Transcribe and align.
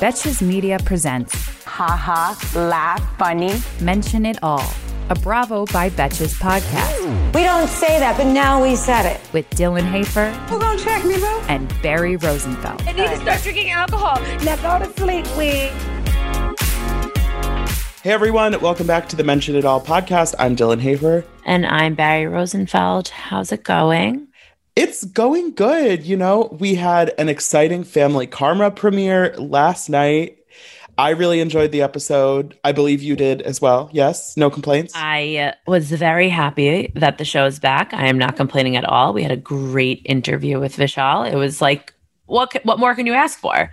Betches 0.00 0.42
Media 0.42 0.78
presents 0.84 1.34
Ha 1.64 1.86
Ha, 1.96 2.50
laugh, 2.54 3.16
funny. 3.18 3.52
Mention 3.80 4.26
It 4.26 4.38
All, 4.42 4.64
a 5.10 5.14
Bravo 5.14 5.64
by 5.66 5.90
Betches 5.90 6.34
podcast 6.40 7.34
We 7.34 7.42
don't 7.42 7.68
say 7.68 7.98
that, 7.98 8.16
but 8.16 8.26
now 8.26 8.62
we 8.62 8.76
said 8.76 9.06
it. 9.06 9.20
with 9.32 9.48
Dylan 9.50 9.90
Hafer 9.90 10.30
Who 10.48 10.58
gonna 10.58 10.78
check 10.78 11.04
me, 11.04 11.18
bro? 11.18 11.40
and 11.48 11.72
Barry 11.82 12.16
Rosenfeld. 12.16 12.82
I 12.82 12.92
need 12.92 13.08
to 13.08 13.16
start 13.20 13.42
drinking 13.42 13.70
alcohol. 13.70 14.20
Now 14.44 14.56
go 14.78 14.84
to 14.84 14.92
sleep, 15.00 15.26
we. 15.36 15.70
Hey 18.02 18.12
everyone, 18.12 18.60
welcome 18.60 18.86
back 18.86 19.08
to 19.08 19.16
the 19.16 19.24
Mention 19.24 19.56
It 19.56 19.64
All 19.64 19.80
podcast. 19.80 20.34
I'm 20.38 20.54
Dylan 20.56 20.80
Hafer. 20.80 21.24
And 21.46 21.64
I'm 21.64 21.94
Barry 21.94 22.26
Rosenfeld. 22.26 23.08
How's 23.08 23.50
it 23.52 23.64
going? 23.64 24.28
It's 24.76 25.04
going 25.04 25.52
good. 25.52 26.04
You 26.04 26.16
know, 26.16 26.56
we 26.58 26.74
had 26.74 27.12
an 27.16 27.28
exciting 27.28 27.84
Family 27.84 28.26
Karma 28.26 28.72
premiere 28.72 29.34
last 29.36 29.88
night. 29.88 30.38
I 30.98 31.10
really 31.10 31.40
enjoyed 31.40 31.70
the 31.70 31.82
episode. 31.82 32.58
I 32.64 32.72
believe 32.72 33.02
you 33.02 33.14
did 33.14 33.42
as 33.42 33.60
well. 33.60 33.88
Yes, 33.92 34.36
no 34.36 34.50
complaints. 34.50 34.92
I 34.96 35.36
uh, 35.36 35.70
was 35.70 35.90
very 35.90 36.28
happy 36.28 36.92
that 36.94 37.18
the 37.18 37.24
show 37.24 37.46
is 37.46 37.58
back. 37.58 37.92
I 37.94 38.06
am 38.06 38.18
not 38.18 38.36
complaining 38.36 38.76
at 38.76 38.84
all. 38.84 39.12
We 39.12 39.22
had 39.22 39.32
a 39.32 39.36
great 39.36 40.02
interview 40.04 40.58
with 40.58 40.76
Vishal. 40.76 41.30
It 41.30 41.36
was 41.36 41.60
like, 41.60 41.92
what 42.26 42.54
what 42.64 42.78
more 42.78 42.94
can 42.94 43.06
you 43.06 43.12
ask 43.14 43.38
for? 43.38 43.70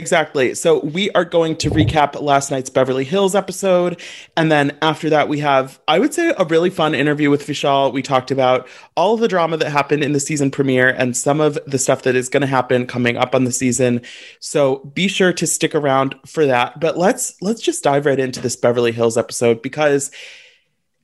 Exactly. 0.00 0.54
So 0.54 0.80
we 0.80 1.10
are 1.10 1.26
going 1.26 1.56
to 1.56 1.68
recap 1.68 2.18
last 2.18 2.50
night's 2.50 2.70
Beverly 2.70 3.04
Hills 3.04 3.34
episode. 3.34 4.00
And 4.34 4.50
then 4.50 4.78
after 4.80 5.10
that, 5.10 5.28
we 5.28 5.40
have, 5.40 5.78
I 5.86 5.98
would 5.98 6.14
say, 6.14 6.32
a 6.38 6.46
really 6.46 6.70
fun 6.70 6.94
interview 6.94 7.28
with 7.28 7.46
Vishal. 7.46 7.92
We 7.92 8.00
talked 8.00 8.30
about 8.30 8.66
all 8.96 9.18
the 9.18 9.28
drama 9.28 9.58
that 9.58 9.68
happened 9.68 10.02
in 10.02 10.12
the 10.12 10.18
season 10.18 10.50
premiere 10.50 10.88
and 10.88 11.14
some 11.14 11.38
of 11.38 11.58
the 11.66 11.78
stuff 11.78 12.00
that 12.04 12.16
is 12.16 12.30
going 12.30 12.40
to 12.40 12.46
happen 12.46 12.86
coming 12.86 13.18
up 13.18 13.34
on 13.34 13.44
the 13.44 13.52
season. 13.52 14.00
So 14.38 14.78
be 14.94 15.06
sure 15.06 15.34
to 15.34 15.46
stick 15.46 15.74
around 15.74 16.14
for 16.24 16.46
that. 16.46 16.80
But 16.80 16.96
let's 16.96 17.34
let's 17.42 17.60
just 17.60 17.84
dive 17.84 18.06
right 18.06 18.18
into 18.18 18.40
this 18.40 18.56
Beverly 18.56 18.92
Hills 18.92 19.18
episode 19.18 19.60
because 19.60 20.10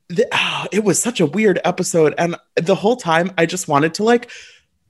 the, 0.08 0.26
ah, 0.32 0.68
it 0.72 0.84
was 0.84 0.98
such 1.02 1.20
a 1.20 1.26
weird 1.26 1.60
episode. 1.66 2.14
And 2.16 2.36
the 2.54 2.76
whole 2.76 2.96
time 2.96 3.30
I 3.36 3.44
just 3.44 3.68
wanted 3.68 3.92
to 3.94 4.04
like 4.04 4.30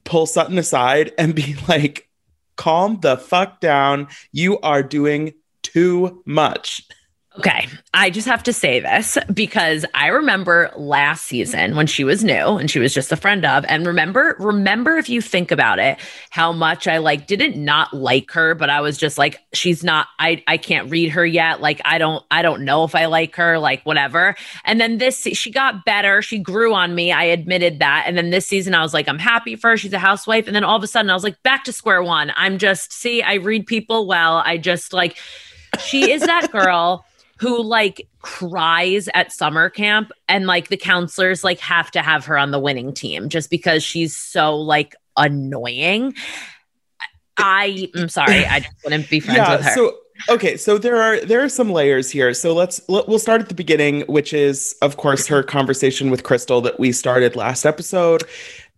pull 0.05 0.27
Sutton 0.27 0.59
aside 0.59 1.13
and 1.19 1.35
be 1.35 1.57
like, 1.69 2.06
calm 2.57 2.99
the 3.01 3.17
fuck 3.17 3.61
down. 3.61 4.09
You 4.33 4.59
are 4.61 4.83
doing 4.83 5.35
too 5.63 6.23
much. 6.27 6.87
Okay, 7.39 7.69
I 7.93 8.09
just 8.09 8.27
have 8.27 8.43
to 8.45 8.53
say 8.53 8.81
this 8.81 9.19
because 9.33 9.85
I 9.93 10.07
remember 10.07 10.71
last 10.75 11.25
season 11.25 11.77
when 11.77 11.87
she 11.87 12.03
was 12.03 12.25
new 12.25 12.57
and 12.57 12.71
she 12.71 12.79
was 12.79 12.95
just 12.95 13.13
a 13.13 13.17
friend 13.17 13.45
of 13.45 13.67
and 13.67 13.87
remember 13.87 14.37
remember 14.39 14.97
if 14.97 15.11
you 15.11 15.21
think 15.21 15.51
about 15.51 15.79
it 15.79 15.99
how 16.31 16.51
much 16.51 16.89
I 16.89 16.97
like 16.97 17.27
didn't 17.27 17.63
not 17.63 17.93
like 17.93 18.31
her 18.31 18.55
but 18.55 18.71
I 18.71 18.81
was 18.81 18.97
just 18.97 19.19
like 19.19 19.39
she's 19.53 19.85
not 19.85 20.09
I 20.19 20.43
I 20.47 20.57
can't 20.57 20.91
read 20.91 21.11
her 21.11 21.27
yet. 21.27 21.61
Like 21.61 21.83
I 21.85 21.99
don't 21.99 22.25
I 22.31 22.41
don't 22.41 22.65
know 22.65 22.85
if 22.85 22.95
I 22.95 23.05
like 23.05 23.37
her 23.37 23.59
like 23.59 23.83
whatever. 23.83 24.35
And 24.65 24.81
then 24.81 24.97
this 24.97 25.21
she 25.21 25.51
got 25.51 25.85
better. 25.85 26.23
She 26.23 26.39
grew 26.39 26.73
on 26.73 26.95
me. 26.95 27.13
I 27.13 27.25
admitted 27.25 27.81
that. 27.81 28.05
And 28.07 28.17
then 28.17 28.31
this 28.31 28.47
season 28.47 28.75
I 28.75 28.81
was 28.81 28.95
like 28.95 29.09
I'm 29.09 29.19
happy 29.19 29.57
for 29.57 29.71
her. 29.71 29.77
She's 29.77 29.93
a 29.93 29.99
housewife. 29.99 30.47
And 30.47 30.57
then 30.57 30.65
all 30.65 30.77
of 30.77 30.83
a 30.83 30.87
sudden 30.87 31.11
I 31.11 31.15
was 31.15 31.25
like 31.25 31.43
back 31.43 31.65
to 31.65 31.73
square 31.73 32.03
one. 32.03 32.33
I'm 32.35 32.57
just 32.57 32.95
see 32.95 33.21
I 33.21 33.35
read 33.35 33.67
people 33.67 34.07
well. 34.07 34.43
I 34.47 34.57
just 34.57 34.95
like 34.95 35.19
she 35.79 36.11
is 36.11 36.23
that 36.23 36.51
girl 36.51 37.05
who 37.39 37.63
like 37.63 38.09
cries 38.21 39.09
at 39.15 39.33
summer 39.33 39.69
camp 39.69 40.11
and 40.29 40.47
like 40.47 40.69
the 40.69 40.77
counselors 40.77 41.45
like 41.45 41.61
have 41.61 41.91
to 41.91 42.03
have 42.03 42.25
her 42.25 42.39
on 42.39 42.51
the 42.51 42.59
winning 42.59 42.93
team 42.93 43.29
just 43.29 43.51
because 43.51 43.83
she's 43.83 44.17
so 44.17 44.57
like 44.57 44.95
annoying. 45.17 46.15
I 47.37 47.89
am 47.95 48.09
sorry, 48.09 48.47
I 48.47 48.61
just 48.61 48.75
wouldn't 48.83 49.11
be 49.11 49.21
friends 49.21 49.49
with 49.51 49.61
her. 49.63 49.75
So 49.75 49.99
okay, 50.31 50.57
so 50.57 50.79
there 50.79 50.97
are 50.97 51.21
there 51.21 51.43
are 51.43 51.49
some 51.49 51.71
layers 51.71 52.11
here. 52.11 52.33
So 52.33 52.55
let's 52.55 52.81
let, 52.89 53.09
we'll 53.09 53.19
start 53.19 53.43
at 53.43 53.49
the 53.49 53.55
beginning, 53.55 54.03
which 54.03 54.33
is 54.33 54.75
of 54.81 54.97
course 54.97 55.27
her 55.27 55.43
conversation 55.43 56.11
with 56.11 56.23
Crystal 56.23 56.61
that 56.63 56.81
we 56.81 56.93
started 56.93 57.37
last 57.37 57.65
episode. 57.67 58.25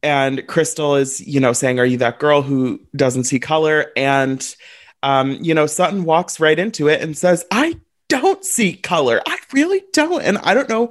And 0.03 0.47
Crystal 0.47 0.95
is, 0.95 1.21
you 1.21 1.41
know, 1.41 1.53
saying, 1.53 1.81
"Are 1.81 1.87
you 1.87 1.99
that 1.99 2.19
girl 2.19 2.43
who 2.43 2.81
doesn't 2.95 3.25
see 3.25 3.39
color?" 3.39 3.93
And 3.97 4.55
um, 5.03 5.39
you 5.41 5.55
know, 5.55 5.67
Sutton 5.67 6.05
walks 6.05 6.41
right 6.41 6.59
into 6.59 6.89
it 6.89 7.01
and 7.01 7.17
says, 7.17 7.45
"I 7.51 7.77
don't 8.09 8.45
see 8.45 8.75
color. 8.75 9.21
I 9.27 9.39
really 9.53 9.83
don't." 9.93 10.23
And 10.23 10.39
I 10.39 10.55
don't 10.55 10.69
know 10.69 10.91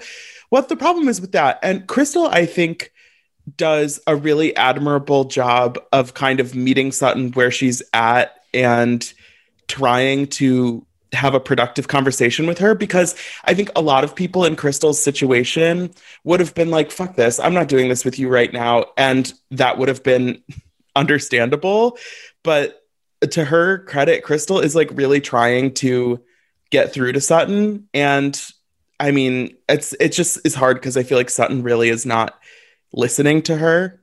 what 0.49 0.69
the 0.69 0.75
problem 0.75 1.07
is 1.07 1.19
with 1.19 1.33
that. 1.33 1.59
And 1.61 1.87
Crystal, 1.87 2.27
I 2.27 2.45
think, 2.45 2.91
does 3.55 3.99
a 4.07 4.15
really 4.15 4.55
admirable 4.55 5.25
job 5.25 5.79
of 5.93 6.13
kind 6.13 6.39
of 6.39 6.55
meeting 6.55 6.91
Sutton 6.91 7.31
where 7.31 7.51
she's 7.51 7.81
at 7.93 8.35
and 8.53 9.13
trying 9.67 10.27
to 10.27 10.85
have 11.13 11.33
a 11.33 11.39
productive 11.39 11.87
conversation 11.87 12.47
with 12.47 12.57
her 12.57 12.75
because 12.75 13.15
I 13.45 13.53
think 13.53 13.69
a 13.75 13.81
lot 13.81 14.03
of 14.03 14.15
people 14.15 14.43
in 14.43 14.55
Crystal's 14.55 15.01
situation 15.01 15.91
would 16.25 16.39
have 16.39 16.53
been 16.53 16.69
like, 16.69 16.91
fuck 16.91 17.15
this, 17.15 17.39
I'm 17.39 17.53
not 17.53 17.69
doing 17.69 17.87
this 17.87 18.03
with 18.03 18.19
you 18.19 18.27
right 18.27 18.51
now. 18.51 18.85
And 18.97 19.31
that 19.51 19.77
would 19.77 19.87
have 19.87 20.03
been 20.03 20.43
understandable. 20.95 21.97
But 22.43 22.83
to 23.31 23.45
her 23.45 23.79
credit, 23.85 24.23
Crystal 24.23 24.59
is 24.59 24.75
like 24.75 24.89
really 24.93 25.21
trying 25.21 25.73
to 25.75 26.21
get 26.71 26.93
through 26.93 27.13
to 27.13 27.21
Sutton. 27.21 27.87
And 27.93 28.39
I 28.99 29.11
mean, 29.11 29.55
it's 29.69 29.93
it 29.99 30.09
just 30.09 30.39
is 30.45 30.55
hard 30.55 30.77
because 30.77 30.97
I 30.97 31.03
feel 31.03 31.17
like 31.17 31.29
Sutton 31.29 31.63
really 31.63 31.89
is 31.89 32.05
not 32.05 32.39
listening 32.93 33.41
to 33.43 33.57
her. 33.57 34.01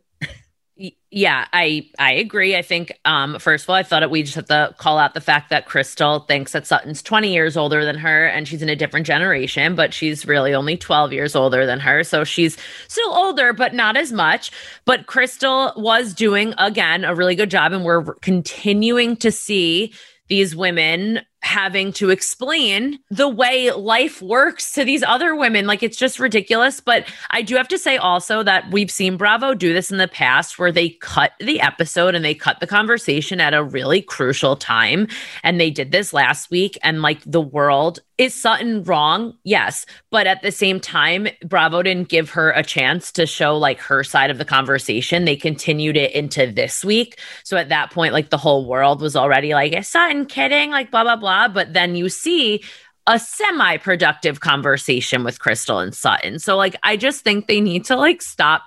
Yeah, 1.11 1.47
I 1.53 1.89
I 2.01 2.15
agree. 2.15 2.57
I 2.57 2.63
think 2.63 2.99
um 3.05 3.39
first 3.39 3.65
of 3.65 3.71
all, 3.71 3.77
I 3.77 3.85
thought 3.85 4.03
it, 4.03 4.11
we 4.11 4.25
just 4.25 4.35
have 4.35 4.47
to 4.47 4.75
call 4.77 4.99
out 4.99 5.15
the 5.15 5.21
fact 5.21 5.51
that 5.51 5.67
Crystal 5.67 6.21
thinks 6.21 6.51
that 6.51 6.67
Sutton's 6.67 7.01
20 7.03 7.33
years 7.33 7.57
older 7.57 7.85
than 7.85 7.97
her 7.97 8.27
and 8.27 8.49
she's 8.49 8.63
in 8.63 8.69
a 8.69 8.75
different 8.75 9.07
generation, 9.07 9.77
but 9.77 9.95
she's 9.95 10.27
really 10.27 10.53
only 10.53 10.77
12 10.77 11.13
years 11.13 11.37
older 11.37 11.67
than 11.67 11.79
her. 11.79 12.03
So 12.03 12.25
she's 12.25 12.57
still 12.89 13.15
older, 13.15 13.53
but 13.53 13.73
not 13.73 13.97
as 13.97 14.13
much. 14.13 14.51
But 14.85 15.07
Crystal 15.07 15.73
was 15.77 16.13
doing 16.13 16.55
again 16.59 17.05
a 17.05 17.15
really 17.15 17.37
good 17.37 17.51
job 17.51 17.73
and 17.73 17.85
we're 17.85 18.15
continuing 18.15 19.17
to 19.19 19.31
see 19.31 19.95
these 20.29 20.57
women 20.57 21.21
having 21.45 21.93
to 21.93 22.11
explain 22.11 22.99
the 23.11 23.29
way 23.29 23.71
life 23.71 24.23
works 24.23 24.73
to 24.73 24.85
these 24.85 25.03
other 25.03 25.37
women. 25.37 25.67
Like 25.67 25.83
it's 25.83 25.97
just 25.97 26.19
ridiculous. 26.19 26.81
But 26.81 27.07
I 27.31 27.43
do 27.43 27.55
have 27.57 27.69
to 27.69 27.79
say 27.79 27.99
also 27.99 28.43
that 28.43 28.71
we've 28.71 28.91
seen 28.91 29.17
Bravo 29.17 29.55
do 29.55 29.73
this 29.73 29.91
in 29.91 29.99
the 29.99 30.09
past 30.09 30.59
where 30.59 30.73
they 30.73 30.91
cut 30.91 31.33
the 31.41 31.61
episode 31.61 32.15
and 32.15 32.25
they 32.25 32.35
cut 32.35 32.61
the 32.61 32.67
conversation 32.67 33.41
at 33.41 33.53
a 33.53 33.63
really 33.63 34.01
crucial 34.01 34.57
time. 34.57 35.07
And 35.43 35.61
they 35.61 35.71
did 35.71 35.93
this 35.93 36.13
last 36.13 36.51
week. 36.51 36.79
And 36.83 37.03
like 37.03 37.21
the 37.27 37.43
world 37.43 38.01
is 38.17 38.33
Sutton 38.33 38.85
wrong? 38.85 39.37
Yes. 39.43 39.87
But 40.11 40.27
at 40.27 40.41
the 40.43 40.53
same 40.53 40.79
time, 40.79 41.27
Bravo 41.45 41.83
didn't 41.83 42.09
give 42.09 42.31
her 42.31 42.53
a 42.53 42.63
chance 42.63 43.11
to 43.13 43.27
show 43.27 43.57
like 43.59 43.81
her 43.81 44.05
side 44.05 44.31
of 44.31 44.39
the 44.39 44.45
conversation. 44.45 45.25
They 45.25 45.37
continued 45.37 45.97
it 45.97 46.13
into 46.13 46.51
this 46.51 46.85
week. 46.85 47.19
So 47.43 47.57
at 47.57 47.71
that 47.71 47.91
point, 47.91 48.13
like 48.13 48.31
the 48.31 48.39
whole 48.39 48.67
world 48.67 49.03
was 49.03 49.17
already 49.17 49.53
like, 49.53 49.73
is 49.73 49.89
Sutton 49.89 50.27
kidding? 50.27 50.71
Like 50.71 50.91
blah, 50.91 51.03
blah, 51.03 51.17
blah. 51.17 51.34
But 51.53 51.73
then 51.73 51.97
you 51.97 52.09
see 52.09 52.63
a 53.07 53.19
semi 53.19 53.77
productive 53.77 54.41
conversation 54.41 55.25
with 55.25 55.41
Crystal 55.41 55.79
and 55.79 55.95
Sutton. 55.95 56.39
So 56.39 56.57
like 56.57 56.77
I 56.83 56.97
just 56.97 57.23
think 57.23 57.47
they 57.47 57.61
need 57.61 57.85
to 57.87 57.97
like 57.97 58.23
stop 58.23 58.63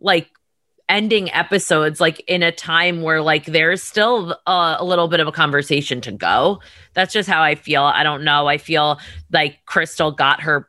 like 0.00 0.28
ending 0.88 1.32
episodes 1.32 2.00
like 2.00 2.22
in 2.26 2.42
a 2.42 2.52
time 2.52 3.02
where 3.02 3.22
like 3.22 3.46
there's 3.46 3.82
still 3.82 4.36
a, 4.46 4.76
a 4.78 4.84
little 4.84 5.08
bit 5.08 5.20
of 5.20 5.26
a 5.26 5.32
conversation 5.32 6.00
to 6.02 6.12
go. 6.12 6.60
That's 6.94 7.12
just 7.12 7.28
how 7.28 7.42
I 7.42 7.54
feel. 7.54 7.82
I 7.82 8.02
don't 8.02 8.24
know. 8.24 8.46
I 8.46 8.58
feel 8.58 8.98
like 9.32 9.58
Crystal 9.66 10.10
got 10.10 10.42
her 10.42 10.68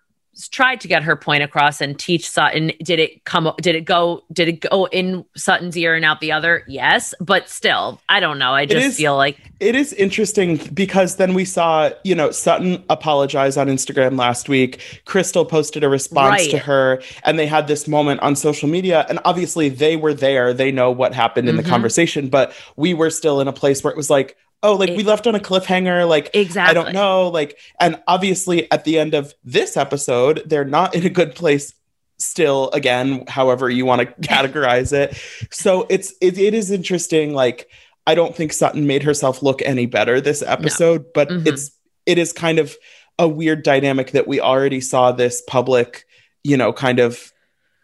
tried 0.51 0.81
to 0.81 0.88
get 0.88 1.03
her 1.03 1.15
point 1.15 1.44
across 1.44 1.80
and 1.81 1.97
teach 1.97 2.27
Sutton. 2.27 2.71
Did 2.83 3.00
it 3.00 3.24
come? 3.25 3.51
Did 3.62 3.75
it 3.75 3.85
go? 3.85 4.24
Did 4.31 4.47
it 4.47 4.59
go 4.62 4.85
in 4.88 5.25
Sutton's 5.35 5.77
ear 5.77 5.95
and 5.95 6.03
out 6.03 6.19
the 6.21 6.31
other? 6.31 6.63
Yes, 6.68 7.13
but 7.19 7.50
still, 7.50 8.01
I 8.09 8.19
don't 8.19 8.39
know. 8.39 8.51
I 8.53 8.65
just 8.65 8.85
is- 8.85 8.97
feel 8.97 9.15
like 9.15 9.38
It 9.59 9.75
is 9.75 9.94
interesting 9.94 10.57
because 10.74 11.15
then 11.15 11.33
we 11.33 11.45
saw, 11.45 11.89
you 12.03 12.15
know, 12.15 12.31
Sutton 12.31 12.83
apologize 12.89 13.56
on 13.56 13.68
Instagram 13.68 14.18
last 14.18 14.50
week. 14.50 14.81
Crystal 15.06 15.45
posted 15.45 15.83
a 15.83 15.89
response 15.89 16.41
Right. 16.41 16.50
to 16.51 16.57
her, 16.57 17.01
and 17.24 17.39
they 17.39 17.45
had 17.45 17.68
this 17.68 17.88
moment 17.88 18.19
on 18.21 18.35
social 18.35 18.68
media. 18.68 19.06
And 19.07 19.19
obviously, 19.24 19.69
they 19.69 19.95
were 19.95 20.13
there. 20.13 20.53
They 20.53 20.71
know 20.71 20.91
what 20.91 21.13
happened 21.13 21.47
in 21.47 21.56
the 21.56 21.63
Mhm. 21.63 21.69
conversation, 21.69 22.27
but 22.27 22.53
we 22.75 22.94
were 22.94 23.09
still 23.09 23.39
in 23.39 23.47
a 23.47 23.53
place 23.53 23.83
where 23.83 23.91
it 23.91 23.97
was 23.97 24.09
like, 24.09 24.35
oh, 24.63 24.74
like 24.75 24.89
It- 24.92 24.98
we 24.98 25.04
left 25.04 25.27
on 25.27 25.36
a 25.36 25.39
cliffhanger. 25.39 26.07
Like, 26.07 26.31
exactly. 26.33 26.71
I 26.71 26.74
don't 26.74 26.94
know. 26.94 27.27
Like, 27.27 27.57
and 27.80 28.01
obviously, 28.07 28.71
at 28.71 28.83
the 28.86 28.98
end 28.98 29.13
of 29.13 29.33
this 29.44 29.77
episode, 29.77 30.42
they're 30.45 30.65
not 30.65 30.95
in 30.95 31.06
a 31.06 31.10
good 31.10 31.36
place 31.36 31.74
still 32.19 32.69
again 32.71 33.25
however 33.27 33.69
you 33.69 33.86
want 33.86 34.00
to 34.00 34.06
categorize 34.30 34.94
it 34.94 35.18
so 35.51 35.86
it's 35.89 36.13
it, 36.21 36.38
it 36.38 36.54
is 36.54 36.71
interesting 36.71 37.33
like 37.33 37.68
i 38.07 38.15
don't 38.15 38.33
think 38.33 38.54
sutton 38.54 38.88
made 38.88 39.04
herself 39.04 39.44
look 39.44 39.62
any 39.63 39.86
better 39.88 40.21
this 40.21 40.42
episode 40.44 41.04
but 41.13 41.27
Mhm. 41.27 41.45
it's 41.48 41.71
it 42.06 42.18
is 42.18 42.31
kind 42.31 42.59
of 42.59 42.77
a 43.19 43.27
weird 43.27 43.63
dynamic 43.63 44.12
that 44.12 44.25
we 44.27 44.39
already 44.39 44.80
saw 44.80 45.12
this 45.12 45.42
public 45.48 46.06
you 46.45 46.56
know 46.56 46.71
kind 46.71 47.00
of 47.00 47.33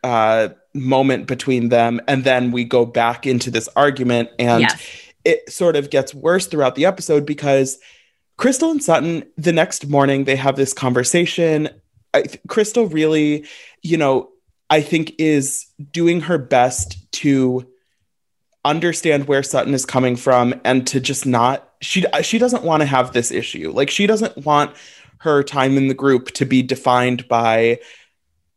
uh 0.05 0.49
moment 0.73 1.27
between 1.27 1.67
them 1.69 1.99
and 2.07 2.23
then 2.23 2.51
we 2.51 2.63
go 2.63 2.85
back 2.85 3.25
into 3.27 3.51
this 3.51 3.67
argument 3.75 4.29
and 4.39 4.61
Yes. 4.61 4.81
It 5.25 5.51
sort 5.51 5.75
of 5.75 5.89
gets 5.89 6.13
worse 6.13 6.47
throughout 6.47 6.75
the 6.75 6.85
episode 6.85 7.25
because 7.25 7.79
Crystal 8.37 8.71
and 8.71 8.83
Sutton, 8.83 9.23
the 9.37 9.51
next 9.51 9.87
morning, 9.87 10.23
they 10.23 10.37
have 10.37 10.55
this 10.55 10.73
conversation. 10.73 11.69
I, 12.13 12.23
Crystal 12.47 12.87
really, 12.87 13.45
you 13.81 13.97
know, 13.97 14.29
I 14.69 14.81
think 14.81 15.13
is 15.19 15.65
doing 15.91 16.21
her 16.21 16.37
best 16.37 17.11
to 17.13 17.67
understand 18.63 19.27
where 19.27 19.43
Sutton 19.43 19.73
is 19.73 19.85
coming 19.85 20.15
from 20.15 20.59
and 20.63 20.85
to 20.87 20.99
just 20.99 21.25
not 21.25 21.69
she 21.81 22.05
she 22.21 22.37
doesn't 22.37 22.63
want 22.63 22.81
to 22.81 22.85
have 22.85 23.13
this 23.13 23.31
issue. 23.31 23.71
Like 23.71 23.89
she 23.89 24.05
doesn't 24.05 24.45
want 24.45 24.75
her 25.19 25.43
time 25.43 25.77
in 25.77 25.87
the 25.87 25.93
group 25.93 26.31
to 26.31 26.45
be 26.45 26.61
defined 26.61 27.27
by 27.27 27.79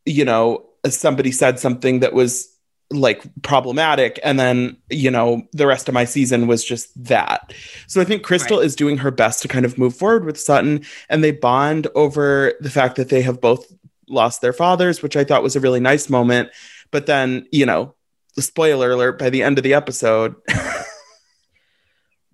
you 0.05 0.25
know 0.25 0.65
somebody 0.87 1.31
said 1.31 1.59
something 1.59 2.01
that 2.01 2.13
was 2.13 2.52
like 2.93 3.23
problematic 3.41 4.19
and 4.23 4.39
then 4.39 4.77
you 4.89 5.09
know 5.11 5.41
the 5.51 5.67
rest 5.67 5.87
of 5.87 5.93
my 5.93 6.05
season 6.05 6.47
was 6.47 6.63
just 6.63 6.91
that 7.03 7.53
so 7.87 7.99
i 7.99 8.03
think 8.03 8.23
crystal 8.23 8.57
Right. 8.57 8.65
is 8.65 8.75
doing 8.75 8.97
her 8.99 9.11
best 9.11 9.41
to 9.41 9.47
kind 9.47 9.65
of 9.65 9.77
move 9.77 9.95
forward 9.95 10.25
with 10.25 10.39
sutton 10.39 10.83
and 11.09 11.23
they 11.23 11.31
bond 11.31 11.87
over 11.95 12.53
the 12.61 12.69
fact 12.69 12.95
that 12.97 13.09
they 13.09 13.21
have 13.23 13.41
both 13.41 13.65
lost 14.07 14.41
their 14.41 14.53
fathers 14.53 15.01
which 15.01 15.15
i 15.17 15.23
thought 15.23 15.43
was 15.43 15.55
a 15.55 15.59
really 15.59 15.79
nice 15.79 16.09
moment 16.09 16.49
but 16.91 17.05
then 17.07 17.45
you 17.51 17.65
know 17.65 17.95
the 18.35 18.41
spoiler 18.41 18.91
alert 18.91 19.17
by 19.19 19.29
the 19.29 19.43
end 19.43 19.57
of 19.57 19.63
the 19.63 19.73
episode 19.73 20.35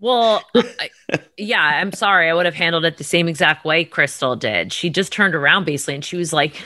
Well, 0.01 0.41
I, 0.55 0.89
yeah, 1.37 1.61
I'm 1.61 1.91
sorry. 1.91 2.29
I 2.29 2.33
would 2.33 2.45
have 2.45 2.55
handled 2.55 2.85
it 2.85 2.95
the 2.97 3.03
same 3.03 3.27
exact 3.27 3.65
way 3.65 3.83
Crystal 3.83 4.37
did. 4.37 4.71
She 4.71 4.89
just 4.89 5.11
turned 5.11 5.35
around 5.35 5.65
basically 5.65 5.95
and 5.95 6.05
she 6.05 6.15
was 6.15 6.31
like, 6.31 6.63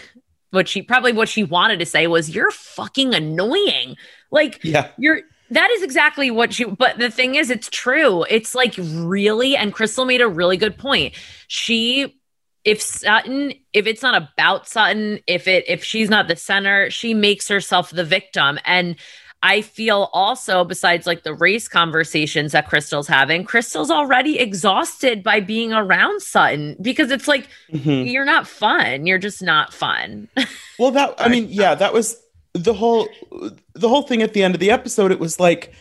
what 0.54 0.68
she 0.68 0.82
probably 0.82 1.14
what 1.14 1.28
she 1.28 1.44
wanted 1.44 1.80
to 1.80 1.86
say 1.86 2.08
was, 2.08 2.30
You're 2.30 2.52
fucking 2.52 3.14
annoying. 3.14 3.98
Like, 4.32 4.64
yeah. 4.64 4.90
you're 4.98 5.22
that 5.50 5.70
is 5.72 5.84
exactly 5.84 6.32
what 6.32 6.58
you 6.58 6.76
but 6.76 6.98
the 6.98 7.12
thing 7.12 7.36
is 7.36 7.50
it's 7.50 7.70
true. 7.70 8.24
It's 8.30 8.56
like 8.56 8.76
really 8.78 9.56
and 9.56 9.74
crystal 9.74 10.06
made 10.06 10.22
a 10.22 10.28
really 10.28 10.58
good 10.58 10.78
point. 10.78 11.16
She 11.48 12.20
if 12.64 12.82
sutton 12.82 13.54
if 13.74 13.88
it's 13.88 14.02
not 14.02 14.30
about 14.34 14.68
sutton 14.68 15.20
if 15.28 15.48
it 15.48 15.66
if 15.68 15.84
she's 15.84 16.10
not 16.10 16.28
the 16.28 16.36
center 16.36 16.90
she 16.90 17.14
makes 17.14 17.48
herself 17.48 17.90
the 17.92 18.06
victim. 18.06 18.58
And 18.66 18.96
i 19.44 19.62
feel 19.62 20.10
also 20.14 20.64
besides 20.64 21.06
like 21.06 21.22
the 21.24 21.34
race 21.36 21.68
conversations 21.68 22.54
that 22.54 22.68
crystal's 22.68 23.08
having 23.08 23.44
crystal's 23.44 23.92
already 23.92 24.40
exhausted 24.40 25.22
by 25.22 25.40
being 25.40 25.72
around 25.72 26.20
sutton 26.22 26.76
because 26.82 27.12
it's 27.12 27.28
like 27.28 27.48
Mhm. 27.72 28.12
you're 28.12 28.26
not 28.26 28.48
fun 28.48 29.06
you're 29.06 29.20
just 29.20 29.42
not 29.44 29.72
fun 29.74 30.28
Well, 30.80 30.90
that 30.92 31.14
I 31.20 31.28
mean, 31.30 31.48
yeah, 31.50 31.76
that 31.76 31.94
was 31.94 32.18
the 32.54 32.74
whole 32.74 33.08
the 33.76 33.88
whole 33.88 34.02
thing 34.02 34.24
at 34.24 34.34
the 34.34 34.42
end 34.42 34.56
of 34.56 34.60
the 34.60 34.72
episode. 34.72 35.12
It 35.12 35.20
was 35.20 35.40
like 35.40 35.72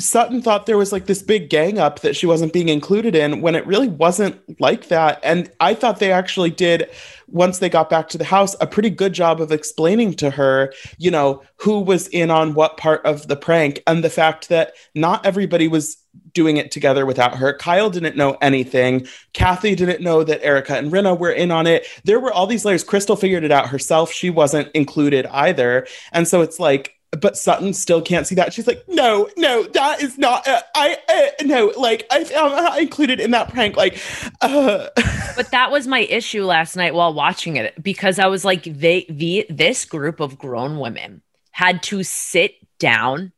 Sutton 0.00 0.42
thought 0.42 0.66
there 0.66 0.78
was 0.78 0.92
like 0.92 1.06
this 1.06 1.22
big 1.22 1.48
gang 1.48 1.78
up 1.78 2.00
that 2.00 2.16
she 2.16 2.26
wasn't 2.26 2.52
being 2.52 2.68
included 2.68 3.14
in 3.14 3.40
when 3.40 3.54
it 3.54 3.66
really 3.66 3.88
wasn't 3.88 4.40
like 4.60 4.88
that. 4.88 5.20
And 5.22 5.50
I 5.60 5.74
thought 5.74 6.00
they 6.00 6.10
actually 6.10 6.50
did 6.50 6.90
once 7.28 7.58
they 7.58 7.68
got 7.68 7.90
back 7.90 8.08
to 8.08 8.18
the 8.18 8.24
house 8.24 8.56
a 8.60 8.66
pretty 8.66 8.90
good 8.90 9.12
job 9.12 9.40
of 9.40 9.52
explaining 9.52 10.14
to 10.14 10.30
her, 10.30 10.72
you 10.98 11.12
know, 11.12 11.42
who 11.56 11.80
was 11.80 12.08
in 12.08 12.30
on 12.30 12.54
what 12.54 12.76
part 12.76 13.06
of 13.06 13.28
the 13.28 13.36
prank 13.36 13.82
and 13.86 14.02
the 14.02 14.10
fact 14.10 14.48
that 14.48 14.74
not 14.96 15.24
everybody 15.24 15.68
was 15.68 15.96
doing 16.32 16.56
it 16.56 16.72
together 16.72 17.06
without 17.06 17.36
her. 17.36 17.56
Kyle 17.56 17.90
didn't 17.90 18.16
know 18.16 18.36
anything. 18.40 19.06
Kathy 19.32 19.76
didn't 19.76 20.02
know 20.02 20.24
that 20.24 20.44
Erika 20.44 20.76
and 20.76 20.92
Rinna 20.92 21.16
were 21.16 21.30
in 21.30 21.52
on 21.52 21.66
it. 21.68 21.86
There 22.04 22.20
were 22.20 22.32
all 22.32 22.46
these 22.46 22.64
layers. 22.64 22.84
Crystal 22.84 23.16
figured 23.16 23.44
it 23.44 23.52
out 23.52 23.68
herself. 23.68 24.12
She 24.12 24.28
wasn't 24.30 24.70
included 24.74 25.26
either. 25.26 25.86
And 26.12 26.26
so 26.26 26.40
it's 26.40 26.58
like, 26.58 26.94
but 27.20 27.36
Sutton 27.36 27.72
still 27.72 28.02
can't 28.02 28.26
see 28.26 28.34
that. 28.34 28.52
She's 28.52 28.66
like, 28.66 28.84
no, 28.88 29.28
no, 29.36 29.64
that 29.64 30.02
is 30.02 30.18
not. 30.18 30.46
Uh, 30.46 30.60
I 30.74 30.98
uh, 31.08 31.44
no, 31.44 31.72
like 31.76 32.06
I, 32.10 32.18
I'm 32.36 32.52
not 32.52 32.78
included 32.78 33.20
in 33.20 33.30
that 33.32 33.52
prank. 33.52 33.76
Like, 33.76 33.98
uh, 34.40 34.88
but 35.36 35.50
that 35.50 35.70
was 35.70 35.86
my 35.86 36.00
issue 36.00 36.44
last 36.44 36.76
night 36.76 36.94
while 36.94 37.14
watching 37.14 37.56
it 37.56 37.82
because 37.82 38.18
I 38.18 38.26
was 38.26 38.44
like, 38.44 38.64
they 38.64 39.06
the 39.08 39.46
this 39.48 39.84
group 39.84 40.20
of 40.20 40.38
grown 40.38 40.78
women 40.78 41.22
had 41.50 41.82
to 41.84 42.02
sit 42.02 42.56
down 42.78 43.32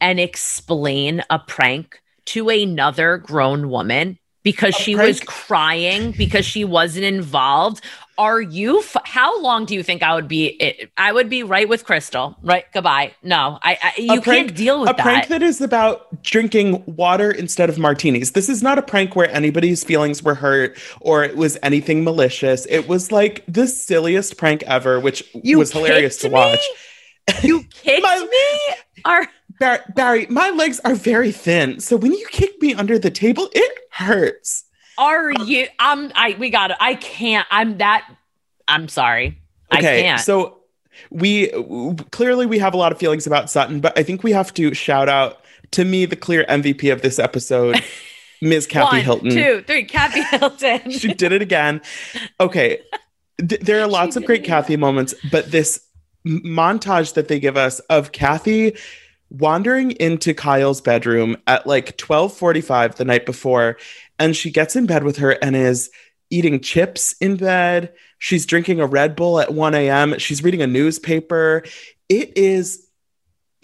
and 0.00 0.18
explain 0.18 1.22
a 1.30 1.38
prank 1.38 2.00
to 2.26 2.48
another 2.48 3.18
grown 3.18 3.68
woman 3.68 4.18
because 4.42 4.74
she 4.74 4.96
was 4.96 5.20
crying 5.20 6.12
because 6.12 6.46
she 6.46 6.64
wasn't 6.64 7.04
involved. 7.04 7.84
Are 8.20 8.40
you? 8.40 8.80
F- 8.80 8.96
how 9.04 9.40
long 9.40 9.64
do 9.64 9.74
you 9.74 9.82
think 9.82 10.02
I 10.02 10.14
would 10.14 10.28
be? 10.28 10.48
It, 10.48 10.92
I 10.98 11.10
would 11.10 11.30
be 11.30 11.42
right 11.42 11.66
with 11.66 11.84
Crystal. 11.84 12.36
Right? 12.42 12.64
Goodbye. 12.74 13.14
No, 13.22 13.58
I. 13.62 13.78
you 13.96 14.20
prank- 14.20 14.24
can't 14.48 14.54
deal 14.54 14.80
with 14.82 14.90
a 14.90 14.94
prank 14.94 15.28
that. 15.28 15.40
that 15.40 15.42
is 15.42 15.62
about 15.62 16.22
drinking 16.22 16.84
water 16.86 17.30
instead 17.30 17.70
of 17.70 17.78
martinis. 17.78 18.32
This 18.32 18.50
is 18.50 18.62
not 18.62 18.76
a 18.78 18.82
prank 18.82 19.16
where 19.16 19.30
anybody's 19.30 19.82
feelings 19.84 20.22
were 20.22 20.34
hurt 20.34 20.76
or 21.00 21.24
it 21.24 21.34
was 21.36 21.56
anything 21.62 22.04
malicious. 22.04 22.66
It 22.68 22.86
was 22.88 23.10
like 23.10 23.42
the 23.48 23.66
silliest 23.66 24.36
prank 24.36 24.62
ever, 24.64 25.00
which 25.00 25.24
You 25.42 25.58
was 25.58 25.72
hilarious 25.72 26.16
to 26.18 26.22
kicked 26.24 26.34
watch. 26.34 26.58
me? 27.32 27.34
You 27.48 27.62
kicked 27.82 28.02
My- 28.02 28.28
me. 28.30 28.74
Are 29.06 29.28
Bar- 29.58 29.84
Barry, 29.94 30.26
my 30.28 30.50
legs 30.50 30.78
are 30.84 30.94
very 30.94 31.32
thin, 31.32 31.80
so 31.80 31.96
when 31.96 32.12
you 32.12 32.26
kick 32.30 32.60
me 32.62 32.74
under 32.74 32.98
the 32.98 33.10
table, 33.10 33.48
it 33.54 33.78
hurts. 33.92 34.64
Are 35.00 35.32
you? 35.44 35.66
I'm. 35.78 36.12
I. 36.14 36.36
We 36.38 36.50
got 36.50 36.70
it. 36.70 36.76
I 36.80 36.94
can't. 36.94 37.46
I'm 37.50 37.78
that. 37.78 38.08
I'm 38.68 38.86
sorry. 38.88 39.38
I 39.70 39.78
Okay, 39.78 40.02
can't. 40.02 40.20
so 40.20 40.58
we 41.10 41.48
clearly 42.10 42.46
we 42.46 42.58
have 42.58 42.74
a 42.74 42.76
lot 42.76 42.92
of 42.92 42.98
feelings 42.98 43.26
about 43.26 43.48
Sutton, 43.50 43.80
but 43.80 43.98
I 43.98 44.02
think 44.02 44.22
we 44.22 44.32
have 44.32 44.52
to 44.54 44.74
shout 44.74 45.08
out 45.08 45.42
to 45.72 45.84
me 45.84 46.04
the 46.04 46.16
clear 46.16 46.44
MVP 46.48 46.92
of 46.92 47.00
this 47.02 47.18
episode, 47.18 47.82
Ms. 48.42 48.66
Kathy 48.66 48.96
One, 48.98 49.04
Hilton. 49.04 49.30
two, 49.30 49.64
three. 49.66 49.84
Kathy 49.84 50.22
Hilton. 50.22 50.90
she 50.90 51.14
did 51.14 51.32
it 51.32 51.40
again. 51.42 51.80
Okay. 52.38 52.80
Th- 53.38 53.60
there 53.60 53.80
are 53.80 53.86
lots 53.86 54.16
of 54.16 54.24
great 54.26 54.44
Kathy 54.44 54.76
moments, 54.76 55.14
but 55.30 55.50
this 55.50 55.80
m- 56.26 56.42
montage 56.44 57.14
that 57.14 57.28
they 57.28 57.40
give 57.40 57.56
us 57.56 57.78
of 57.88 58.12
Kathy 58.12 58.76
wandering 59.30 59.92
into 59.92 60.34
Kyle's 60.34 60.80
bedroom 60.80 61.36
at 61.46 61.66
like 61.66 61.96
12:45 61.96 62.96
the 62.96 63.04
night 63.04 63.24
before 63.24 63.78
and 64.20 64.36
she 64.36 64.50
gets 64.50 64.76
in 64.76 64.86
bed 64.86 65.02
with 65.02 65.16
her 65.16 65.32
and 65.42 65.56
is 65.56 65.90
eating 66.30 66.60
chips 66.60 67.14
in 67.20 67.36
bed. 67.36 67.92
She's 68.18 68.46
drinking 68.46 68.78
a 68.78 68.86
Red 68.86 69.16
Bull 69.16 69.40
at 69.40 69.52
1 69.52 69.74
a.m. 69.74 70.18
She's 70.18 70.44
reading 70.44 70.62
a 70.62 70.66
newspaper. 70.66 71.64
It 72.08 72.36
is 72.36 72.86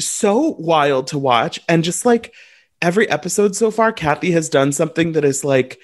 so 0.00 0.56
wild 0.58 1.08
to 1.08 1.18
watch. 1.18 1.60
And 1.68 1.84
just 1.84 2.04
like 2.04 2.34
every 2.82 3.08
episode 3.08 3.54
so 3.54 3.70
far, 3.70 3.92
Kathy 3.92 4.32
has 4.32 4.48
done 4.48 4.72
something 4.72 5.12
that 5.12 5.24
is 5.24 5.44
like 5.44 5.78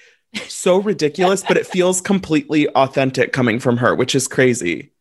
so 0.47 0.77
ridiculous, 0.77 1.43
but 1.47 1.57
it 1.57 1.67
feels 1.67 2.01
completely 2.01 2.67
authentic 2.69 3.31
coming 3.31 3.59
from 3.59 3.77
her, 3.77 3.93
which 3.95 4.15
is 4.15 4.27
crazy. 4.27 4.91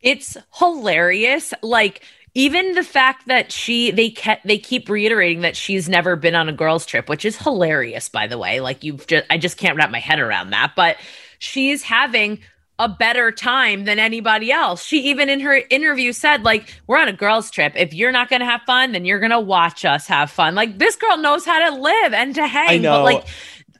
it's 0.00 0.36
hilarious. 0.58 1.52
Like 1.62 2.02
even 2.34 2.72
the 2.72 2.82
fact 2.82 3.28
that 3.28 3.52
she 3.52 3.90
they 3.92 4.10
kept 4.10 4.46
they 4.46 4.58
keep 4.58 4.88
reiterating 4.88 5.42
that 5.42 5.56
she's 5.56 5.88
never 5.88 6.16
been 6.16 6.34
on 6.34 6.48
a 6.48 6.52
girls 6.52 6.84
trip, 6.84 7.08
which 7.08 7.24
is 7.24 7.36
hilarious, 7.36 8.08
by 8.08 8.26
the 8.26 8.36
way. 8.36 8.60
Like 8.60 8.82
you've 8.82 9.06
just 9.06 9.24
I 9.30 9.38
just 9.38 9.56
can't 9.56 9.76
wrap 9.76 9.90
my 9.90 10.00
head 10.00 10.18
around 10.18 10.50
that. 10.50 10.72
But 10.74 10.96
she's 11.38 11.82
having 11.82 12.40
a 12.80 12.88
better 12.88 13.30
time 13.30 13.84
than 13.84 14.00
anybody 14.00 14.50
else. 14.50 14.84
She 14.84 15.10
even 15.10 15.28
in 15.28 15.38
her 15.40 15.60
interview 15.70 16.12
said, 16.12 16.42
like, 16.42 16.74
we're 16.88 16.98
on 16.98 17.06
a 17.06 17.12
girls' 17.12 17.48
trip. 17.52 17.74
If 17.76 17.94
you're 17.94 18.10
not 18.10 18.28
gonna 18.28 18.46
have 18.46 18.62
fun, 18.62 18.90
then 18.92 19.04
you're 19.04 19.20
gonna 19.20 19.40
watch 19.40 19.84
us 19.84 20.08
have 20.08 20.28
fun. 20.30 20.56
Like 20.56 20.78
this 20.78 20.96
girl 20.96 21.16
knows 21.16 21.44
how 21.44 21.70
to 21.70 21.80
live 21.80 22.12
and 22.12 22.34
to 22.34 22.46
hang. 22.48 22.82
know. 22.82 23.04
But 23.04 23.04
like 23.04 23.26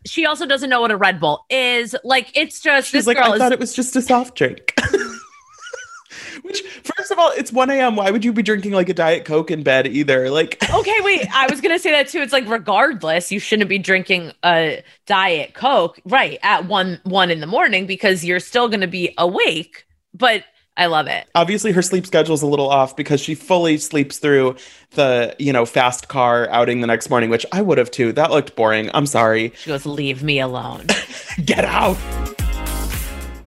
she 0.06 0.26
also 0.26 0.46
doesn't 0.46 0.70
know 0.70 0.80
what 0.80 0.92
a 0.92 0.96
Red 0.96 1.18
Bull 1.18 1.44
is. 1.50 1.96
Like 2.04 2.30
it's 2.36 2.60
just 2.60 2.88
She's 2.88 3.00
this 3.00 3.06
like, 3.08 3.16
girl 3.16 3.32
I 3.32 3.34
is 3.34 3.38
thought 3.40 3.52
it 3.52 3.58
was 3.58 3.74
just 3.74 3.96
a 3.96 4.02
soft 4.02 4.36
drink. 4.36 4.74
Which, 6.44 6.60
first 6.60 7.10
of 7.10 7.18
all, 7.18 7.32
it's 7.34 7.50
1 7.50 7.70
a.m. 7.70 7.96
Why 7.96 8.10
would 8.10 8.22
you 8.22 8.30
be 8.30 8.42
drinking 8.42 8.72
like 8.72 8.90
a 8.90 8.94
Diet 8.94 9.24
Coke 9.24 9.50
in 9.50 9.62
bed 9.62 9.86
either? 9.86 10.28
Like, 10.28 10.58
okay, 10.74 11.00
wait. 11.00 11.26
I 11.32 11.46
was 11.50 11.62
gonna 11.62 11.78
say 11.78 11.90
that 11.92 12.08
too. 12.08 12.20
It's 12.20 12.34
like 12.34 12.46
regardless, 12.46 13.32
you 13.32 13.40
shouldn't 13.40 13.70
be 13.70 13.78
drinking 13.78 14.32
a 14.44 14.82
Diet 15.06 15.54
Coke 15.54 15.98
right 16.04 16.38
at 16.42 16.66
one 16.66 17.00
one 17.04 17.30
in 17.30 17.40
the 17.40 17.46
morning 17.46 17.86
because 17.86 18.26
you're 18.26 18.40
still 18.40 18.68
gonna 18.68 18.86
be 18.86 19.14
awake. 19.16 19.86
But 20.12 20.44
I 20.76 20.86
love 20.86 21.06
it. 21.06 21.26
Obviously, 21.34 21.72
her 21.72 21.80
sleep 21.80 22.06
schedule 22.06 22.34
is 22.34 22.42
a 22.42 22.46
little 22.46 22.68
off 22.68 22.94
because 22.94 23.20
she 23.20 23.34
fully 23.34 23.78
sleeps 23.78 24.18
through 24.18 24.56
the, 24.90 25.34
you 25.38 25.52
know, 25.52 25.64
fast 25.64 26.08
car 26.08 26.48
outing 26.50 26.82
the 26.82 26.86
next 26.86 27.08
morning, 27.08 27.30
which 27.30 27.46
I 27.52 27.62
would 27.62 27.78
have 27.78 27.90
too. 27.90 28.12
That 28.12 28.30
looked 28.30 28.54
boring. 28.54 28.90
I'm 28.92 29.06
sorry. 29.06 29.54
She 29.56 29.68
goes, 29.68 29.86
"Leave 29.86 30.22
me 30.22 30.40
alone. 30.40 30.88
Get 31.44 31.64
out." 31.64 31.96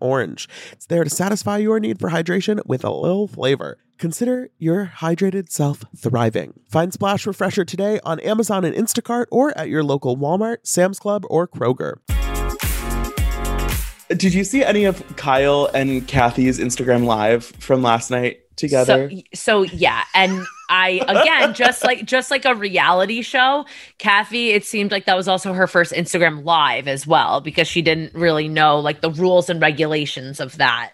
orange. 0.00 0.48
It's 0.72 0.86
there 0.86 1.04
to 1.04 1.10
satisfy 1.10 1.58
your 1.58 1.80
need 1.80 1.98
for 1.98 2.10
hydration 2.10 2.60
with 2.66 2.84
a 2.84 2.90
little 2.90 3.28
flavor. 3.28 3.78
Consider 3.98 4.48
your 4.58 4.92
hydrated 4.98 5.50
self 5.50 5.84
thriving. 5.96 6.60
Find 6.68 6.92
Splash 6.92 7.26
Refresher 7.26 7.64
today 7.64 7.98
on 8.04 8.20
Amazon 8.20 8.64
and 8.64 8.74
Instacart 8.74 9.26
or 9.30 9.56
at 9.58 9.68
your 9.68 9.82
local 9.82 10.16
Walmart, 10.16 10.58
Sam's 10.62 10.98
Club, 10.98 11.24
or 11.28 11.48
Kroger. 11.48 11.98
Did 14.08 14.32
you 14.32 14.44
see 14.44 14.64
any 14.64 14.84
of 14.84 15.04
Kyle 15.16 15.68
and 15.74 16.06
Kathy's 16.08 16.58
Instagram 16.58 17.04
live 17.04 17.44
from 17.44 17.82
last 17.82 18.10
night 18.10 18.40
together? 18.58 19.10
So, 19.10 19.22
so 19.34 19.62
yeah, 19.62 20.04
and 20.14 20.44
I 20.68 21.02
again 21.08 21.54
just 21.54 21.84
like 21.84 22.04
just 22.04 22.30
like 22.30 22.44
a 22.44 22.54
reality 22.54 23.22
show, 23.22 23.64
Kathy, 23.98 24.50
it 24.50 24.64
seemed 24.64 24.90
like 24.90 25.06
that 25.06 25.16
was 25.16 25.28
also 25.28 25.52
her 25.52 25.66
first 25.66 25.92
Instagram 25.92 26.44
live 26.44 26.88
as 26.88 27.06
well 27.06 27.40
because 27.40 27.66
she 27.66 27.80
didn't 27.80 28.14
really 28.14 28.48
know 28.48 28.78
like 28.80 29.00
the 29.00 29.10
rules 29.10 29.48
and 29.48 29.60
regulations 29.60 30.40
of 30.40 30.56
that 30.58 30.92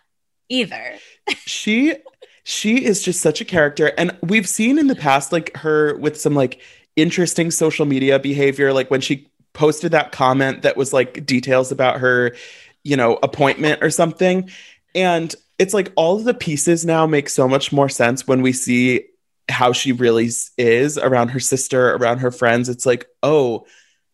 either. 0.48 0.94
she 1.38 1.96
she 2.44 2.84
is 2.84 3.02
just 3.02 3.20
such 3.20 3.40
a 3.40 3.44
character 3.44 3.92
and 3.96 4.16
we've 4.22 4.48
seen 4.48 4.78
in 4.78 4.86
the 4.86 4.94
past 4.94 5.32
like 5.32 5.56
her 5.56 5.96
with 5.96 6.20
some 6.20 6.34
like 6.34 6.60
interesting 6.94 7.50
social 7.50 7.86
media 7.86 8.18
behavior 8.18 8.70
like 8.72 8.90
when 8.90 9.00
she 9.00 9.26
posted 9.54 9.92
that 9.92 10.12
comment 10.12 10.60
that 10.60 10.76
was 10.76 10.92
like 10.92 11.24
details 11.24 11.72
about 11.72 11.98
her 12.00 12.34
you 12.84 12.96
know, 12.96 13.18
appointment 13.22 13.82
or 13.82 13.90
something. 13.90 14.50
And 14.94 15.34
it's 15.58 15.74
like 15.74 15.92
all 15.96 16.16
of 16.16 16.24
the 16.24 16.34
pieces 16.34 16.84
now 16.84 17.06
make 17.06 17.28
so 17.28 17.48
much 17.48 17.72
more 17.72 17.88
sense 17.88 18.26
when 18.26 18.42
we 18.42 18.52
see 18.52 19.06
how 19.48 19.72
she 19.72 19.92
really 19.92 20.30
is 20.56 20.98
around 20.98 21.28
her 21.28 21.40
sister, 21.40 21.94
around 21.94 22.18
her 22.18 22.30
friends. 22.30 22.68
It's 22.68 22.86
like, 22.86 23.06
oh, 23.22 23.66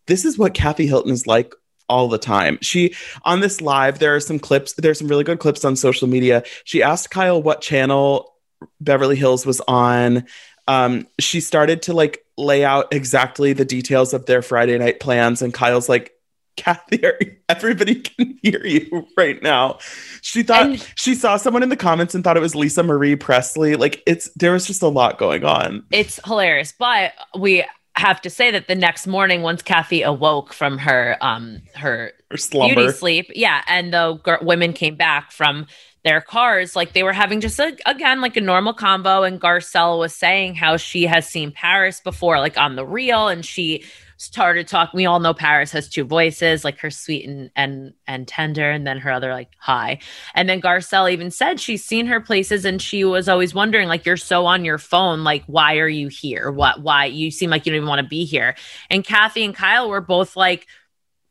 this 0.07 0.25
is 0.25 0.37
what 0.37 0.55
Kathy 0.55 0.87
Hilton 0.87 1.13
is 1.13 1.27
like 1.27 1.55
all 1.89 2.09
the 2.09 2.19
time. 2.19 2.59
She 2.61 2.95
on 3.25 3.41
this 3.41 3.61
live, 3.61 3.99
there 3.99 4.15
are 4.15 4.21
some 4.21 4.39
clips, 4.39 4.75
there's 4.75 4.99
some 4.99 5.09
really 5.09 5.25
good 5.25 5.39
clips 5.39 5.65
on 5.65 5.77
social 5.77 6.09
media. 6.09 6.45
She 6.65 6.83
asked 6.83 7.11
Kyle 7.11 7.43
what 7.43 7.61
channel 7.61 8.35
Beverly 8.81 9.17
Hills 9.17 9.47
was 9.47 9.61
on. 9.67 10.27
Um, 10.69 11.07
she 11.19 11.41
started 11.41 11.83
to 11.83 11.95
like 11.95 12.25
lay 12.37 12.65
out 12.65 12.93
exactly 12.93 13.53
the 13.53 13.65
details 13.65 14.15
of 14.15 14.27
their 14.27 14.43
Friday 14.43 14.79
night 14.79 15.01
plans, 15.01 15.43
and 15.43 15.53
Kyle's 15.53 15.89
like, 15.89 16.13
Kathy, 16.61 17.03
everybody 17.49 17.95
can 17.97 18.39
hear 18.43 18.65
you 18.65 19.07
right 19.17 19.43
now. 19.43 19.79
She 20.21 20.43
thought 20.43 20.67
and 20.67 20.93
she 20.95 21.15
saw 21.15 21.39
someone 21.39 21.63
in 21.63 21.71
the 21.71 21.77
comments 21.77 22.15
and 22.15 22.23
thought 22.23 22.37
it 22.37 22.41
was 22.41 22.55
Lisa 22.55 22.83
Marie 22.83 23.17
Presley. 23.17 23.77
Like 23.77 24.03
it's 24.07 24.29
there 24.35 24.53
was 24.53 24.67
just 24.67 24.83
a 24.83 24.89
lot 24.89 25.19
going 25.19 25.45
on. 25.45 25.85
It's 25.91 26.21
hilarious, 26.25 26.75
but 26.79 27.15
we 27.39 27.65
have 27.97 28.21
to 28.23 28.31
say 28.31 28.51
that 28.51 28.69
the 28.69 28.75
next 28.75 29.07
morning, 29.07 29.41
once 29.41 29.63
Kathy 29.63 30.03
awoke 30.03 30.53
from 30.53 30.77
her 30.79 31.17
um 31.23 31.63
her, 31.75 32.13
her 32.31 32.37
slumber. 32.37 32.75
beauty 32.75 32.93
sleep, 32.93 33.31
yeah, 33.35 33.63
and 33.67 33.93
the 33.93 34.21
g- 34.25 34.45
women 34.45 34.75
came 34.75 34.97
back 34.97 35.33
from 35.33 35.67
their 36.05 36.21
cars, 36.21 36.77
like 36.77 36.93
they 36.93 37.03
were 37.03 37.13
having 37.13 37.41
just 37.41 37.59
a, 37.59 37.77
again 37.87 38.21
like 38.21 38.37
a 38.37 38.41
normal 38.41 38.75
combo. 38.75 39.23
And 39.23 39.41
Garcelle 39.41 39.99
was 39.99 40.15
saying 40.15 40.57
how 40.57 40.77
she 40.77 41.05
has 41.05 41.27
seen 41.27 41.53
Paris 41.53 42.01
before, 42.01 42.39
like 42.39 42.59
on 42.59 42.77
the 42.77 42.87
real, 42.87 43.29
and 43.29 43.45
she 43.45 43.85
started 44.21 44.69
talking. 44.69 44.99
We 44.99 45.07
all 45.07 45.19
know 45.19 45.33
Paris 45.33 45.73
has 45.73 45.89
two 45.89 46.05
voices, 46.05 46.63
like 46.63 46.79
her 46.81 46.91
sweet 46.91 47.27
and 47.27 47.51
and 47.57 47.95
and 48.07 48.29
tender, 48.29 48.71
and 48.71 48.87
then 48.87 48.99
her 48.99 49.11
other 49.11 49.33
like 49.33 49.49
high. 49.59 49.99
And 50.35 50.47
then 50.47 50.61
Garcelle 50.61 51.11
even 51.11 51.31
said 51.31 51.59
she's 51.59 51.83
seen 51.85 52.07
her 52.07 52.21
places, 52.21 52.67
and 52.67 52.83
she 52.83 53.03
was 53.03 53.31
always 53.31 53.55
wondering, 53.55 53.89
like, 53.89 54.05
you're 54.05 54.19
so 54.19 54.45
on 54.45 54.65
your 54.65 54.77
phone, 54.77 55.25
like, 55.25 55.43
why 55.47 55.79
are 55.79 55.89
you 55.89 56.09
here? 56.09 56.51
What? 56.51 56.83
Why 56.83 57.07
you 57.07 57.31
seem 57.31 57.49
like 57.49 57.65
you 57.65 57.73
don't 57.73 57.79
even 57.79 57.89
want 57.89 58.03
to 58.03 58.09
be 58.09 58.27
here? 58.27 58.57
And 58.91 59.05
Kathy 59.05 59.43
and 59.43 59.55
Kyle 59.55 59.89
were 59.89 60.03
both 60.03 60.37
like. 60.37 60.67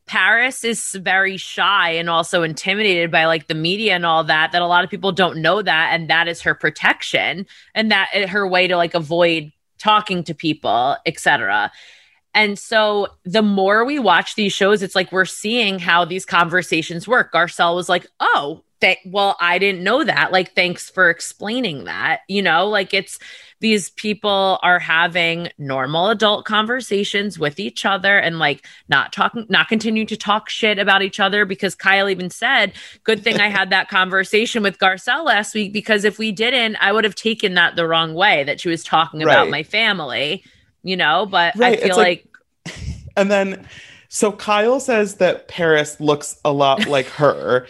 Paris 0.06 0.64
is 0.64 0.90
very 0.94 1.36
shy 1.36 1.90
and 1.90 2.10
also 2.10 2.42
intimidated 2.42 3.12
by 3.12 3.26
like 3.26 3.46
the 3.46 3.54
media 3.54 3.94
and 3.94 4.04
all 4.04 4.24
that 4.24 4.50
that 4.50 4.60
a 4.60 4.66
lot 4.66 4.82
of 4.82 4.90
people 4.90 5.12
don't 5.12 5.40
know 5.40 5.62
that 5.62 5.90
and 5.92 6.10
that 6.10 6.26
is 6.26 6.40
her 6.40 6.52
protection 6.52 7.46
and 7.76 7.92
that 7.92 8.08
eh, 8.12 8.26
her 8.26 8.48
way 8.48 8.66
to 8.66 8.76
like 8.76 8.94
avoid 8.94 9.52
talking 9.78 10.24
to 10.24 10.34
people 10.34 10.96
etc 11.06 11.70
and 12.34 12.58
so 12.58 13.08
the 13.24 13.42
more 13.42 13.84
we 13.84 13.98
watch 13.98 14.34
these 14.34 14.52
shows, 14.52 14.82
it's 14.82 14.94
like 14.94 15.10
we're 15.10 15.24
seeing 15.24 15.78
how 15.78 16.04
these 16.04 16.24
conversations 16.24 17.08
work. 17.08 17.32
Garcelle 17.32 17.74
was 17.74 17.88
like, 17.88 18.06
oh, 18.20 18.62
th- 18.80 18.98
well, 19.04 19.36
I 19.40 19.58
didn't 19.58 19.82
know 19.82 20.04
that. 20.04 20.30
Like, 20.30 20.54
thanks 20.54 20.88
for 20.88 21.10
explaining 21.10 21.84
that. 21.84 22.20
You 22.28 22.42
know, 22.42 22.68
like 22.68 22.94
it's 22.94 23.18
these 23.58 23.90
people 23.90 24.60
are 24.62 24.78
having 24.78 25.48
normal 25.58 26.08
adult 26.08 26.44
conversations 26.44 27.38
with 27.38 27.58
each 27.58 27.84
other 27.84 28.16
and 28.16 28.38
like 28.38 28.64
not 28.88 29.12
talking, 29.12 29.44
not 29.48 29.68
continuing 29.68 30.06
to 30.06 30.16
talk 30.16 30.48
shit 30.48 30.78
about 30.78 31.02
each 31.02 31.18
other 31.18 31.44
because 31.44 31.74
Kyle 31.74 32.08
even 32.08 32.30
said, 32.30 32.72
good 33.02 33.24
thing 33.24 33.40
I 33.40 33.48
had 33.48 33.70
that 33.70 33.88
conversation 33.90 34.62
with 34.62 34.78
Garcelle 34.78 35.24
last 35.24 35.52
week 35.52 35.72
because 35.72 36.04
if 36.04 36.16
we 36.16 36.30
didn't, 36.30 36.76
I 36.76 36.92
would 36.92 37.04
have 37.04 37.16
taken 37.16 37.54
that 37.54 37.74
the 37.74 37.88
wrong 37.88 38.14
way 38.14 38.44
that 38.44 38.60
she 38.60 38.68
was 38.68 38.84
talking 38.84 39.20
about 39.20 39.50
my 39.50 39.64
family 39.64 40.44
you 40.82 40.96
know, 40.96 41.26
but 41.26 41.54
Right, 41.56 41.78
I 41.78 41.82
feel 41.82 41.96
like, 41.96 42.26
like- 42.66 42.76
And 43.16 43.30
then 43.30 43.66
so 44.08 44.32
Kyle 44.32 44.80
says 44.80 45.16
that 45.16 45.48
Paris 45.48 46.00
looks 46.00 46.38
a 46.44 46.52
lot 46.52 46.86
like 46.88 47.06
her, 47.06 47.66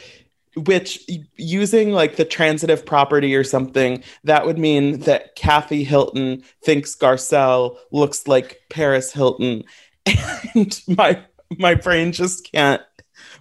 which 0.57 1.01
using 1.37 1.93
like 1.93 2.17
the 2.17 2.25
transitive 2.25 2.85
property 2.85 3.35
or 3.35 3.45
something, 3.45 4.03
that 4.25 4.47
would 4.47 4.59
mean 4.59 5.01
that 5.01 5.37
Kathy 5.37 5.85
Hilton 5.85 6.43
thinks 6.65 6.97
Garcelle 6.97 7.77
looks 7.93 8.27
like 8.27 8.59
Paris 8.71 9.13
Hilton. 9.13 9.65
And 10.55 10.81
my 10.89 11.23
my 11.59 11.75
brain 11.75 12.11
just 12.13 12.51
can't 12.51 12.83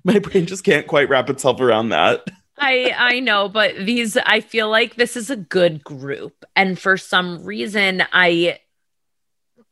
my 0.04 0.20
brain 0.20 0.46
just 0.46 0.64
can't 0.64 0.86
quite 0.86 1.10
wrap 1.10 1.30
itself 1.30 1.60
around 1.62 1.90
that. 1.90 2.28
I 2.58 2.94
I 2.96 3.20
know, 3.22 3.50
but 3.50 3.76
these 3.78 4.18
I 4.18 4.42
feel 4.42 4.70
like 4.70 4.96
this 4.96 5.16
is 5.16 5.30
a 5.30 5.36
good 5.36 5.84
group, 5.84 6.46
and 6.56 6.78
for 6.78 6.98
some 6.98 7.44
reason 7.46 8.04
I 8.12 8.60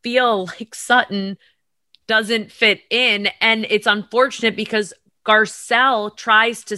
feel 0.04 0.46
like 0.46 0.76
Sutton 0.76 1.38
doesn't 2.08 2.52
fit 2.52 2.82
in, 2.90 3.30
and 3.42 3.66
it's 3.70 3.88
unfortunate 3.88 4.56
because 4.56 4.94
Garcelle 5.26 6.16
tries 6.16 6.64
to 6.66 6.78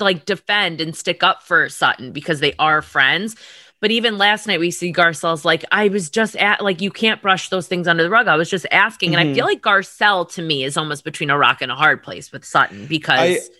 like 0.00 0.24
defend 0.24 0.80
and 0.80 0.96
stick 0.96 1.22
up 1.22 1.42
for 1.42 1.68
Sutton 1.68 2.12
because 2.12 2.40
they 2.40 2.54
are 2.58 2.80
friends. 2.82 3.36
But 3.80 3.90
even 3.90 4.16
last 4.16 4.46
night, 4.46 4.60
we 4.60 4.70
see 4.70 4.92
Garcelle's 4.92 5.44
like, 5.44 5.64
I 5.72 5.88
was 5.88 6.08
just 6.08 6.36
at 6.36 6.62
like, 6.62 6.80
you 6.80 6.90
can't 6.90 7.20
brush 7.20 7.48
those 7.48 7.66
things 7.66 7.88
under 7.88 8.02
the 8.02 8.10
rug. 8.10 8.28
I 8.28 8.36
was 8.36 8.48
just 8.48 8.64
asking. 8.70 9.12
And 9.14 9.20
I 9.20 9.24
Mhm. 9.24 9.34
feel 9.34 9.44
like 9.44 9.60
Garcelle 9.60 10.30
to 10.34 10.42
me 10.42 10.64
is 10.64 10.76
almost 10.76 11.04
between 11.04 11.30
a 11.30 11.36
rock 11.36 11.60
and 11.60 11.70
a 11.72 11.74
hard 11.74 12.02
place 12.02 12.30
with 12.32 12.44
Sutton 12.44 12.86
because 12.86 13.50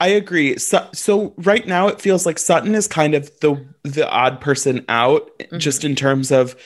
I 0.00 0.06
I 0.06 0.08
agree. 0.08 0.58
So, 0.58 0.88
so 0.92 1.34
right 1.38 1.66
now 1.66 1.88
it 1.88 2.00
feels 2.00 2.26
like 2.26 2.38
Sutton 2.38 2.74
is 2.74 2.88
kind 2.88 3.14
of 3.14 3.30
the 3.40 3.64
the 3.84 4.08
odd 4.10 4.40
person 4.40 4.84
out, 4.88 5.30
Mm-hmm. 5.50 5.58
just 5.58 5.84
in 5.84 5.94
terms 5.94 6.30
of 6.32 6.56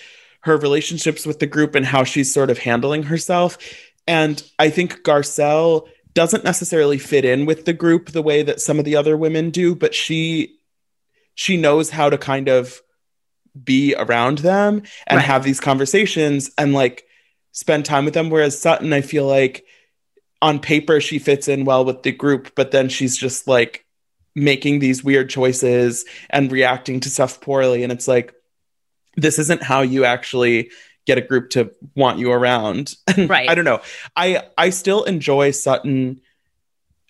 her 0.46 0.56
relationships 0.56 1.26
with 1.26 1.38
the 1.38 1.46
group 1.46 1.74
and 1.74 1.84
how 1.86 2.02
she's 2.04 2.32
sort 2.32 2.50
of 2.50 2.58
handling 2.58 3.04
herself. 3.04 3.58
And 4.06 4.42
I 4.58 4.70
think 4.70 5.02
Garcelle 5.02 5.86
doesn't 6.14 6.44
necessarily 6.44 6.98
fit 6.98 7.24
in 7.24 7.44
with 7.46 7.64
the 7.66 7.72
group 7.72 8.10
the 8.10 8.22
way 8.22 8.42
that 8.42 8.60
some 8.60 8.78
of 8.78 8.84
the 8.84 8.96
other 8.96 9.16
women 9.16 9.50
do, 9.50 9.74
but 9.74 9.94
she 9.94 10.54
she 11.34 11.56
knows 11.58 11.90
how 11.90 12.08
to 12.08 12.16
kind 12.16 12.48
of 12.48 12.80
be 13.62 13.94
around 13.94 14.38
them 14.38 14.82
and 15.06 15.18
Right. 15.18 15.26
have 15.26 15.44
these 15.44 15.60
conversations 15.60 16.50
and 16.56 16.72
like 16.72 17.04
spend 17.52 17.84
time 17.84 18.04
with 18.06 18.14
them. 18.14 18.30
Whereas 18.30 18.58
Sutton, 18.58 18.92
I 18.92 19.02
feel 19.02 19.26
like 19.26 19.64
on 20.40 20.58
paper 20.60 21.00
she 21.00 21.18
fits 21.18 21.48
in 21.48 21.64
well 21.64 21.84
with 21.84 22.02
the 22.02 22.12
group, 22.12 22.54
but 22.54 22.70
then 22.70 22.88
she's 22.88 23.16
just 23.16 23.46
like 23.48 23.84
making 24.34 24.78
these 24.78 25.02
weird 25.04 25.28
choices 25.28 26.04
and 26.30 26.52
reacting 26.52 27.00
to 27.00 27.10
stuff 27.10 27.40
poorly. 27.40 27.82
And 27.82 27.92
it's 27.92 28.06
like, 28.08 28.32
this 29.16 29.38
isn't 29.38 29.62
how 29.62 29.82
you 29.82 30.04
actually 30.04 30.70
get 31.06 31.18
a 31.18 31.20
group 31.20 31.50
to 31.50 31.70
want 31.94 32.18
you 32.18 32.32
around. 32.32 32.94
Right. 33.16 33.48
I 33.48 33.54
don't 33.54 33.64
know. 33.64 33.80
I 34.16 34.42
I 34.58 34.70
still 34.70 35.04
enjoy 35.04 35.52
Sutton 35.52 36.20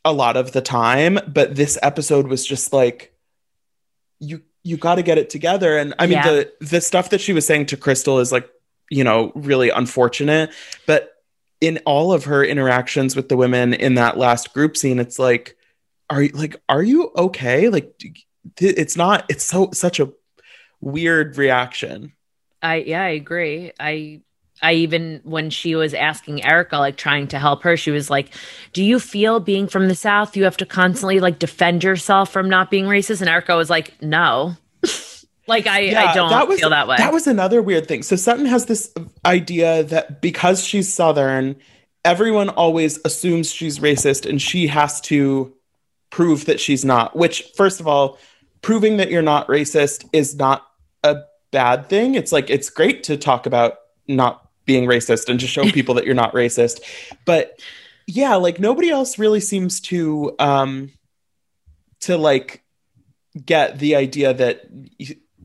a 0.04 0.12
lot 0.12 0.36
of 0.36 0.52
the 0.52 0.60
time, 0.62 1.18
but 1.26 1.56
this 1.56 1.78
episode 1.82 2.28
was 2.28 2.46
just 2.46 2.72
like 2.72 3.12
you 4.20 4.42
you 4.62 4.76
got 4.76 4.96
to 4.96 5.02
get 5.02 5.18
it 5.18 5.30
together 5.30 5.76
and 5.78 5.94
I 5.98 6.06
mean 6.06 6.14
Yeah. 6.18 6.30
the 6.30 6.52
the 6.60 6.80
stuff 6.80 7.10
that 7.10 7.20
she 7.20 7.32
was 7.32 7.46
saying 7.46 7.66
to 7.66 7.76
Crystal 7.76 8.18
is 8.20 8.32
like, 8.32 8.48
you 8.90 9.04
know, 9.04 9.32
really 9.34 9.70
unfortunate, 9.70 10.50
but 10.86 11.12
in 11.60 11.78
all 11.86 12.12
of 12.12 12.24
her 12.24 12.44
interactions 12.44 13.16
with 13.16 13.28
the 13.28 13.36
women 13.36 13.72
in 13.72 13.94
that 13.94 14.18
last 14.18 14.52
group 14.52 14.76
scene, 14.76 14.98
it's 14.98 15.18
like 15.18 15.56
are 16.10 16.22
you 16.22 16.30
like 16.34 16.56
are 16.68 16.82
you 16.82 17.10
okay? 17.16 17.68
Like 17.68 18.00
it's 18.60 18.96
not 18.96 19.24
it's 19.28 19.44
so 19.44 19.70
such 19.72 19.98
a 20.00 20.12
weird 20.80 21.36
reaction. 21.36 22.12
I 22.62 22.76
yeah, 22.76 23.02
I 23.02 23.10
agree. 23.10 23.72
I 23.78 24.22
I 24.62 24.74
even 24.74 25.20
when 25.24 25.50
she 25.50 25.74
was 25.74 25.94
asking 25.94 26.44
Erika, 26.44 26.78
like 26.78 26.96
trying 26.96 27.28
to 27.28 27.38
help 27.38 27.62
her, 27.62 27.76
she 27.76 27.90
was 27.90 28.08
like, 28.08 28.34
Do 28.72 28.82
you 28.82 28.98
feel 28.98 29.40
being 29.40 29.68
from 29.68 29.88
the 29.88 29.94
South, 29.94 30.36
you 30.36 30.44
have 30.44 30.56
to 30.58 30.66
constantly 30.66 31.20
like 31.20 31.38
defend 31.38 31.84
yourself 31.84 32.32
from 32.32 32.48
not 32.48 32.70
being 32.70 32.86
racist? 32.86 33.20
And 33.20 33.28
Erika 33.28 33.56
was 33.56 33.70
like, 33.70 34.00
No. 34.02 34.56
like 35.46 35.66
I, 35.66 36.10
I 36.10 36.14
don't 36.14 36.58
feel 36.58 36.70
that 36.70 36.88
way. 36.88 36.96
That 36.96 37.12
was 37.12 37.26
another 37.26 37.62
weird 37.62 37.86
thing. 37.86 38.02
So 38.02 38.16
Sutton 38.16 38.46
has 38.46 38.66
this 38.66 38.92
idea 39.24 39.84
that 39.84 40.22
because 40.22 40.64
she's 40.64 40.92
Southern, 40.92 41.56
everyone 42.04 42.48
always 42.48 42.98
assumes 43.04 43.52
she's 43.52 43.78
racist 43.78 44.28
and 44.28 44.40
she 44.40 44.66
has 44.68 45.00
to 45.02 45.52
prove 46.10 46.46
that 46.46 46.60
she's 46.60 46.84
not, 46.84 47.14
which, 47.14 47.42
first 47.56 47.80
of 47.80 47.86
all, 47.86 48.18
proving 48.62 48.96
that 48.96 49.10
you're 49.10 49.22
not 49.22 49.46
racist 49.48 50.08
is 50.12 50.36
not 50.36 50.65
bad 51.50 51.88
thing. 51.88 52.14
It's 52.14 52.32
like, 52.32 52.50
it's 52.50 52.70
great 52.70 53.04
to 53.04 53.16
talk 53.16 53.46
about 53.46 53.78
not 54.06 54.48
being 54.64 54.86
racist 54.86 55.28
and 55.28 55.38
to 55.40 55.46
show 55.46 55.64
people 55.70 55.94
that 55.96 56.04
you're 56.04 56.14
not 56.14 56.32
racist. 56.32 56.80
But 57.24 57.60
yeah, 58.06 58.36
like 58.36 58.60
nobody 58.60 58.90
else 58.90 59.18
really 59.18 59.40
seems 59.40 59.80
to, 59.82 60.34
um, 60.38 60.90
to 62.00 62.16
like 62.16 62.62
get 63.44 63.78
the 63.78 63.96
idea 63.96 64.32
that 64.34 64.62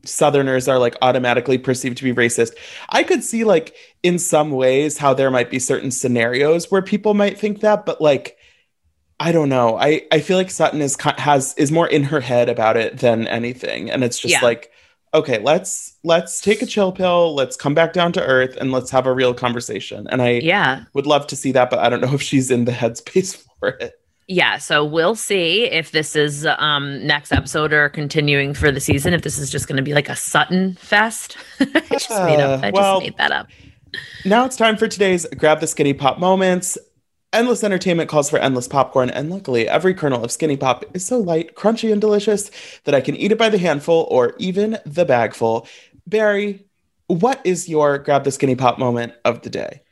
Southerners 0.04 0.66
are 0.66 0.78
like 0.78 0.96
automatically 1.00 1.58
perceived 1.58 1.98
to 1.98 2.04
be 2.04 2.12
racist. 2.12 2.52
I 2.88 3.04
could 3.04 3.22
see 3.22 3.44
like 3.44 3.74
in 4.02 4.18
some 4.18 4.50
ways 4.50 4.98
how 4.98 5.14
there 5.14 5.30
might 5.30 5.50
be 5.50 5.58
certain 5.60 5.90
scenarios 5.92 6.70
where 6.70 6.82
people 6.82 7.14
might 7.14 7.38
think 7.38 7.60
that, 7.60 7.86
but 7.86 8.00
like 8.00 8.36
I 9.20 9.30
don't 9.30 9.48
know. 9.48 9.78
I 9.78 10.02
I 10.10 10.18
feel 10.18 10.36
like 10.36 10.50
Sutton 10.50 10.80
is 10.82 10.96
has 11.00 11.54
is 11.54 11.70
more 11.70 11.86
in 11.86 12.02
her 12.04 12.20
head 12.20 12.48
about 12.48 12.76
it 12.76 12.98
than 12.98 13.28
anything, 13.28 13.88
and 13.88 14.02
it's 14.02 14.18
just 14.18 14.32
Yeah. 14.32 14.40
like 14.40 14.71
okay, 15.14 15.38
let's 15.38 15.98
let's 16.04 16.40
take 16.40 16.62
a 16.62 16.66
chill 16.66 16.92
pill, 16.92 17.34
let's 17.34 17.56
come 17.56 17.74
back 17.74 17.92
down 17.92 18.12
to 18.12 18.24
earth, 18.24 18.56
and 18.56 18.72
let's 18.72 18.90
have 18.90 19.06
a 19.06 19.12
real 19.12 19.34
conversation. 19.34 20.06
And 20.10 20.22
I 20.22 20.40
yeah. 20.42 20.84
would 20.94 21.06
love 21.06 21.26
to 21.28 21.36
see 21.36 21.52
that, 21.52 21.70
but 21.70 21.78
I 21.78 21.88
don't 21.88 22.00
know 22.00 22.14
if 22.14 22.22
she's 22.22 22.50
in 22.50 22.64
the 22.64 22.72
headspace 22.72 23.44
for 23.60 23.70
it. 23.70 23.94
Yeah, 24.28 24.58
so 24.58 24.84
we'll 24.84 25.16
see 25.16 25.64
if 25.64 25.90
this 25.90 26.16
is 26.16 26.46
um 26.46 27.04
next 27.06 27.32
episode 27.32 27.72
or 27.72 27.88
continuing 27.88 28.54
for 28.54 28.70
the 28.70 28.80
season. 28.80 29.14
If 29.14 29.22
this 29.22 29.38
is 29.38 29.50
just 29.50 29.68
going 29.68 29.76
to 29.76 29.82
be 29.82 29.94
like 29.94 30.08
a 30.08 30.16
Sutton 30.16 30.74
fest. 30.74 31.36
I 31.60 31.80
just 31.90 32.10
made 32.10 32.40
up. 32.40 32.62
I 32.62 32.70
well, 32.70 33.00
just 33.00 33.10
made 33.10 33.18
that 33.18 33.32
up. 33.32 33.48
Now 34.24 34.44
it's 34.46 34.56
time 34.56 34.76
for 34.76 34.88
today's 34.88 35.26
Grab 35.36 35.60
the 35.60 35.66
Skinny 35.66 35.92
Pop 35.92 36.18
moments. 36.18 36.78
Endless 37.32 37.64
entertainment 37.64 38.10
calls 38.10 38.28
for 38.28 38.38
endless 38.38 38.68
popcorn, 38.68 39.08
and 39.08 39.30
luckily, 39.30 39.66
every 39.68 39.94
kernel 39.94 40.22
of 40.22 40.30
Skinny 40.30 40.56
Pop 40.56 40.84
is 40.94 41.06
so 41.06 41.18
light, 41.18 41.54
crunchy, 41.54 41.90
and 41.90 42.00
delicious 42.00 42.50
that 42.84 42.94
I 42.94 43.00
can 43.00 43.16
eat 43.16 43.32
it 43.32 43.38
by 43.38 43.48
the 43.48 43.58
handful 43.58 44.06
or 44.10 44.34
even 44.38 44.78
the 44.84 45.04
bagful. 45.04 45.66
Barry, 46.06 46.66
what 47.06 47.40
is 47.44 47.68
your 47.68 47.98
Grab 47.98 48.24
the 48.24 48.30
Skinny 48.30 48.54
Pop 48.54 48.78
moment 48.78 49.14
of 49.24 49.42
the 49.42 49.50
day? 49.50 49.82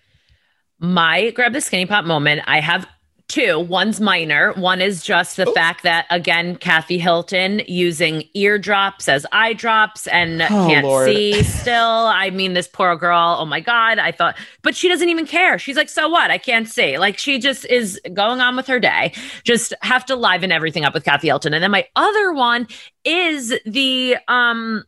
My 0.81 1.31
grab 1.31 1.53
the 1.53 1.61
skinny 1.61 1.85
pop 1.85 2.07
moment. 2.07 2.40
I 2.46 2.61
have 2.61 2.87
two. 3.31 3.59
One's 3.59 4.01
minor. 4.01 4.53
One 4.55 4.83
is 4.83 5.03
just 5.03 5.37
the 5.37 5.49
Oops. 5.49 5.55
fact 5.55 5.83
that 5.85 6.07
again, 6.11 6.57
Kathy 6.57 6.99
Hilton 6.99 7.62
using 7.66 8.25
eardrops 8.35 9.09
as 9.09 9.25
eye 9.33 9.53
drops 9.55 10.07
and 10.09 10.43
Oh, 10.43 10.47
can't 10.49 10.85
Lord. 10.87 11.07
see 11.07 11.43
still. 11.43 11.75
I 12.07 12.29
mean, 12.31 12.53
this 12.53 12.69
poor 12.69 12.97
girl. 12.97 13.37
Oh 13.40 13.47
my 13.47 13.61
God. 13.61 13.99
I 13.99 14.12
thought, 14.12 14.37
but 14.62 14.77
she 14.77 14.88
doesn't 14.88 15.09
even 15.09 15.27
care. 15.27 15.59
She's 15.59 15.77
like, 15.77 15.88
so 15.88 16.09
what? 16.09 16.31
I 16.31 16.38
can't 16.38 16.69
see. 16.69 16.99
Like 16.99 17.16
she 17.16 17.38
just 17.38 17.64
is 17.66 17.99
going 18.12 18.40
on 18.40 18.57
with 18.57 18.66
her 18.66 18.81
day. 18.81 19.14
Just 19.45 19.73
have 19.83 20.05
to 20.07 20.16
liven 20.16 20.53
everything 20.53 20.85
up 20.85 20.93
with 20.93 21.05
Kathy 21.05 21.29
Hilton. 21.29 21.55
And 21.55 21.62
then 21.62 21.71
my 21.71 21.87
other 21.97 22.33
one 22.33 22.66
is 23.05 23.55
the 23.64 24.16
um 24.29 24.85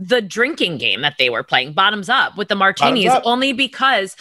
the 0.00 0.20
drinking 0.22 0.78
game 0.78 1.02
that 1.02 1.14
they 1.18 1.30
were 1.30 1.42
playing 1.44 1.74
bottoms 1.74 2.08
up 2.08 2.36
with 2.36 2.48
the 2.48 2.54
martinis 2.56 3.12
only 3.24 3.52
because 3.52 4.16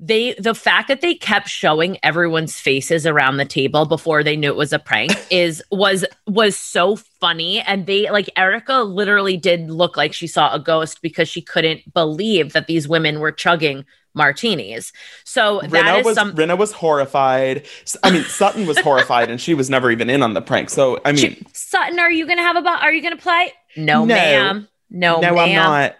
they 0.00 0.34
the 0.34 0.54
fact 0.54 0.88
that 0.88 1.00
they 1.00 1.14
kept 1.14 1.48
showing 1.48 1.98
everyone's 2.02 2.58
faces 2.58 3.06
around 3.06 3.36
the 3.36 3.44
table 3.44 3.86
before 3.86 4.22
they 4.24 4.36
knew 4.36 4.48
it 4.48 4.56
was 4.56 4.72
a 4.72 4.78
prank 4.78 5.12
is 5.30 5.62
was 5.70 6.04
was 6.26 6.58
so 6.58 6.96
funny 6.96 7.60
and 7.60 7.86
they 7.86 8.10
like 8.10 8.28
Erika 8.36 8.82
literally 8.82 9.36
did 9.36 9.70
look 9.70 9.96
like 9.96 10.12
she 10.12 10.26
saw 10.26 10.52
a 10.52 10.58
ghost 10.58 11.00
because 11.00 11.28
she 11.28 11.40
couldn't 11.40 11.92
believe 11.94 12.52
that 12.54 12.66
these 12.66 12.88
women 12.88 13.20
were 13.20 13.32
chugging 13.32 13.84
martinis. 14.14 14.92
So 15.24 15.60
that 15.68 15.98
is 15.98 16.04
was 16.04 16.14
some 16.14 16.34
was 16.34 16.72
horrified. 16.72 17.66
I 18.02 18.10
mean, 18.10 18.22
Sutton 18.24 18.66
was 18.66 18.78
horrified, 18.80 19.30
and 19.30 19.40
she 19.40 19.54
was 19.54 19.68
never 19.68 19.90
even 19.90 20.08
in 20.08 20.22
on 20.22 20.34
the 20.34 20.42
prank. 20.42 20.70
So 20.70 21.00
I 21.04 21.12
mean, 21.12 21.18
She- 21.34 21.46
Sutton, 21.52 21.98
are 21.98 22.10
you 22.10 22.26
gonna 22.26 22.42
have 22.42 22.56
a 22.56 22.62
bo- 22.62 22.68
are 22.68 22.92
you 22.92 23.02
gonna 23.02 23.16
play? 23.16 23.52
No, 23.76 24.04
No. 24.04 24.14
ma'am. 24.14 24.68
No, 24.90 25.20
no, 25.20 25.34
ma'am. 25.34 25.38
I'm 25.38 25.54
not. 25.54 25.96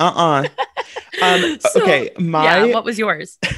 Uh 0.00 0.04
uh 0.04 0.48
Um, 1.22 1.58
So, 1.72 1.82
okay, 1.82 2.10
my 2.18 2.44
yeah, 2.44 2.74
what 2.74 2.84
was 2.84 2.98
yours? 2.98 3.38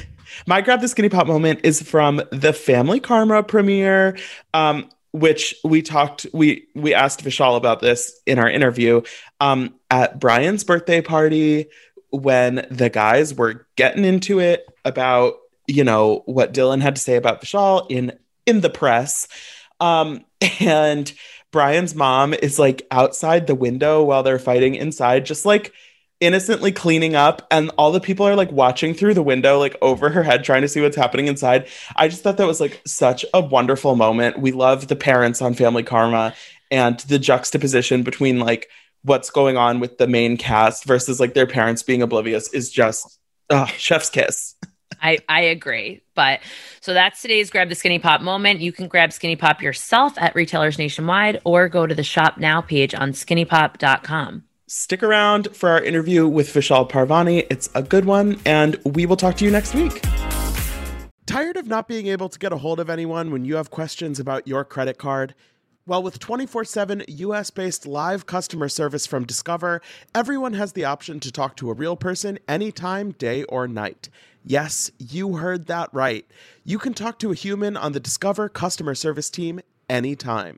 My 0.47 0.61
grab 0.61 0.81
the 0.81 0.87
skinny 0.87 1.09
pop 1.09 1.27
moment 1.27 1.61
is 1.63 1.81
from 1.81 2.21
the 2.31 2.53
Family 2.53 2.99
Karma 2.99 3.43
premiere, 3.43 4.17
um, 4.53 4.89
which 5.11 5.55
we 5.63 5.81
talked. 5.81 6.25
We 6.33 6.67
we 6.75 6.93
asked 6.93 7.23
Vishal 7.23 7.57
about 7.57 7.81
this 7.81 8.19
in 8.25 8.39
our 8.39 8.49
interview 8.49 9.01
um, 9.39 9.75
at 9.91 10.19
Brian's 10.19 10.63
birthday 10.63 11.01
party 11.01 11.67
when 12.11 12.65
the 12.71 12.89
guys 12.89 13.33
were 13.33 13.67
getting 13.75 14.05
into 14.05 14.39
it 14.39 14.65
about 14.85 15.35
you 15.67 15.83
know 15.83 16.23
what 16.25 16.53
Dylan 16.53 16.81
had 16.81 16.95
to 16.95 17.01
say 17.01 17.15
about 17.15 17.41
Vishal 17.41 17.85
in 17.89 18.13
in 18.45 18.61
the 18.61 18.69
press, 18.69 19.27
um, 19.79 20.25
and 20.59 21.11
Brian's 21.51 21.95
mom 21.95 22.33
is 22.33 22.59
like 22.59 22.87
outside 22.91 23.47
the 23.47 23.55
window 23.55 24.03
while 24.03 24.23
they're 24.23 24.39
fighting 24.39 24.75
inside, 24.75 25.25
just 25.25 25.45
like 25.45 25.73
innocently 26.19 26.71
cleaning 26.71 27.15
up 27.15 27.47
and 27.49 27.71
all 27.77 27.91
the 27.91 27.99
people 27.99 28.27
are 28.27 28.35
like 28.35 28.51
watching 28.51 28.93
through 28.93 29.13
the 29.13 29.23
window 29.23 29.57
like 29.57 29.75
over 29.81 30.09
her 30.09 30.23
head 30.23 30.43
trying 30.43 30.61
to 30.61 30.67
see 30.67 30.81
what's 30.81 30.95
happening 30.95 31.27
inside 31.27 31.67
i 31.95 32.07
just 32.07 32.21
thought 32.21 32.37
that 32.37 32.47
was 32.47 32.59
like 32.59 32.81
such 32.85 33.23
a 33.33 33.39
wonderful 33.39 33.95
moment 33.95 34.37
we 34.39 34.51
love 34.51 34.87
the 34.87 34.95
parents 34.95 35.41
on 35.41 35.53
family 35.53 35.83
karma 35.83 36.33
and 36.71 36.99
the 37.01 37.19
juxtaposition 37.19 38.03
between 38.03 38.39
like 38.39 38.69
what's 39.03 39.29
going 39.29 39.55
on 39.55 39.79
with 39.79 39.97
the 39.97 40.07
main 40.07 40.35
cast 40.35 40.83
versus 40.83 41.19
like 41.19 41.33
their 41.33 41.47
parents 41.47 41.83
being 41.83 42.01
oblivious 42.01 42.51
is 42.53 42.69
just 42.69 43.19
uh, 43.49 43.65
chef's 43.65 44.09
kiss 44.09 44.55
I, 45.01 45.19
I 45.29 45.41
agree. 45.41 46.01
But 46.13 46.41
so 46.81 46.93
that's 46.93 47.21
today's 47.21 47.49
Grab 47.49 47.69
the 47.69 47.75
Skinny 47.75 47.99
Pop 47.99 48.19
moment. 48.19 48.59
You 48.59 48.73
can 48.73 48.89
grab 48.89 49.13
Skinny 49.13 49.37
Pop 49.37 49.61
yourself 49.61 50.17
at 50.17 50.35
retailers 50.35 50.77
nationwide 50.77 51.39
or 51.45 51.69
go 51.69 51.87
to 51.87 51.95
the 51.95 52.03
shop 52.03 52.37
now 52.37 52.59
page 52.59 52.93
on 52.93 53.13
skinnypop.com. 53.13 54.43
stick 54.69 55.03
around 55.03 55.53
for 55.55 55.69
our 55.69 55.83
interview 55.83 56.27
with 56.27 56.47
vishal 56.53 56.89
parwani 56.89 57.45
it's 57.49 57.69
a 57.75 57.81
good 57.81 58.05
one 58.05 58.39
and 58.45 58.79
we 58.85 59.05
will 59.05 59.17
talk 59.17 59.35
to 59.35 59.43
you 59.43 59.51
next 59.51 59.73
week 59.73 60.01
Tired 61.29 61.57
of 61.57 61.67
not 61.67 61.87
being 61.87 62.07
able 62.07 62.27
to 62.27 62.39
get 62.39 62.51
a 62.51 62.57
hold 62.57 62.79
of 62.79 62.89
anyone 62.89 63.29
when 63.29 63.45
you 63.45 63.57
have 63.57 63.69
questions 63.69 64.19
about 64.19 64.47
your 64.47 64.65
credit 64.65 64.97
card? 64.97 65.35
Well, 65.85 66.01
with 66.01 66.17
24 66.17 66.65
7 66.65 67.03
US 67.07 67.51
based 67.51 67.85
live 67.85 68.25
customer 68.25 68.67
service 68.67 69.05
from 69.05 69.25
Discover, 69.25 69.79
everyone 70.15 70.53
has 70.53 70.73
the 70.73 70.85
option 70.85 71.19
to 71.19 71.31
talk 71.31 71.55
to 71.57 71.69
a 71.69 71.75
real 71.75 71.95
person 71.95 72.39
anytime, 72.47 73.11
day 73.11 73.43
or 73.43 73.67
night. 73.67 74.09
Yes, 74.43 74.89
you 74.97 75.35
heard 75.35 75.67
that 75.67 75.89
right. 75.93 76.25
You 76.63 76.79
can 76.79 76.95
talk 76.95 77.19
to 77.19 77.31
a 77.31 77.35
human 77.35 77.77
on 77.77 77.91
the 77.91 77.99
Discover 77.99 78.49
customer 78.49 78.95
service 78.95 79.29
team 79.29 79.59
anytime. 79.87 80.57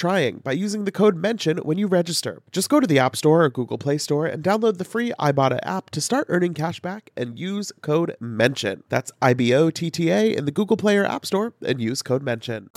trying 0.01 0.39
by 0.39 0.51
using 0.51 0.85
the 0.85 0.91
code 0.91 1.15
MENTION 1.15 1.59
when 1.59 1.77
you 1.77 1.85
register. 1.85 2.41
Just 2.51 2.69
go 2.69 2.79
to 2.79 2.87
the 2.87 2.97
App 2.97 3.15
Store 3.15 3.43
or 3.43 3.49
Google 3.51 3.77
Play 3.77 3.99
Store 3.99 4.25
and 4.25 4.43
download 4.43 4.79
the 4.79 4.83
free 4.83 5.13
Ibotta 5.19 5.59
app 5.61 5.91
to 5.91 6.01
start 6.01 6.25
earning 6.27 6.55
cash 6.55 6.79
back 6.79 7.11
and 7.15 7.37
use 7.37 7.71
code 7.81 8.17
MENTION. 8.19 8.83
That's 8.89 9.11
I 9.21 9.35
B 9.35 9.53
O 9.53 9.69
T 9.69 9.91
T 9.91 10.09
A 10.09 10.35
in 10.35 10.45
the 10.45 10.51
Google 10.51 10.75
Play 10.75 10.97
or 10.97 11.05
App 11.05 11.23
Store 11.23 11.53
and 11.63 11.79
use 11.79 12.01
code 12.01 12.23
MENTION. 12.23 12.71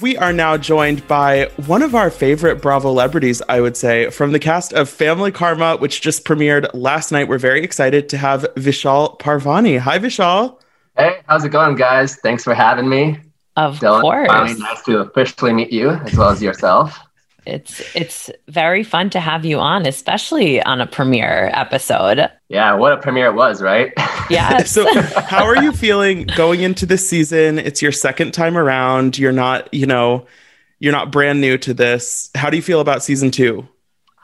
We 0.00 0.16
are 0.16 0.32
now 0.32 0.56
joined 0.56 1.04
by 1.08 1.50
one 1.66 1.82
of 1.82 1.96
our 1.96 2.10
favorite 2.10 2.62
Bravo 2.62 2.90
celebrities, 2.90 3.42
I 3.48 3.60
would 3.60 3.76
say, 3.76 4.10
from 4.10 4.30
the 4.30 4.38
cast 4.38 4.72
of 4.72 4.88
Family 4.88 5.32
Karma, 5.32 5.78
which 5.78 6.00
just 6.00 6.24
premiered 6.24 6.70
last 6.74 7.10
night. 7.10 7.26
We're 7.26 7.38
very 7.38 7.64
excited 7.64 8.08
to 8.10 8.18
have 8.18 8.46
Vishal 8.54 9.18
Parwani. 9.18 9.80
Hi, 9.80 9.98
Vishal. 9.98 10.60
Hey, 10.96 11.22
how's 11.26 11.44
it 11.44 11.48
going, 11.48 11.74
guys? 11.74 12.14
Thanks 12.16 12.44
for 12.44 12.54
having 12.54 12.88
me. 12.88 13.18
Of 13.56 13.78
Dylan, 13.78 14.00
course. 14.00 14.28
finally 14.28 14.58
nice 14.58 14.82
to 14.84 14.98
officially 14.98 15.52
meet 15.52 15.72
you 15.72 15.90
as 15.90 16.16
well 16.16 16.30
as 16.30 16.42
yourself. 16.42 16.98
It's 17.46 17.94
it's 17.94 18.30
very 18.48 18.82
fun 18.82 19.10
to 19.10 19.20
have 19.20 19.44
you 19.44 19.58
on, 19.58 19.86
especially 19.86 20.62
on 20.62 20.80
a 20.80 20.86
premiere 20.86 21.50
episode. 21.52 22.30
Yeah, 22.48 22.72
what 22.74 22.92
a 22.92 22.96
premiere 22.96 23.26
it 23.26 23.34
was, 23.34 23.60
right? 23.62 23.92
Yeah. 24.30 24.62
So, 24.64 24.86
how 25.20 25.44
are 25.44 25.62
you 25.62 25.72
feeling 25.72 26.26
going 26.36 26.62
into 26.62 26.86
this 26.86 27.06
season? 27.08 27.58
It's 27.58 27.82
your 27.82 27.92
second 27.92 28.32
time 28.32 28.56
around. 28.56 29.18
You're 29.18 29.32
not, 29.32 29.72
you 29.74 29.86
know, 29.86 30.26
you're 30.78 30.92
not 30.92 31.12
brand 31.12 31.40
new 31.42 31.58
to 31.58 31.74
this. 31.74 32.30
How 32.34 32.48
do 32.48 32.56
you 32.56 32.62
feel 32.62 32.80
about 32.80 33.02
season 33.02 33.30
two? 33.30 33.68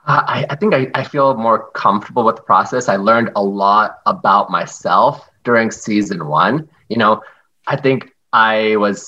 Uh, 0.06 0.22
I, 0.26 0.46
I 0.48 0.56
think 0.56 0.74
I, 0.74 0.90
I 0.94 1.04
feel 1.04 1.36
more 1.36 1.70
comfortable 1.72 2.24
with 2.24 2.36
the 2.36 2.42
process. 2.42 2.88
I 2.88 2.96
learned 2.96 3.30
a 3.36 3.42
lot 3.44 3.98
about 4.06 4.50
myself 4.50 5.28
during 5.44 5.70
season 5.70 6.26
one. 6.26 6.68
You 6.88 6.96
know, 6.96 7.22
I 7.66 7.76
think 7.76 8.10
I 8.32 8.76
was, 8.76 9.06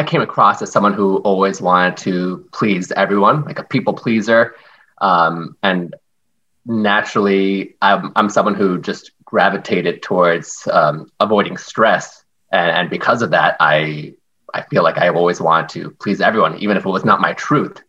I 0.00 0.02
came 0.02 0.22
across 0.22 0.62
as 0.62 0.72
someone 0.72 0.94
who 0.94 1.18
always 1.18 1.60
wanted 1.60 1.98
to 1.98 2.48
please 2.52 2.90
everyone, 2.90 3.44
like 3.44 3.58
a 3.58 3.64
people 3.64 3.92
pleaser. 3.92 4.54
Um, 5.02 5.58
and 5.62 5.94
naturally, 6.64 7.76
I'm, 7.82 8.10
I'm 8.16 8.30
someone 8.30 8.54
who 8.54 8.80
just 8.80 9.10
gravitated 9.26 10.02
towards 10.02 10.66
um, 10.72 11.10
avoiding 11.20 11.58
stress. 11.58 12.24
And, 12.50 12.70
and 12.70 12.88
because 12.88 13.20
of 13.20 13.32
that, 13.32 13.58
I, 13.60 14.14
I 14.54 14.62
feel 14.62 14.82
like 14.82 14.96
I've 14.96 15.16
always 15.16 15.38
wanted 15.38 15.68
to 15.74 15.90
please 15.90 16.22
everyone, 16.22 16.56
even 16.60 16.78
if 16.78 16.86
it 16.86 16.88
was 16.88 17.04
not 17.04 17.20
my 17.20 17.34
truth. 17.34 17.82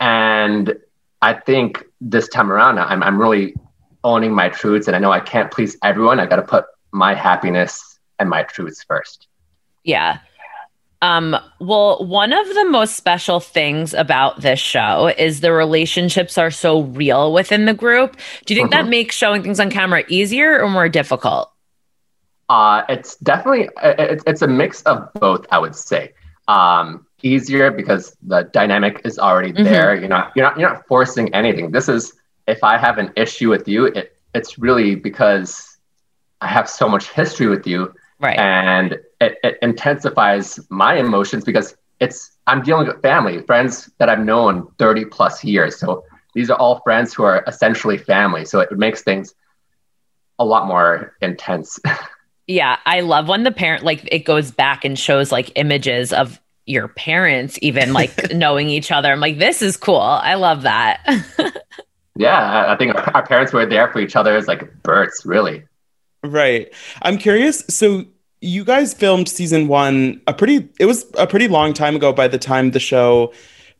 And 0.00 0.74
I 1.20 1.34
think 1.34 1.84
this 2.00 2.28
time 2.28 2.50
around, 2.50 2.78
I'm, 2.78 3.02
I'm 3.02 3.20
really 3.20 3.54
owning 4.02 4.32
my 4.32 4.48
truths. 4.48 4.86
And 4.86 4.96
I 4.96 5.00
know 5.00 5.12
I 5.12 5.20
can't 5.20 5.50
please 5.50 5.76
everyone. 5.82 6.18
I 6.18 6.24
got 6.24 6.36
to 6.36 6.42
put 6.42 6.64
my 6.92 7.12
happiness 7.12 7.98
and 8.18 8.30
my 8.30 8.42
truths 8.44 8.82
first. 8.82 9.28
Yeah. 9.84 10.20
Um, 11.02 11.36
well, 11.60 12.04
one 12.06 12.32
of 12.32 12.46
the 12.54 12.64
most 12.64 12.96
special 12.96 13.38
things 13.38 13.92
about 13.92 14.40
this 14.40 14.58
show 14.58 15.12
is 15.18 15.40
the 15.40 15.52
relationships 15.52 16.38
are 16.38 16.50
so 16.50 16.82
real 16.82 17.32
within 17.32 17.66
the 17.66 17.74
group. 17.74 18.16
Do 18.46 18.54
you 18.54 18.60
think 18.60 18.70
that 18.70 18.86
Mhm. 18.86 18.90
makes 18.90 19.14
showing 19.14 19.42
things 19.42 19.60
on 19.60 19.70
camera 19.70 20.04
easier 20.08 20.58
or 20.62 20.68
more 20.70 20.88
difficult? 20.88 21.50
Uh, 22.48 22.82
it's 22.88 23.16
definitely 23.16 23.68
it's, 23.82 24.24
it's 24.26 24.40
a 24.42 24.46
mix 24.48 24.82
of 24.82 25.12
both. 25.14 25.46
I 25.50 25.58
would 25.58 25.74
say 25.74 26.12
um, 26.48 27.04
easier 27.22 27.70
because 27.70 28.16
the 28.22 28.42
dynamic 28.52 29.00
is 29.04 29.18
already 29.18 29.52
Mhm. 29.52 29.64
there. 29.64 29.94
You're 29.96 30.08
not 30.08 30.32
you're 30.34 30.46
not 30.46 30.58
you're 30.58 30.68
not 30.70 30.86
forcing 30.86 31.34
anything. 31.34 31.72
This 31.72 31.88
is 31.88 32.12
if 32.46 32.62
I 32.62 32.78
have 32.78 32.98
an 32.98 33.12
issue 33.16 33.50
with 33.50 33.66
you, 33.68 33.86
it, 33.86 34.16
it's 34.32 34.58
really 34.58 34.94
because 34.94 35.76
I 36.40 36.46
have 36.46 36.68
so 36.70 36.88
much 36.88 37.10
history 37.10 37.48
with 37.48 37.66
you, 37.66 37.92
Right. 38.20 38.38
and 38.38 38.96
it, 39.20 39.38
it 39.42 39.58
intensifies 39.62 40.60
my 40.70 40.94
emotions 40.96 41.44
because 41.44 41.76
it's 42.00 42.36
I'm 42.46 42.62
dealing 42.62 42.86
with 42.86 43.00
family, 43.02 43.42
friends 43.42 43.90
that 43.98 44.08
I've 44.08 44.24
known 44.24 44.68
30 44.78 45.06
plus 45.06 45.42
years. 45.42 45.78
So 45.78 46.04
these 46.34 46.50
are 46.50 46.58
all 46.58 46.80
friends 46.84 47.14
who 47.14 47.22
are 47.24 47.42
essentially 47.46 47.96
family. 47.98 48.44
So 48.44 48.60
it 48.60 48.70
makes 48.72 49.02
things 49.02 49.34
a 50.38 50.44
lot 50.44 50.66
more 50.66 51.14
intense. 51.22 51.78
Yeah, 52.48 52.76
I 52.86 53.00
love 53.00 53.26
when 53.26 53.42
the 53.42 53.50
parent 53.50 53.82
like 53.82 54.08
it 54.12 54.20
goes 54.20 54.52
back 54.52 54.84
and 54.84 54.96
shows 54.96 55.32
like 55.32 55.50
images 55.56 56.12
of 56.12 56.40
your 56.64 56.86
parents 56.86 57.58
even 57.60 57.92
like 57.92 58.30
knowing 58.34 58.68
each 58.68 58.92
other. 58.92 59.10
I'm 59.10 59.18
like, 59.18 59.40
this 59.40 59.62
is 59.62 59.76
cool. 59.76 59.98
I 59.98 60.34
love 60.34 60.62
that. 60.62 61.04
yeah, 62.16 62.38
I- 62.38 62.74
I 62.74 62.76
think 62.76 62.94
our 63.16 63.26
parents 63.26 63.52
were 63.52 63.66
there 63.66 63.90
for 63.92 63.98
each 63.98 64.14
other 64.14 64.36
as 64.36 64.46
like 64.46 64.80
births, 64.84 65.26
really. 65.26 65.64
Right. 66.22 66.72
I'm 67.02 67.18
curious. 67.18 67.64
So 67.68 68.04
you 68.40 68.64
guys 68.64 68.92
filmed 68.94 69.28
season 69.28 69.66
one 69.68 70.20
a 70.26 70.34
pretty 70.34 70.68
it 70.78 70.86
was 70.86 71.06
a 71.18 71.26
pretty 71.26 71.48
long 71.48 71.72
time 71.72 71.96
ago 71.96 72.12
by 72.12 72.28
the 72.28 72.38
time 72.38 72.70
the 72.72 72.80
show 72.80 73.32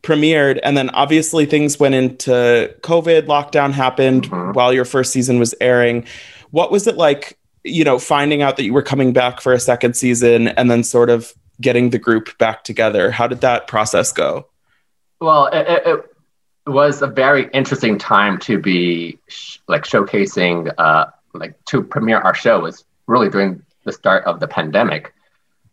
premiered. 0.03 0.59
And 0.63 0.77
then 0.77 0.91
obviously 0.91 1.47
things 1.47 1.79
went 1.81 1.95
into 1.95 2.75
covid 2.83 3.23
lockdown 3.27 3.73
happened 3.73 4.31
Mhm. 4.31 4.55
while 4.55 4.73
your 4.73 4.85
first 4.85 5.13
season 5.13 5.39
was 5.39 5.55
airing. 5.61 6.05
What 6.51 6.71
was 6.71 6.87
it 6.87 6.97
like 6.97 7.39
you 7.65 7.85
know 7.85 7.99
finding 7.99 8.43
out 8.43 8.57
that 8.57 8.65
you 8.65 8.73
were 8.73 8.83
coming 8.83 9.13
back 9.13 9.41
for 9.41 9.53
a 9.53 9.61
second 9.61 9.95
season 9.97 10.49
and 10.49 10.71
then 10.71 10.83
sort 10.85 11.11
of 11.11 11.33
getting 11.61 11.91
the 11.91 11.99
group 11.99 12.37
back 12.39 12.65
together? 12.65 13.11
How 13.11 13.27
did 13.27 13.41
that 13.41 13.67
process 13.67 14.13
go? 14.13 14.47
Well, 15.21 15.47
it, 15.47 15.67
it, 15.69 15.87
it 16.67 16.71
was 16.71 17.03
a 17.03 17.07
very 17.07 17.49
interesting 17.53 17.99
time 17.99 18.39
to 18.41 18.59
be 18.59 19.19
sh- 19.29 19.59
like 19.67 19.85
showcasing, 19.85 20.73
uh, 20.79 21.07
like 21.35 21.55
to 21.67 21.83
premiere 21.83 22.19
our 22.21 22.35
show 22.35 22.61
was 22.61 22.85
really 23.07 23.29
during 23.31 23.63
the 23.87 23.93
start 23.93 24.25
of 24.27 24.41
the 24.41 24.49
pandemic. 24.49 25.15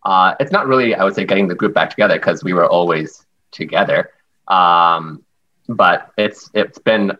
Uh, 0.03 0.35
it's 0.39 0.51
not 0.51 0.67
really, 0.67 0.95
I 0.95 1.03
would 1.03 1.15
say, 1.15 1.25
getting 1.25 1.49
the 1.49 1.55
group 1.55 1.73
back 1.73 1.89
together 1.89 2.15
because 2.15 2.43
we 2.43 2.53
were 2.53 2.65
always 2.67 3.25
together. 3.51 4.11
Um, 4.47 5.23
but 5.67 6.11
it's 6.17 6.49
it's 6.53 6.79
been 6.79 7.17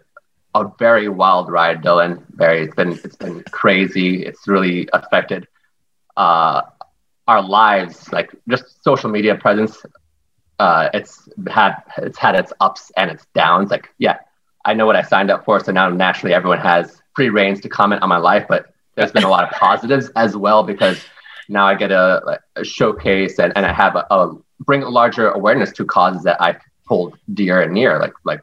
a 0.56 0.66
very 0.80 1.10
wild 1.10 1.50
ride, 1.52 1.84
Dylan. 1.84 2.24
Very, 2.30 2.64
it's 2.64 2.76
been 2.76 2.94
it's 2.94 3.18
been 3.18 3.44
crazy. 3.52 4.26
It's 4.26 4.48
really 4.48 4.88
affected 4.94 5.48
uh, 6.16 6.62
our 7.28 7.42
lives, 7.42 8.12
like 8.14 8.32
just 8.48 8.84
social 8.84 9.10
media 9.10 9.36
presence 9.36 9.84
uh, 10.60 10.90
it's 10.94 11.28
had 11.48 11.84
it's 11.98 12.18
had 12.18 12.36
its 12.36 12.54
ups 12.60 12.92
and 12.98 13.12
its 13.12 13.26
downs. 13.34 13.72
Like, 13.72 13.90
yeah, 13.98 14.20
I 14.66 14.74
know 14.74 14.86
what 14.86 14.96
I 14.96 15.02
signed 15.02 15.32
up 15.32 15.46
for, 15.46 15.60
so 15.60 15.72
now 15.72 15.90
naturally 15.90 16.34
everyone 16.34 16.60
has 16.60 17.02
free 17.16 17.30
reigns 17.30 17.62
to 17.62 17.70
comment 17.70 18.02
on 18.02 18.10
my 18.10 18.18
life. 18.18 18.46
But 18.48 18.73
there's 18.96 19.12
been 19.12 19.24
a 19.24 19.30
lot 19.30 19.44
of 19.44 19.52
positives 19.52 20.10
as 20.16 20.36
well 20.36 20.64
because 20.64 21.04
now 21.50 21.66
I 21.66 21.76
get 21.76 21.92
a, 21.92 22.40
a 22.56 22.64
showcase 22.64 23.40
and, 23.40 23.54
and 23.56 23.66
I 23.66 23.74
have 23.74 23.96
a, 23.96 24.06
a 24.10 24.36
bring 24.60 24.84
a 24.84 24.90
larger 24.90 25.30
awareness 25.30 25.72
to 25.74 25.86
causes 25.86 26.24
that 26.24 26.42
I 26.42 26.58
hold 26.88 27.18
dear 27.34 27.62
and 27.62 27.74
near, 27.74 28.00
like 28.00 28.14
like 28.24 28.42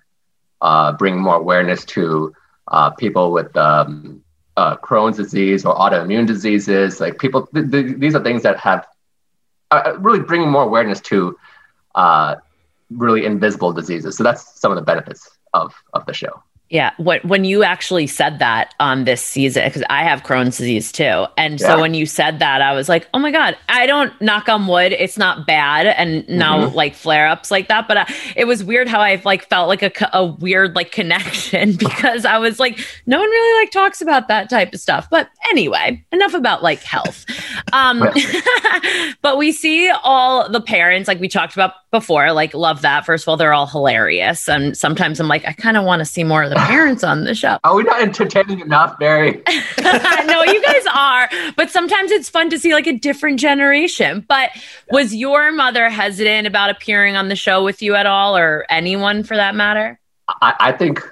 uh, 0.60 0.92
bring 0.92 1.18
more 1.18 1.36
awareness 1.36 1.84
to 1.86 2.34
uh, 2.68 2.90
people 2.90 3.32
with 3.32 3.56
um, 3.56 4.22
uh, 4.56 4.76
Crohn's 4.76 5.16
disease 5.16 5.64
or 5.64 5.74
autoimmune 5.74 6.26
diseases. 6.26 7.00
Like 7.00 7.18
people, 7.18 7.46
th- 7.46 7.70
th- 7.70 7.96
these 7.98 8.14
are 8.14 8.22
things 8.22 8.42
that 8.42 8.58
have 8.58 8.86
uh, 9.70 9.96
really 9.98 10.20
bringing 10.20 10.50
more 10.50 10.64
awareness 10.64 11.00
to 11.02 11.36
uh, 11.94 12.36
really 12.90 13.24
invisible 13.24 13.72
diseases. 13.72 14.16
So 14.16 14.24
that's 14.24 14.60
some 14.60 14.70
of 14.72 14.76
the 14.76 14.82
benefits 14.82 15.28
of 15.54 15.74
of 15.92 16.06
the 16.06 16.12
show. 16.12 16.42
Yeah, 16.70 16.92
what 16.98 17.24
when 17.24 17.44
you 17.44 17.64
actually 17.64 18.06
said 18.06 18.38
that 18.38 18.74
on 18.78 19.02
this 19.02 19.20
season, 19.20 19.64
because 19.66 19.82
I 19.90 20.04
have 20.04 20.22
Crohn's 20.22 20.56
disease 20.56 20.92
too, 20.92 21.26
and 21.36 21.58
Yeah. 21.60 21.66
so 21.66 21.80
when 21.80 21.94
you 21.94 22.06
said 22.06 22.38
that, 22.38 22.62
I 22.62 22.72
was 22.74 22.88
like, 22.88 23.08
oh 23.12 23.18
my 23.18 23.32
god, 23.32 23.56
I 23.68 23.86
don't 23.86 24.12
knock 24.20 24.48
on 24.48 24.68
wood, 24.68 24.92
it's 24.92 25.18
not 25.18 25.48
bad, 25.48 25.86
and 25.88 26.26
now 26.28 26.66
Mm-hmm. 26.66 26.76
like 26.76 26.94
flare 26.94 27.26
ups 27.26 27.50
like 27.50 27.66
that, 27.66 27.88
but 27.88 27.96
uh, 27.96 28.04
it 28.36 28.44
was 28.46 28.62
weird 28.62 28.86
how 28.86 29.00
I 29.00 29.20
like 29.24 29.48
felt 29.48 29.68
like 29.68 29.82
a, 29.82 29.90
a 30.12 30.24
weird 30.24 30.76
like 30.76 30.92
connection 30.92 31.72
because 31.76 32.24
I 32.24 32.38
was 32.38 32.60
like, 32.60 32.78
no 33.04 33.18
one 33.18 33.28
really 33.28 33.62
like 33.64 33.72
talks 33.72 34.00
about 34.00 34.28
that 34.28 34.48
type 34.48 34.72
of 34.72 34.78
stuff. 34.78 35.08
But 35.10 35.28
anyway, 35.50 36.04
enough 36.12 36.34
about 36.34 36.62
like 36.62 36.82
health. 36.82 37.26
Um, 37.72 37.98
but 39.22 39.38
we 39.38 39.50
see 39.52 39.90
all 40.04 40.48
the 40.48 40.60
parents 40.60 41.08
like 41.08 41.18
we 41.18 41.26
talked 41.28 41.54
about 41.54 41.72
before, 41.90 42.32
like 42.32 42.54
love 42.54 42.82
that. 42.82 43.04
First 43.04 43.24
of 43.24 43.28
all, 43.28 43.36
they're 43.36 43.52
all 43.52 43.66
hilarious, 43.66 44.48
and 44.48 44.76
sometimes 44.76 45.20
I'm 45.20 45.28
like, 45.28 45.46
I 45.46 45.52
kind 45.52 45.76
of 45.76 45.84
want 45.84 46.00
to 46.00 46.04
see 46.04 46.24
more 46.24 46.42
of 46.42 46.50
the 46.50 46.56
parents 46.66 47.04
on 47.04 47.24
the 47.24 47.34
show. 47.34 47.58
Are 47.64 47.74
we 47.74 47.82
not 47.82 48.00
entertaining 48.02 48.60
enough, 48.60 48.98
Barry? 48.98 49.42
no, 49.80 50.42
you 50.44 50.62
guys 50.62 50.84
are, 50.94 51.28
but 51.56 51.70
sometimes 51.70 52.10
it's 52.10 52.28
fun 52.28 52.50
to 52.50 52.58
see 52.58 52.72
like 52.72 52.86
a 52.86 52.98
different 52.98 53.40
generation. 53.40 54.24
But 54.28 54.50
was 54.90 55.14
your 55.14 55.52
mother 55.52 55.88
hesitant 55.88 56.46
about 56.46 56.70
appearing 56.70 57.16
on 57.16 57.28
the 57.28 57.36
show 57.36 57.64
with 57.64 57.82
you 57.82 57.94
at 57.94 58.06
all, 58.06 58.36
or 58.36 58.66
anyone 58.70 59.22
for 59.22 59.36
that 59.36 59.54
matter? 59.54 59.98
I, 60.42 60.54
I 60.60 60.72
think 60.72 61.02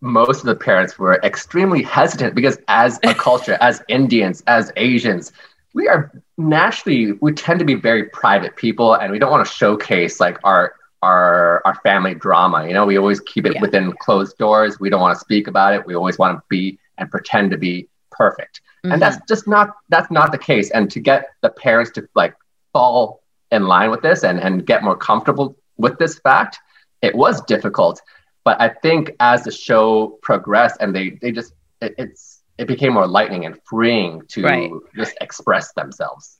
most 0.00 0.40
of 0.40 0.46
the 0.46 0.54
parents 0.54 0.98
were 0.98 1.14
extremely 1.22 1.82
hesitant 1.82 2.34
because 2.34 2.58
as 2.68 2.98
a 3.02 3.14
culture, 3.14 3.56
as 3.60 3.82
Indians, 3.88 4.42
as 4.46 4.72
Asians, 4.76 5.32
we 5.74 5.88
are 5.88 6.10
naturally 6.38 7.12
we 7.20 7.32
tend 7.32 7.58
to 7.58 7.64
be 7.64 7.74
very 7.74 8.04
private 8.04 8.56
people 8.56 8.94
and 8.94 9.10
we 9.12 9.18
don't 9.18 9.30
want 9.30 9.46
to 9.46 9.52
showcase 9.52 10.20
like 10.20 10.38
our 10.44 10.74
our 11.02 11.62
our 11.64 11.74
family 11.76 12.14
drama. 12.14 12.66
You 12.66 12.74
know, 12.74 12.86
we 12.86 12.98
always 12.98 13.20
keep 13.20 13.46
it 13.46 13.54
Yeah. 13.54 13.60
within 13.60 13.92
closed 14.00 14.36
doors. 14.38 14.80
We 14.80 14.90
don't 14.90 15.00
want 15.00 15.14
to 15.14 15.20
speak 15.20 15.46
about 15.46 15.74
it. 15.74 15.86
We 15.86 15.94
always 15.94 16.18
want 16.18 16.38
to 16.38 16.42
be 16.48 16.78
and 16.98 17.10
pretend 17.10 17.50
to 17.52 17.58
be 17.58 17.88
perfect. 18.10 18.60
Mhm. 18.84 18.94
And 18.94 19.02
that's 19.02 19.18
just 19.28 19.46
not 19.46 19.74
that's 19.88 20.10
not 20.10 20.32
the 20.32 20.38
case. 20.38 20.70
And 20.70 20.90
to 20.90 21.00
get 21.00 21.26
the 21.42 21.50
parents 21.50 21.90
to 21.92 22.08
like 22.14 22.34
fall 22.72 23.22
in 23.50 23.66
line 23.66 23.90
with 23.90 24.02
this 24.02 24.24
and, 24.24 24.40
and 24.40 24.66
get 24.66 24.82
more 24.82 24.96
comfortable 24.96 25.56
with 25.76 25.98
this 25.98 26.18
fact, 26.18 26.58
it 27.02 27.14
was 27.14 27.40
difficult. 27.42 28.00
But 28.44 28.60
I 28.60 28.68
think 28.68 29.12
as 29.20 29.44
the 29.44 29.50
show 29.50 30.18
progressed 30.22 30.76
and 30.80 30.94
they 30.94 31.10
they 31.20 31.30
just 31.32 31.52
it, 31.80 31.94
it's 31.98 32.35
it 32.58 32.66
became 32.66 32.92
more 32.92 33.06
lightning 33.06 33.44
and 33.44 33.58
freeing 33.68 34.22
to 34.28 34.42
Right. 34.42 34.70
just 34.96 35.14
express 35.20 35.72
themselves 35.72 36.38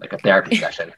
like 0.00 0.12
a 0.12 0.18
therapy 0.18 0.56
session. 0.64 0.92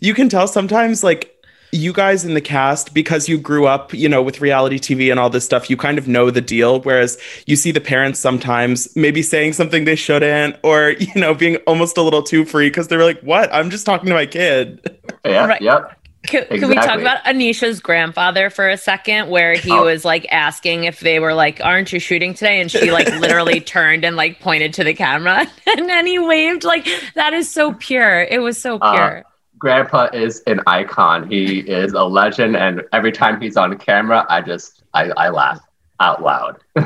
You 0.00 0.14
can 0.14 0.28
tell 0.28 0.46
sometimes, 0.46 1.02
like, 1.02 1.34
you 1.70 1.92
guys 1.92 2.24
in 2.24 2.32
the 2.32 2.40
cast, 2.40 2.94
because 2.94 3.28
you 3.28 3.36
grew 3.36 3.66
up, 3.66 3.92
you 3.92 4.08
know, 4.08 4.22
with 4.22 4.40
reality 4.40 4.78
TV 4.78 5.10
and 5.10 5.20
all 5.20 5.28
this 5.28 5.44
stuff, 5.44 5.68
you 5.68 5.76
kind 5.76 5.98
of 5.98 6.08
know 6.08 6.30
the 6.30 6.40
deal. 6.40 6.80
Whereas 6.80 7.18
you 7.46 7.56
see 7.56 7.72
the 7.72 7.80
parents 7.80 8.18
sometimes 8.18 8.88
maybe 8.96 9.20
saying 9.22 9.52
something 9.52 9.84
they 9.84 9.94
shouldn't, 9.96 10.56
or, 10.62 10.90
you 10.98 11.14
know, 11.20 11.34
being 11.34 11.56
almost 11.66 11.98
a 11.98 12.02
little 12.02 12.22
too 12.22 12.44
free 12.46 12.70
because 12.70 12.88
they're 12.88 13.04
like, 13.04 13.20
what? 13.20 13.52
I'm 13.52 13.68
just 13.68 13.84
talking 13.84 14.08
to 14.08 14.14
my 14.14 14.24
kid. 14.24 14.98
Yeah, 15.26 15.46
Right. 15.46 15.60
yep. 15.60 15.97
Can, 16.28 16.44
can 16.46 16.68
we 16.68 16.74
talk 16.76 17.00
about 17.00 17.24
Anisha's 17.24 17.80
grandfather 17.80 18.50
for 18.50 18.68
a 18.68 18.76
second, 18.76 19.28
where 19.30 19.54
he 19.54 19.72
Oh. 19.72 19.84
was 19.84 20.04
like 20.04 20.26
asking 20.30 20.84
if 20.84 21.00
they 21.00 21.18
were 21.20 21.34
like, 21.34 21.60
"Aren't 21.64 21.92
you 21.92 21.98
shooting 22.00 22.34
today?" 22.34 22.60
And 22.60 22.70
she 22.70 22.90
like 22.92 23.08
literally 23.18 23.60
turned 23.74 24.04
and 24.04 24.16
like 24.16 24.40
pointed 24.40 24.74
to 24.74 24.84
the 24.84 24.94
camera, 24.94 25.46
and 25.76 25.88
then 25.88 26.06
he 26.06 26.18
waved. 26.18 26.64
Like 26.64 26.86
that 27.14 27.32
is 27.32 27.50
so 27.50 27.72
pure. 27.74 28.22
It 28.22 28.40
was 28.40 28.60
so 28.60 28.78
Uh, 28.78 28.92
pure. 28.92 29.24
Grandpa 29.58 30.08
is 30.12 30.40
an 30.46 30.60
icon. 30.66 31.28
He 31.28 31.58
is 31.60 31.92
a 31.92 32.04
legend, 32.04 32.56
and 32.56 32.82
every 32.92 33.10
time 33.12 33.40
he's 33.40 33.56
on 33.56 33.76
camera, 33.78 34.24
I 34.28 34.40
just 34.42 34.82
I, 34.94 35.10
I 35.16 35.28
laugh 35.30 35.60
out 36.00 36.22
loud. 36.22 36.58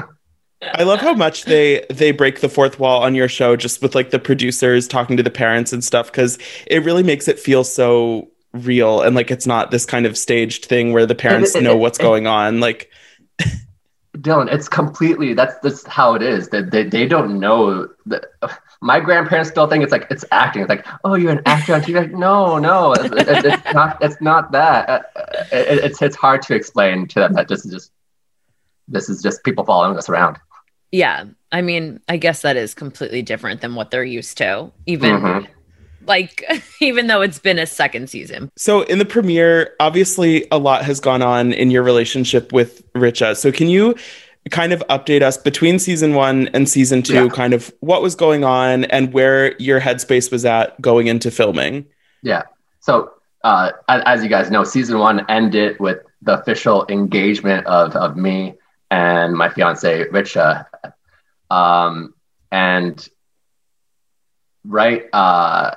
I 0.63 0.85
love 0.85 1.01
how 1.01 1.13
much 1.15 1.45
they 1.45 1.85
they 1.91 2.13
break 2.13 2.41
the 2.41 2.49
fourth 2.49 2.79
wall 2.79 3.03
on 3.03 3.15
your 3.17 3.29
show 3.29 3.57
just 3.57 3.83
with 3.83 3.95
like 3.97 4.11
the 4.11 4.19
producers 4.19 4.87
talking 4.87 5.17
to 5.17 5.23
the 5.23 5.31
parents 5.31 5.73
and 5.73 5.83
stuff 5.83 6.11
because 6.11 6.39
it 6.67 6.85
really 6.85 7.03
makes 7.03 7.27
it 7.29 7.39
feel 7.39 7.65
so 7.65 8.31
real 8.55 9.01
and 9.01 9.17
like 9.17 9.31
it's 9.31 9.47
not 9.47 9.71
this 9.71 9.87
kind 9.87 10.05
of 10.05 10.17
staged 10.19 10.67
thing 10.67 10.93
where 10.93 11.07
the 11.07 11.15
parents 11.15 11.55
it- 11.57 11.63
know 11.63 11.73
it- 11.73 11.79
what's 11.79 11.99
it- 11.99 12.03
going 12.03 12.27
on 12.27 12.61
like 12.61 12.91
Dylan, 14.19 14.53
it's 14.53 14.69
completely 14.69 15.33
that's 15.33 15.55
that's 15.63 15.87
how 15.87 16.15
it 16.15 16.21
is. 16.23 16.49
That 16.51 16.71
they, 16.71 16.83
they 16.85 17.07
don't 17.09 17.41
know 17.41 17.89
that 18.05 18.27
my 18.83 19.01
grandparents 19.01 19.49
still 19.49 19.67
think 19.67 19.83
it's 19.83 19.91
like 19.91 20.07
it's 20.11 20.23
acting. 20.31 20.61
It's 20.63 20.69
like, 20.69 20.87
oh, 21.03 21.15
you're 21.15 21.33
an 21.33 21.41
actor 21.47 21.73
on 21.75 21.81
TV. 21.81 21.95
Like, 21.95 22.13
no, 22.13 22.59
no, 22.59 22.93
it- 22.93 23.07
it- 23.11 23.45
it's 23.47 23.65
not. 23.75 23.97
It's 24.03 24.21
not 24.21 24.53
that. 24.53 24.89
Uh, 24.91 25.03
it- 25.51 25.83
it's 25.85 26.03
it's 26.03 26.15
hard 26.15 26.43
to 26.43 26.55
explain 26.55 27.07
to 27.09 27.21
them 27.21 27.33
that 27.33 27.49
this 27.49 27.65
is 27.65 27.73
just 27.73 27.91
this 28.87 29.09
is 29.09 29.23
just 29.23 29.43
people 29.45 29.65
following 29.65 29.97
us 29.97 30.11
around. 30.11 30.37
Yeah, 30.93 31.25
I 31.51 31.63
mean, 31.63 31.99
I 32.07 32.19
guess 32.19 32.43
that 32.43 32.59
is 32.59 32.75
completely 32.75 33.23
different 33.23 33.63
than 33.63 33.75
what 33.75 33.91
they're 33.91 34.05
used 34.05 34.37
to. 34.39 34.71
Even 34.85 35.13
Mhm. 35.23 35.47
Like, 36.07 36.45
even 36.81 37.07
though 37.07 37.21
it's 37.21 37.39
been 37.39 37.59
a 37.59 37.67
second 37.67 38.09
season. 38.11 38.51
so 38.57 38.83
in 38.83 38.99
the 38.99 39.05
premiere 39.05 39.75
obviously 39.81 40.47
a 40.51 40.59
lot 40.59 40.85
has 40.85 41.01
gone 41.01 41.23
on 41.23 41.53
in 41.53 41.71
your 41.71 41.83
relationship 41.83 42.53
with 42.53 42.83
Richa 42.95 43.37
so 43.37 43.53
can 43.53 43.69
you 43.69 43.95
kind 44.51 44.73
of 44.73 44.83
update 44.91 45.23
us 45.23 45.37
between 45.39 45.79
season 45.79 46.15
1 46.15 46.49
and 46.49 46.69
season 46.69 47.03
2 47.03 47.15
Yeah. 47.15 47.29
kind 47.29 47.55
of 47.55 47.73
what 47.81 48.03
was 48.03 48.15
going 48.17 48.43
on 48.43 48.85
and 48.87 49.13
where 49.13 49.57
your 49.59 49.81
headspace 49.81 50.33
was 50.33 50.45
at 50.45 50.81
going 50.81 51.07
into 51.07 51.31
filming 51.31 51.87
Yeah. 52.23 52.43
So 52.81 53.13
uh, 53.45 53.71
as, 53.89 54.03
as 54.07 54.23
you 54.25 54.29
guys 54.29 54.51
know, 54.51 54.65
season 54.65 54.99
one 54.99 55.25
ended 55.29 55.79
with 55.81 55.99
the 56.23 56.41
official 56.41 56.87
engagement 56.89 57.67
of, 57.67 57.95
of 57.97 58.17
me 58.17 58.55
and 58.91 59.35
my 59.35 59.49
fiance 59.49 60.05
Richa. 60.09 60.67
Um, 61.51 62.15
and 62.51 63.09
right, 64.65 65.05
uh, 65.13 65.75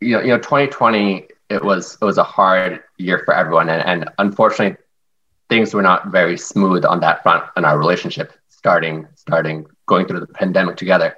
you 0.00 0.12
know, 0.12 0.20
you 0.20 0.28
know, 0.28 0.38
2020 0.38 1.28
it 1.48 1.62
was 1.62 1.96
it 2.00 2.04
was 2.04 2.18
a 2.18 2.24
hard 2.24 2.82
year 2.98 3.22
for 3.24 3.34
everyone, 3.34 3.68
and, 3.68 3.82
and 3.82 4.10
unfortunately, 4.18 4.76
things 5.48 5.72
were 5.72 5.82
not 5.82 6.08
very 6.08 6.36
smooth 6.36 6.84
on 6.84 7.00
that 7.00 7.22
front 7.22 7.44
in 7.56 7.64
our 7.64 7.78
relationship. 7.78 8.32
Starting 8.48 9.06
starting 9.14 9.66
going 9.86 10.06
through 10.06 10.20
the 10.20 10.26
pandemic 10.26 10.76
together, 10.76 11.16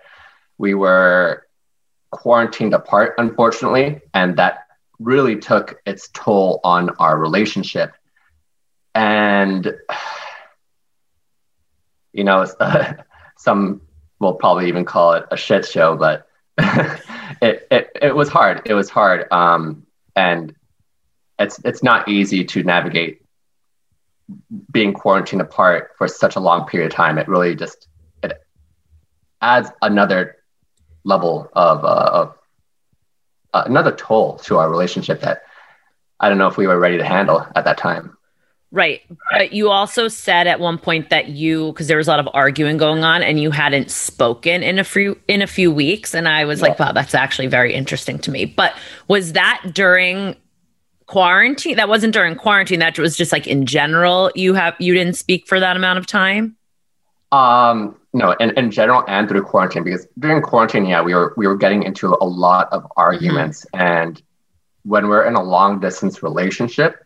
we 0.58 0.74
were 0.74 1.46
quarantined 2.10 2.74
apart, 2.74 3.14
unfortunately, 3.18 4.00
and 4.14 4.36
that 4.36 4.66
really 4.98 5.36
took 5.36 5.80
its 5.86 6.08
toll 6.12 6.60
on 6.64 6.90
our 6.98 7.16
relationship. 7.18 7.92
And, 8.94 9.72
you 12.12 12.24
know, 12.24 12.46
some 13.36 13.82
will 14.18 14.34
probably 14.34 14.68
even 14.68 14.84
call 14.84 15.14
it 15.14 15.26
a 15.30 15.36
shit 15.36 15.64
show, 15.66 15.96
but 15.96 16.26
it, 17.40 17.66
it, 17.70 17.87
it 18.02 18.14
was 18.14 18.28
hard. 18.28 18.62
It 18.64 18.74
was 18.74 18.90
hard. 18.90 19.30
Um, 19.32 19.86
and 20.16 20.54
it's, 21.38 21.60
it's 21.64 21.82
not 21.82 22.08
easy 22.08 22.44
to 22.44 22.62
navigate 22.62 23.22
being 24.70 24.92
quarantined 24.92 25.40
apart 25.40 25.92
for 25.96 26.08
such 26.08 26.36
a 26.36 26.40
long 26.40 26.66
period 26.66 26.90
of 26.90 26.94
time. 26.94 27.18
It 27.18 27.28
really 27.28 27.54
just, 27.54 27.88
it 28.22 28.42
adds 29.40 29.70
another 29.80 30.36
level 31.04 31.48
of, 31.52 31.84
uh, 31.84 32.10
of 32.12 32.38
uh, 33.54 33.62
another 33.66 33.92
toll 33.92 34.36
to 34.38 34.58
our 34.58 34.68
relationship 34.68 35.20
that 35.22 35.42
I 36.20 36.28
don't 36.28 36.38
know 36.38 36.48
if 36.48 36.56
we 36.56 36.66
were 36.66 36.78
ready 36.78 36.98
to 36.98 37.04
handle 37.04 37.46
at 37.54 37.64
that 37.64 37.78
time. 37.78 38.17
Right. 38.70 39.00
But 39.32 39.52
you 39.52 39.70
also 39.70 40.08
said 40.08 40.46
at 40.46 40.60
one 40.60 40.76
point 40.76 41.08
that 41.08 41.28
you 41.28 41.72
because 41.72 41.86
there 41.86 41.96
was 41.96 42.06
a 42.06 42.10
lot 42.10 42.20
of 42.20 42.28
arguing 42.34 42.76
going 42.76 43.02
on 43.02 43.22
and 43.22 43.40
you 43.40 43.50
hadn't 43.50 43.90
spoken 43.90 44.62
in 44.62 44.78
a 44.78 44.84
few 44.84 45.18
in 45.26 45.40
a 45.40 45.46
few 45.46 45.72
weeks 45.72 46.14
and 46.14 46.28
I 46.28 46.44
was 46.44 46.60
like, 46.60 46.78
wow, 46.78 46.92
that's 46.92 47.14
actually 47.14 47.46
very 47.46 47.72
interesting 47.72 48.18
to 48.20 48.30
me. 48.30 48.44
But 48.44 48.74
was 49.08 49.32
that 49.32 49.62
during 49.72 50.36
quarantine? 51.06 51.76
That 51.76 51.88
wasn't 51.88 52.12
during 52.12 52.36
quarantine. 52.36 52.80
That 52.80 52.98
was 52.98 53.16
just 53.16 53.32
like 53.32 53.46
in 53.46 53.64
general 53.64 54.30
you 54.34 54.52
have 54.52 54.74
you 54.78 54.92
didn't 54.92 55.16
speak 55.16 55.46
for 55.46 55.58
that 55.58 55.76
amount 55.76 55.98
of 55.98 56.06
time? 56.06 56.54
Um, 57.32 57.96
no, 58.12 58.32
in, 58.32 58.50
in 58.58 58.70
general 58.70 59.04
and 59.06 59.28
through 59.28 59.42
quarantine, 59.42 59.84
because 59.84 60.06
during 60.18 60.42
quarantine, 60.42 60.86
yeah, 60.86 61.02
we 61.02 61.14
were 61.14 61.34
we 61.36 61.46
were 61.46 61.56
getting 61.56 61.82
into 61.82 62.16
a 62.20 62.24
lot 62.24 62.68
of 62.72 62.86
arguments, 62.96 63.66
and 63.74 64.22
when 64.84 65.08
we're 65.08 65.24
in 65.24 65.34
a 65.34 65.42
long 65.42 65.78
distance 65.80 66.22
relationship, 66.22 67.04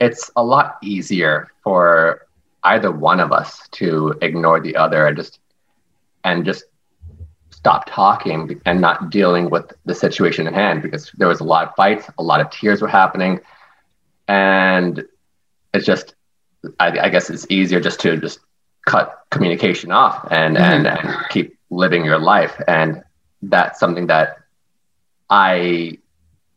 it's 0.00 0.30
a 0.36 0.42
lot 0.42 0.78
easier 0.82 1.50
for 1.62 2.26
either 2.64 2.90
one 2.90 3.20
of 3.20 3.32
us 3.32 3.68
to 3.72 4.14
ignore 4.22 4.60
the 4.60 4.76
other 4.76 5.06
and 5.06 5.16
just 5.16 5.38
and 6.24 6.44
just 6.44 6.64
stop 7.50 7.84
talking 7.86 8.60
and 8.64 8.80
not 8.80 9.10
dealing 9.10 9.50
with 9.50 9.72
the 9.84 9.94
situation 9.94 10.46
at 10.46 10.54
hand 10.54 10.82
because 10.82 11.10
there 11.16 11.28
was 11.28 11.40
a 11.40 11.44
lot 11.44 11.68
of 11.68 11.74
fights, 11.74 12.06
a 12.18 12.22
lot 12.22 12.40
of 12.40 12.50
tears 12.50 12.80
were 12.80 12.88
happening, 12.88 13.40
and 14.28 15.04
it's 15.74 15.86
just 15.86 16.14
I, 16.78 16.98
I 16.98 17.08
guess 17.08 17.30
it's 17.30 17.46
easier 17.50 17.80
just 17.80 18.00
to 18.00 18.16
just 18.16 18.40
cut 18.86 19.24
communication 19.30 19.92
off 19.92 20.26
and, 20.30 20.56
mm-hmm. 20.56 20.86
and 20.86 20.86
and 20.86 21.28
keep 21.30 21.58
living 21.70 22.04
your 22.04 22.18
life. 22.18 22.60
And 22.66 23.02
that's 23.42 23.80
something 23.80 24.06
that 24.08 24.36
i 25.30 25.96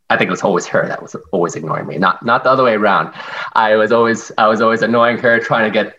i 0.09 0.17
think 0.17 0.27
it 0.27 0.31
was 0.31 0.41
always 0.41 0.65
her 0.65 0.87
that 0.87 1.01
was 1.01 1.15
always 1.31 1.55
ignoring 1.55 1.87
me 1.87 1.97
not 1.97 2.23
not 2.25 2.43
the 2.43 2.49
other 2.49 2.63
way 2.63 2.73
around 2.73 3.13
i 3.53 3.75
was 3.75 3.91
always 3.91 4.31
i 4.37 4.47
was 4.47 4.61
always 4.61 4.81
annoying 4.81 5.17
her 5.17 5.39
trying 5.39 5.71
to 5.71 5.83
get 5.83 5.95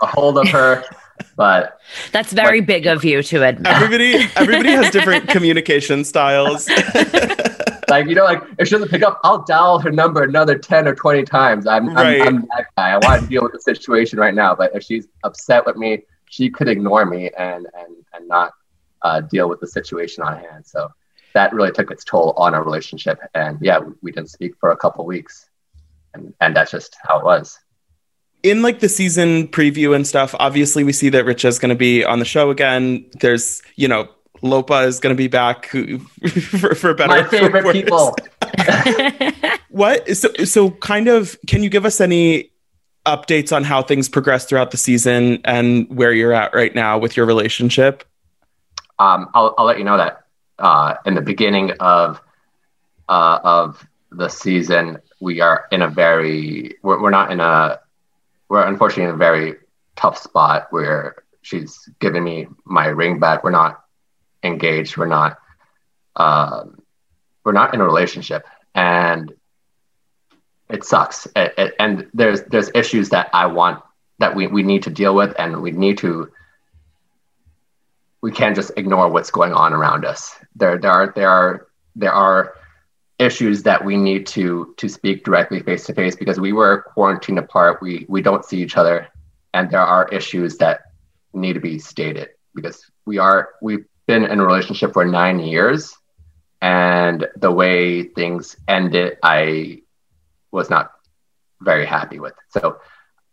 a 0.00 0.06
hold 0.06 0.38
of 0.38 0.48
her 0.48 0.84
but 1.36 1.80
That's 2.12 2.32
very 2.32 2.60
big 2.60 2.86
of 2.86 3.04
you 3.04 3.22
to 3.22 3.42
admit. 3.44 3.72
Everybody, 3.72 4.28
everybody 4.36 4.70
has 4.70 4.90
different 4.90 5.28
communication 5.36 6.04
styles. 6.04 6.68
like 7.88 8.06
you 8.06 8.14
know, 8.14 8.24
like 8.24 8.42
if 8.58 8.68
she 8.68 8.74
doesn't 8.74 8.88
pick 8.88 9.02
up, 9.02 9.20
I'll 9.22 9.44
dial 9.44 9.78
her 9.78 9.90
number 9.90 10.22
another 10.22 10.58
ten 10.58 10.88
or 10.88 10.94
twenty 10.94 11.22
times. 11.22 11.66
I'm, 11.66 11.94
Right. 11.94 12.20
I'm, 12.20 12.38
I'm 12.38 12.48
that 12.56 12.66
guy. 12.76 12.90
I 12.90 12.98
want 12.98 13.22
to 13.22 13.28
deal 13.28 13.42
with 13.42 13.52
the 13.52 13.60
situation 13.60 14.18
right 14.18 14.34
now. 14.34 14.54
But 14.54 14.74
if 14.74 14.82
she's 14.82 15.06
upset 15.22 15.64
with 15.66 15.76
me, 15.76 16.02
she 16.30 16.50
could 16.50 16.68
ignore 16.68 17.04
me 17.06 17.30
and 17.38 17.66
and 17.78 17.96
and 18.14 18.28
not 18.28 18.52
uh, 19.02 19.20
deal 19.20 19.48
with 19.48 19.60
the 19.60 19.68
situation 19.68 20.24
on 20.24 20.38
hand. 20.38 20.66
So 20.66 20.88
that 21.34 21.52
really 21.52 21.72
took 21.72 21.90
its 21.90 22.04
toll 22.04 22.32
on 22.36 22.54
our 22.54 22.62
relationship. 22.64 23.18
And 23.34 23.58
yeah, 23.60 23.78
we, 23.78 23.92
we 24.02 24.12
didn't 24.12 24.30
speak 24.30 24.54
for 24.58 24.70
a 24.70 24.76
couple 24.76 25.04
weeks, 25.04 25.48
and 26.14 26.32
and 26.40 26.56
that's 26.56 26.70
just 26.70 26.96
how 27.02 27.18
it 27.18 27.24
was. 27.24 27.58
in 28.44 28.62
like 28.62 28.80
the 28.80 28.88
season 28.88 29.48
preview 29.48 29.96
and 29.96 30.06
stuff, 30.06 30.34
obviously 30.38 30.84
we 30.84 30.92
see 30.92 31.08
that 31.08 31.24
Richa 31.24 31.46
is 31.46 31.58
going 31.58 31.70
to 31.70 31.74
be 31.74 32.04
on 32.04 32.18
the 32.18 32.24
show 32.24 32.50
again. 32.50 33.06
There's, 33.20 33.62
you 33.74 33.88
know, 33.88 34.08
Lopa 34.42 34.80
is 34.82 35.00
going 35.00 35.16
to 35.16 35.18
be 35.18 35.28
back 35.28 35.66
for, 36.50 36.74
for 36.74 36.94
better. 36.94 37.08
My 37.08 37.20
or 37.20 37.24
for 37.24 37.50
favorite 37.50 37.72
people. 37.72 38.14
What? 39.70 40.16
So, 40.16 40.28
so 40.44 40.70
kind 40.70 41.08
of, 41.08 41.36
can 41.48 41.64
you 41.64 41.68
give 41.68 41.84
us 41.84 42.00
any 42.00 42.52
updates 43.06 43.50
on 43.50 43.64
how 43.64 43.82
things 43.82 44.08
progress 44.08 44.44
throughout 44.44 44.70
the 44.70 44.76
season 44.76 45.40
and 45.44 45.88
where 45.88 46.12
you're 46.12 46.32
at 46.32 46.54
right 46.54 46.72
now 46.72 46.96
with 46.96 47.16
your 47.16 47.26
relationship? 47.26 48.04
um, 48.98 49.28
I'll, 49.34 49.54
I'll 49.58 49.64
let 49.64 49.78
you 49.78 49.84
know 49.84 49.96
that 49.96 50.23
uh, 50.58 50.94
in 51.06 51.14
the 51.14 51.20
beginning 51.20 51.72
of 51.80 52.20
uh, 53.08 53.38
of 53.42 53.86
the 54.10 54.28
season, 54.28 54.98
we 55.20 55.40
are 55.40 55.66
in 55.70 55.82
a 55.82 55.88
very 55.88 56.76
we're, 56.82 57.00
we're 57.00 57.10
not 57.10 57.30
in 57.32 57.40
a 57.40 57.80
we're 58.48 58.66
unfortunately 58.66 59.04
in 59.04 59.14
a 59.14 59.16
very 59.16 59.56
tough 59.96 60.18
spot 60.18 60.68
where 60.70 61.24
she's 61.42 61.88
given 62.00 62.24
me 62.24 62.46
my 62.64 62.86
ring 62.86 63.18
back. 63.18 63.44
We're 63.44 63.50
not 63.50 63.84
engaged. 64.42 64.96
We're 64.96 65.06
not 65.06 65.38
um, 66.16 66.80
we're 67.44 67.52
not 67.52 67.74
in 67.74 67.80
a 67.80 67.84
relationship, 67.84 68.46
and 68.74 69.32
it 70.70 70.84
sucks. 70.84 71.26
It, 71.36 71.54
it, 71.58 71.74
and 71.78 72.08
there's 72.14 72.42
there's 72.44 72.70
issues 72.74 73.10
that 73.10 73.30
I 73.32 73.46
want 73.46 73.82
that 74.18 74.34
we, 74.34 74.46
we 74.46 74.62
need 74.62 74.84
to 74.84 74.90
deal 74.90 75.14
with, 75.14 75.34
and 75.38 75.60
we 75.60 75.72
need 75.72 75.98
to 75.98 76.30
we 78.24 78.32
can't 78.32 78.56
just 78.56 78.70
ignore 78.78 79.10
what's 79.10 79.30
going 79.30 79.52
on 79.52 79.74
around 79.74 80.06
us. 80.06 80.34
There, 80.56 80.78
there 80.78 80.90
are 80.90 81.12
there 81.14 81.28
are 81.28 81.66
there 81.94 82.12
are 82.14 82.54
issues 83.18 83.62
that 83.64 83.84
we 83.84 83.98
need 83.98 84.26
to 84.28 84.72
to 84.78 84.88
speak 84.88 85.26
directly 85.26 85.60
face 85.60 85.84
to 85.86 85.92
face 85.92 86.16
because 86.16 86.40
we 86.40 86.54
were 86.54 86.86
quarantined 86.94 87.38
apart. 87.38 87.82
We 87.82 88.06
we 88.08 88.22
don't 88.22 88.42
see 88.42 88.62
each 88.62 88.78
other, 88.78 89.08
and 89.52 89.70
there 89.70 89.82
are 89.82 90.08
issues 90.08 90.56
that 90.56 90.84
need 91.34 91.52
to 91.52 91.60
be 91.60 91.78
stated 91.78 92.30
because 92.54 92.90
we 93.04 93.18
are 93.18 93.50
we've 93.60 93.84
been 94.06 94.24
in 94.24 94.40
a 94.40 94.46
relationship 94.46 94.94
for 94.94 95.04
nine 95.04 95.38
years, 95.38 95.94
and 96.62 97.26
the 97.36 97.52
way 97.52 98.04
things 98.04 98.56
ended, 98.66 99.18
I 99.22 99.82
was 100.50 100.70
not 100.70 100.92
very 101.60 101.84
happy 101.84 102.20
with. 102.20 102.36
So 102.48 102.78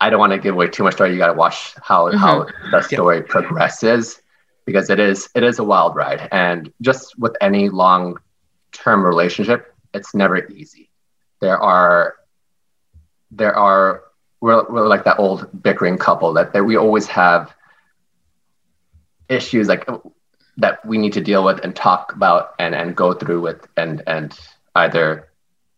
I 0.02 0.10
don't 0.10 0.20
want 0.20 0.34
to 0.34 0.38
give 0.38 0.56
away 0.56 0.68
too 0.68 0.84
much 0.84 0.96
story. 0.96 1.14
You 1.14 1.18
got 1.18 1.28
to 1.28 1.40
watch 1.46 1.76
how 1.82 2.12
how 2.18 2.44
mm-hmm. 2.44 2.72
the 2.72 2.82
story 2.82 3.24
progresses 3.24 4.21
because 4.66 4.90
it 4.90 5.00
is 5.00 5.30
it 5.36 5.44
is 5.44 5.60
a 5.60 5.64
wild 5.64 5.96
ride. 5.96 6.28
And 6.32 6.72
just 6.82 7.18
with 7.18 7.36
any 7.42 7.70
long 7.70 8.18
term 8.72 9.04
relationship 9.06 9.72
it's 9.94 10.14
never 10.16 10.46
easy. 10.48 10.90
There 11.40 11.58
are 11.58 12.16
there 13.32 13.56
are 13.56 14.04
we're, 14.40 14.66
we're 14.70 14.88
like 14.88 15.04
that 15.04 15.20
old 15.20 15.48
bickering 15.62 15.98
couple 15.98 16.34
that, 16.34 16.54
that 16.54 16.64
we 16.64 16.76
always 16.76 17.06
have 17.08 17.54
issues 19.30 19.68
like 19.68 19.88
that 20.58 20.84
we 20.86 20.98
need 20.98 21.14
to 21.14 21.22
deal 21.22 21.44
with 21.44 21.60
and 21.64 21.76
talk 21.76 22.14
about 22.14 22.54
and 22.60 22.76
and 22.76 22.96
go 22.96 23.14
through 23.14 23.42
with 23.42 23.68
and 23.78 24.02
and 24.08 24.38
either 24.76 25.30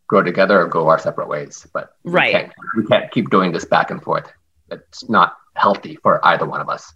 grow 0.08 0.22
together 0.24 0.62
or 0.62 0.68
go 0.68 0.88
our 0.88 1.00
separate 1.00 1.28
ways. 1.28 1.68
But 1.74 1.96
Right. 2.04 2.28
we 2.28 2.32
can't, 2.32 2.54
we 2.78 2.86
can't 2.86 3.12
keep 3.12 3.30
doing 3.30 3.52
this 3.52 3.66
back 3.66 3.90
and 3.92 4.02
forth. 4.02 4.32
It's 4.70 5.08
not 5.10 5.38
healthy 5.56 5.98
for 6.02 6.26
either 6.26 6.46
one 6.46 6.62
of 6.62 6.70
us 6.70 6.94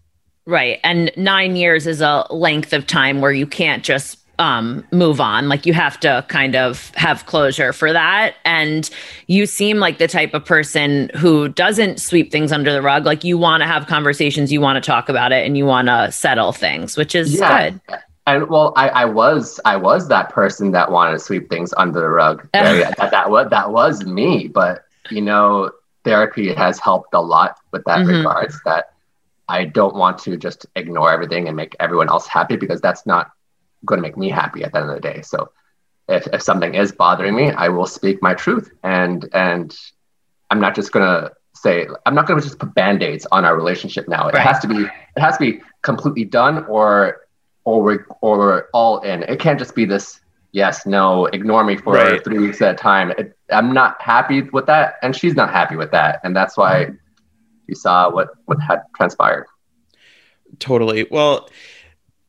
Right. 0.48 0.80
And 0.84 1.12
nine 1.18 1.58
years 1.58 1.86
is 1.86 2.00
a 2.02 2.26
length 2.30 2.72
of 2.72 2.88
time 2.88 3.20
where 3.20 3.34
you 3.34 3.46
can't 3.46 3.84
just 3.84 4.18
um, 4.40 4.86
move 4.92 5.20
on. 5.20 5.50
Like 5.50 5.66
you 5.66 5.74
have 5.74 6.00
to 6.00 6.24
kind 6.30 6.56
of 6.56 6.90
have 6.96 7.26
closure 7.26 7.74
for 7.74 7.92
that. 7.92 8.36
And 8.46 8.90
you 9.28 9.46
seem 9.46 9.78
like 9.80 9.98
the 9.98 10.08
type 10.08 10.34
of 10.34 10.46
person 10.46 11.12
who 11.18 11.50
doesn't 11.50 12.00
sweep 12.00 12.32
things 12.32 12.52
under 12.54 12.72
the 12.72 12.82
rug. 12.82 13.06
Like 13.06 13.26
you 13.26 13.38
want 13.38 13.62
to 13.62 13.68
have 13.68 13.88
conversations, 13.88 14.52
you 14.52 14.62
want 14.62 14.82
to 14.82 14.88
talk 14.88 15.10
about 15.10 15.34
it, 15.34 15.46
and 15.46 15.58
you 15.58 15.66
want 15.66 15.90
to 15.90 16.12
settle 16.14 16.54
things, 16.54 16.96
which 16.96 17.14
is 17.14 17.38
good. 17.40 17.82
And 18.26 18.50
well, 18.50 18.74
I, 18.76 18.90
I 18.90 19.06
was 19.06 19.60
I 19.66 19.76
was 19.76 20.08
that 20.10 20.30
person 20.30 20.72
that 20.72 20.92
wanted 20.92 21.14
to 21.14 21.20
sweep 21.20 21.50
things 21.50 21.74
under 21.78 22.00
the 22.00 22.10
rug. 22.10 22.48
That, 22.54 23.12
that 23.12 23.30
was 23.30 23.50
that 23.50 23.72
was 23.72 24.06
me. 24.06 24.48
But 24.48 24.86
you 25.10 25.22
know, 25.22 25.72
therapy 26.04 26.54
has 26.54 26.80
helped 26.80 27.14
a 27.14 27.22
lot 27.22 27.58
with 27.72 27.84
that 27.86 28.00
Mhm. 28.00 28.18
regards. 28.18 28.60
That 28.66 28.94
I 29.50 29.66
don't 29.66 29.96
want 29.96 30.18
to 30.20 30.38
just 30.38 30.66
ignore 30.76 31.12
everything 31.12 31.48
and 31.48 31.56
make 31.56 31.76
everyone 31.80 32.10
else 32.10 32.28
happy 32.28 32.56
because 32.58 32.82
that's 32.82 33.06
not 33.06 33.32
going 33.86 33.98
to 33.98 34.02
make 34.02 34.18
me 34.18 34.30
happy 34.30 34.64
at 34.64 34.74
the 34.74 34.80
end 34.80 34.90
of 34.90 34.96
the 34.96 35.02
day. 35.02 35.22
So 35.22 35.52
if, 36.08 36.28
if 36.34 36.42
something 36.42 36.76
is 36.76 36.92
bothering 36.92 37.36
me, 37.36 37.52
I 37.52 37.70
will 37.70 37.86
speak 37.86 38.22
my 38.22 38.34
truth 38.34 38.72
and 38.84 39.28
and 39.34 39.76
I'm 40.50 40.60
not 40.60 40.76
just 40.76 40.92
gonna 40.92 41.32
say 41.54 41.88
I'm 42.06 42.16
not 42.16 42.28
gonna 42.28 42.42
just 42.42 42.60
put 42.60 42.74
band-aids 42.74 43.26
on 43.32 43.44
our 43.46 43.56
relationship 43.56 44.08
now. 44.08 44.28
It 44.28 44.36
Right. 44.36 44.48
has 44.48 44.60
to 44.60 44.68
be 44.68 44.84
it 44.84 45.20
has 45.20 45.38
to 45.38 45.52
be 45.52 45.62
completely 45.82 46.24
done 46.26 46.66
or 46.66 47.22
or 47.66 47.82
we're 47.84 48.06
or 48.22 48.38
we're 48.38 48.64
all 48.74 49.00
in. 49.00 49.24
It 49.24 49.40
can't 49.40 49.60
just 49.60 49.76
be 49.76 49.86
this 49.86 50.22
yes, 50.54 50.86
no, 50.86 51.26
ignore 51.28 51.64
me 51.64 51.76
for 51.76 51.94
Right. 51.94 52.24
three 52.24 52.40
weeks 52.40 52.62
at 52.62 52.76
a 52.76 52.78
time. 52.78 53.12
It, 53.12 53.38
I'm 53.52 53.74
not 53.74 54.02
happy 54.02 54.42
with 54.44 54.66
that, 54.68 54.96
and 55.04 55.16
she's 55.16 55.36
not 55.36 55.52
happy 55.52 55.76
with 55.76 55.92
that, 55.92 56.20
and 56.24 56.36
that's 56.36 56.56
why 56.58 56.86
mm-hmm. 56.86 56.96
You 57.67 57.75
saw 57.75 58.10
what 58.10 58.30
what 58.45 58.60
had 58.62 58.82
transpired. 58.95 59.45
Totally. 60.60 61.08
Well, 61.12 61.49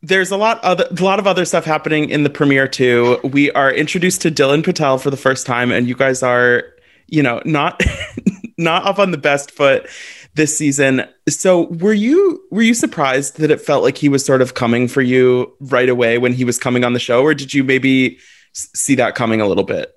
there's 0.03 0.31
a 0.31 0.37
lot 0.37 0.63
other 0.63 0.87
a 0.91 1.03
lot 1.03 1.19
of 1.19 1.27
other 1.27 1.45
stuff 1.45 1.65
happening 1.65 2.11
in 2.11 2.23
the 2.23 2.31
premiere 2.31 2.69
too. 2.69 3.19
We 3.25 3.51
are 3.53 3.73
introduced 3.73 4.23
to 4.23 4.31
Dylan 4.31 4.65
Patel 4.65 4.99
for 4.99 5.11
the 5.11 5.17
first 5.17 5.47
time, 5.47 5.73
and 5.73 5.89
you 5.89 5.95
guys 5.95 6.23
are, 6.23 6.65
you 7.07 7.23
know, 7.23 7.43
not 7.45 7.83
not 8.59 8.87
up 8.87 8.99
on 8.99 9.11
the 9.11 9.19
best 9.19 9.51
foot 9.51 9.89
this 10.35 10.57
season. 10.57 11.05
So 11.29 11.67
were 11.67 11.93
you 11.93 12.43
were 12.51 12.63
you 12.63 12.75
surprised 12.75 13.39
that 13.39 13.51
it 13.51 13.61
felt 13.61 13.83
like 13.83 13.99
he 13.99 14.09
was 14.09 14.25
sort 14.25 14.43
of 14.43 14.55
coming 14.55 14.89
for 14.89 15.03
you 15.03 15.53
right 15.61 15.89
away 15.89 16.19
when 16.19 16.33
he 16.33 16.45
was 16.45 16.59
coming 16.59 16.85
on 16.85 16.93
the 16.93 17.01
show, 17.01 17.23
or 17.23 17.35
did 17.35 17.53
you 17.53 17.65
maybe 17.65 18.19
see 18.53 18.95
that 18.95 19.15
coming 19.15 19.41
a 19.41 19.47
little 19.47 19.65
bit? 19.65 19.95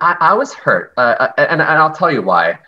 I, 0.00 0.16
I 0.20 0.34
was 0.34 0.54
hurt, 0.54 0.94
uh, 0.96 1.28
and, 1.36 1.60
and 1.60 1.62
I'll 1.62 1.92
tell 1.92 2.12
you 2.12 2.22
why. 2.22 2.58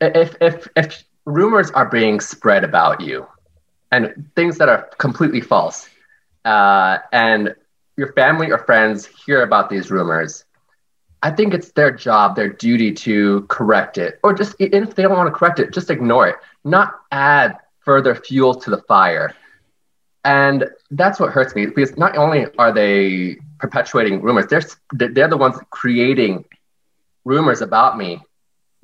If 0.00 0.36
if 0.40 0.68
if 0.76 1.04
rumors 1.24 1.70
are 1.72 1.86
being 1.88 2.20
spread 2.20 2.64
about 2.64 3.00
you, 3.00 3.26
and 3.90 4.30
things 4.36 4.58
that 4.58 4.68
are 4.68 4.88
completely 4.98 5.40
false, 5.40 5.88
uh, 6.44 6.98
and 7.12 7.54
your 7.96 8.12
family 8.12 8.50
or 8.50 8.58
friends 8.58 9.06
hear 9.06 9.42
about 9.42 9.68
these 9.68 9.90
rumors, 9.90 10.44
I 11.22 11.30
think 11.30 11.52
it's 11.54 11.72
their 11.72 11.90
job, 11.90 12.36
their 12.36 12.48
duty 12.48 12.92
to 12.92 13.42
correct 13.48 13.98
it, 13.98 14.20
or 14.22 14.32
just 14.32 14.54
if 14.60 14.94
they 14.94 15.02
don't 15.02 15.16
want 15.16 15.32
to 15.32 15.36
correct 15.36 15.58
it, 15.58 15.72
just 15.72 15.90
ignore 15.90 16.28
it, 16.28 16.36
not 16.64 16.94
add 17.10 17.56
further 17.80 18.14
fuel 18.14 18.54
to 18.54 18.70
the 18.70 18.78
fire. 18.82 19.34
And 20.24 20.68
that's 20.90 21.18
what 21.18 21.32
hurts 21.32 21.54
me 21.54 21.66
because 21.66 21.96
not 21.96 22.16
only 22.16 22.46
are 22.58 22.72
they 22.72 23.38
perpetuating 23.58 24.20
rumors, 24.22 24.46
they're 24.46 24.62
they're 25.08 25.28
the 25.28 25.36
ones 25.36 25.58
creating 25.70 26.44
rumors 27.24 27.62
about 27.62 27.96
me. 27.98 28.20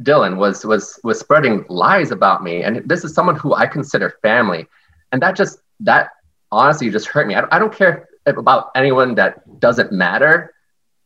Dylan 0.02 0.36
was 0.36 0.64
was 0.64 0.98
was 1.04 1.18
spreading 1.20 1.64
lies 1.68 2.10
about 2.10 2.42
me, 2.42 2.62
and 2.62 2.82
this 2.88 3.04
is 3.04 3.14
someone 3.14 3.36
who 3.36 3.54
I 3.54 3.66
consider 3.66 4.10
family, 4.22 4.66
and 5.12 5.22
that 5.22 5.36
just 5.36 5.58
that 5.80 6.10
honestly 6.50 6.90
just 6.90 7.06
hurt 7.08 7.26
me. 7.26 7.34
I 7.34 7.40
don't, 7.40 7.52
I 7.52 7.58
don't 7.58 7.72
care 7.74 8.08
if, 8.26 8.36
about 8.36 8.70
anyone 8.74 9.14
that 9.16 9.60
doesn't 9.60 9.92
matter, 9.92 10.52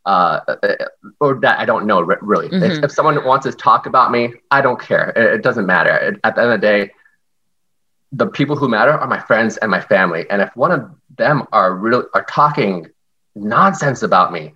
uh, 0.06 0.40
or 1.20 1.38
that 1.40 1.58
I 1.58 1.64
don't 1.64 1.86
know 1.86 2.00
really. 2.02 2.46
If, 2.46 2.52
Mhm. 2.52 2.84
if 2.84 2.90
someone 2.92 3.22
wants 3.24 3.44
to 3.46 3.52
talk 3.52 3.86
about 3.86 4.10
me, 4.10 4.34
I 4.50 4.60
don't 4.60 4.80
care. 4.80 5.10
It, 5.16 5.34
it 5.36 5.42
doesn't 5.42 5.66
matter. 5.66 5.94
It- 5.94 6.20
at 6.24 6.34
the 6.34 6.42
end 6.42 6.52
of 6.52 6.60
the 6.60 6.66
day, 6.66 6.92
the 8.12 8.26
people 8.26 8.56
who 8.56 8.68
matter 8.68 8.92
are 8.92 9.06
my 9.06 9.18
friends 9.20 9.56
and 9.58 9.70
my 9.70 9.80
family. 9.80 10.24
And 10.30 10.40
if 10.40 10.54
one 10.56 10.70
of 10.70 10.90
them 11.16 11.46
are 11.52 11.74
really 11.74 12.04
are 12.14 12.24
talking 12.24 12.86
nonsense 13.34 14.02
about 14.02 14.32
me, 14.32 14.54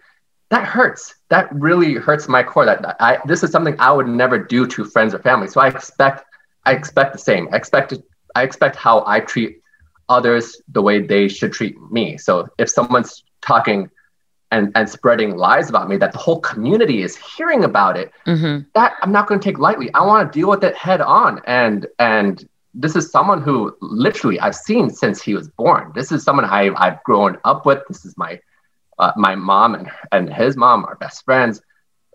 that 0.52 0.66
hurts. 0.66 1.14
That 1.30 1.48
really 1.50 1.94
hurts 1.94 2.28
my 2.28 2.42
core. 2.42 2.66
That 2.66 2.96
I 3.00 3.18
this 3.24 3.42
is 3.42 3.50
something 3.50 3.74
I 3.78 3.90
would 3.90 4.06
never 4.06 4.38
do 4.38 4.66
to 4.66 4.84
friends 4.84 5.14
or 5.14 5.18
family. 5.18 5.48
So 5.48 5.62
I 5.62 5.68
expect 5.68 6.26
I 6.66 6.72
expect 6.72 7.14
the 7.14 7.18
same. 7.18 7.48
I 7.52 7.56
expect 7.56 7.94
I 8.34 8.42
expect 8.42 8.76
how 8.76 9.02
I 9.06 9.20
treat 9.20 9.62
others 10.10 10.60
the 10.68 10.82
way 10.82 11.00
they 11.00 11.26
should 11.28 11.54
treat 11.54 11.80
me. 11.90 12.18
So 12.18 12.48
if 12.58 12.68
someone's 12.68 13.24
talking 13.40 13.88
and 14.50 14.70
and 14.74 14.86
spreading 14.86 15.38
lies 15.38 15.70
about 15.70 15.88
me 15.88 15.96
that 15.96 16.12
the 16.12 16.18
whole 16.18 16.40
community 16.40 17.02
is 17.02 17.16
hearing 17.16 17.64
about 17.64 17.96
it, 17.96 18.12
hmm 18.26 18.58
that 18.74 18.94
I'm 19.02 19.12
not 19.12 19.26
going 19.26 19.40
to 19.40 19.44
take 19.44 19.58
lightly. 19.58 19.88
I 19.94 20.04
want 20.04 20.30
to 20.30 20.38
deal 20.38 20.50
with 20.50 20.62
it 20.64 20.76
head 20.76 21.00
on 21.00 21.40
and 21.46 21.86
and 21.98 22.46
this 22.74 22.94
is 22.94 23.10
someone 23.10 23.40
who 23.40 23.74
literally 23.80 24.38
I've 24.38 24.54
seen 24.54 24.90
since 24.90 25.22
he 25.22 25.32
was 25.32 25.48
born. 25.48 25.92
This 25.94 26.12
is 26.12 26.22
someone 26.22 26.44
I, 26.44 26.70
I've 26.76 27.02
grown 27.04 27.38
up 27.44 27.64
with. 27.64 27.80
This 27.88 28.04
is 28.04 28.18
my 28.18 28.38
uh, 28.98 29.12
my 29.16 29.34
mom 29.34 29.74
and, 29.74 29.90
and 30.10 30.32
his 30.32 30.56
mom 30.56 30.84
are 30.84 30.96
best 30.96 31.24
friends. 31.24 31.60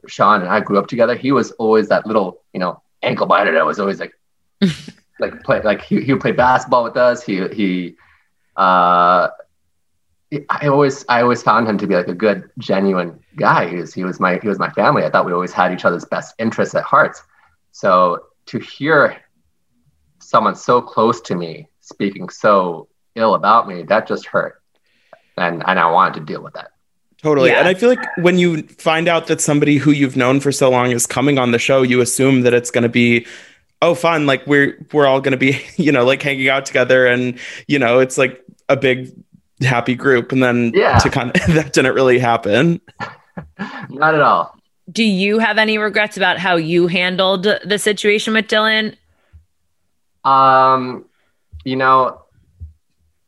Shaan 0.08 0.42
and 0.42 0.50
I 0.50 0.60
grew 0.60 0.78
up 0.78 0.88
together. 0.88 1.16
He 1.16 1.32
was 1.32 1.52
always 1.54 1.90
that 1.90 2.06
little, 2.06 2.42
you 2.54 2.60
know, 2.60 2.82
ankle 3.04 3.26
biter 3.26 3.52
that 3.54 3.66
was 3.66 3.80
always 3.80 4.00
like, 4.00 4.14
like 5.20 5.44
play, 5.44 5.62
like 5.62 5.82
he, 5.82 6.02
he 6.02 6.14
would 6.14 6.22
play 6.22 6.32
basketball 6.32 6.84
with 6.84 6.98
us. 6.98 7.24
He, 7.24 7.48
he, 7.50 7.96
uh, 8.56 9.30
I 10.50 10.68
always, 10.68 11.06
I 11.08 11.22
always 11.22 11.42
found 11.42 11.68
him 11.68 11.78
to 11.78 11.88
be 11.88 11.96
like 11.96 12.10
a 12.10 12.14
good, 12.14 12.50
genuine 12.58 13.20
guy. 13.36 13.70
He 13.70 13.78
was, 13.78 13.94
he 13.94 14.04
was 14.04 14.20
my, 14.20 14.40
he 14.42 14.48
was 14.48 14.60
my 14.60 14.70
family. 14.72 15.04
I 15.04 15.10
thought 15.10 15.26
we 15.26 15.34
always 15.34 15.54
had 15.54 15.72
each 15.72 15.86
other's 15.86 16.06
best 16.06 16.36
interests 16.38 16.76
at 16.76 16.84
heart. 16.84 17.18
So 17.72 18.26
to 18.48 18.60
hear 18.60 19.18
someone 20.20 20.56
so 20.56 20.82
close 20.82 21.22
to 21.22 21.36
me 21.36 21.70
speaking 21.80 22.30
so 22.30 22.90
ill 23.16 23.36
about 23.36 23.68
me, 23.68 23.84
that 23.84 24.08
just 24.08 24.26
hurt. 24.26 24.62
And, 25.38 25.64
and 25.68 25.80
I 25.80 25.90
wanted 25.92 26.20
to 26.20 26.26
deal 26.26 26.42
with 26.42 26.54
that. 26.54 26.72
Totally. 27.22 27.50
Yeah. 27.50 27.60
And 27.60 27.68
I 27.68 27.74
feel 27.74 27.90
like 27.90 28.18
when 28.18 28.38
you 28.38 28.64
find 28.64 29.08
out 29.08 29.28
that 29.28 29.42
somebody 29.42 29.78
who 29.78 29.92
you've 29.92 30.16
known 30.16 30.40
for 30.40 30.52
so 30.52 30.70
long 30.70 30.92
is 30.92 31.06
coming 31.06 31.38
on 31.40 31.52
the 31.52 31.60
show, 31.60 31.82
you 31.82 32.00
assume 32.02 32.42
that 32.42 32.54
it's 32.54 32.72
going 32.72 32.84
to 32.84 32.90
be 32.90 33.26
oh 33.82 33.94
fun, 33.96 34.26
like 34.26 34.46
we're 34.48 34.78
we're 34.94 35.06
all 35.08 35.20
going 35.22 35.32
to 35.32 35.38
be, 35.38 35.60
you 35.78 35.92
know, 35.92 36.06
like 36.06 36.22
hanging 36.22 36.50
out 36.50 36.66
together 36.66 37.06
and, 37.08 37.40
you 37.68 37.80
know, 37.80 38.00
it's 38.00 38.18
like 38.18 38.44
a 38.70 38.76
big 38.78 39.12
happy 39.62 39.96
group 39.96 40.32
and 40.32 40.44
then 40.44 40.72
Yeah. 40.76 41.00
to 41.00 41.10
kind 41.10 41.36
of 41.36 41.46
that 41.56 41.74
didn't 41.74 41.96
really 41.96 42.20
happen. 42.20 42.82
Not 43.90 44.14
at 44.16 44.22
all. 44.22 44.56
Do 44.92 45.04
you 45.04 45.40
have 45.40 45.58
any 45.58 45.78
regrets 45.78 46.18
about 46.18 46.38
how 46.38 46.56
you 46.56 46.88
handled 46.88 47.44
the 47.44 47.78
situation 47.78 48.34
with 48.34 48.48
Dylan? 48.48 48.96
Um, 50.24 51.06
you 51.64 51.76
know, 51.76 52.22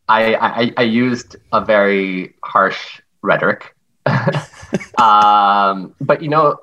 I, 0.10 0.36
I 0.36 0.74
I 0.78 0.82
used 0.84 1.38
a 1.54 1.64
very 1.64 2.36
harsh 2.44 3.02
rhetoric, 3.22 3.76
um, 4.98 5.96
but 6.02 6.22
you 6.22 6.30
know, 6.30 6.58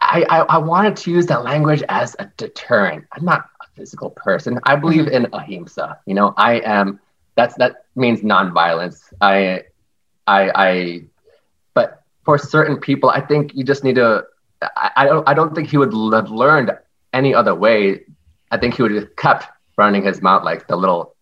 I, 0.00 0.24
I 0.28 0.38
I 0.48 0.58
wanted 0.58 0.96
to 0.96 1.10
use 1.10 1.26
that 1.26 1.44
language 1.44 1.82
as 1.88 2.16
a 2.18 2.30
deterrent. 2.36 3.04
I'm 3.12 3.24
not 3.24 3.48
a 3.62 3.66
physical 3.76 4.10
person. 4.10 4.58
I 4.64 4.76
believe 4.76 5.08
in 5.08 5.26
ahimsa. 5.32 5.98
You 6.06 6.14
know, 6.14 6.34
I 6.36 6.54
am. 6.60 7.00
That's 7.36 7.54
that 7.56 7.84
means 7.94 8.20
nonviolence. 8.22 9.12
I 9.20 9.64
I 10.26 10.50
I. 10.54 11.02
But 11.74 12.02
for 12.24 12.38
certain 12.38 12.78
people, 12.78 13.10
I 13.10 13.20
think 13.20 13.54
you 13.54 13.62
just 13.62 13.84
need 13.84 13.96
to. 13.96 14.24
I, 14.62 14.90
I 14.96 15.04
don't 15.06 15.28
I 15.28 15.34
don't 15.34 15.54
think 15.54 15.68
he 15.68 15.76
would 15.76 15.92
have 16.14 16.30
learned 16.30 16.72
any 17.12 17.34
other 17.34 17.54
way 17.54 18.06
I 18.50 18.58
think 18.58 18.76
he 18.76 18.82
would 18.82 18.92
have 18.92 19.16
kept 19.16 19.46
running 19.76 20.04
his 20.04 20.22
mouth 20.22 20.44
like 20.44 20.68
the 20.68 20.76
little, 20.76 21.15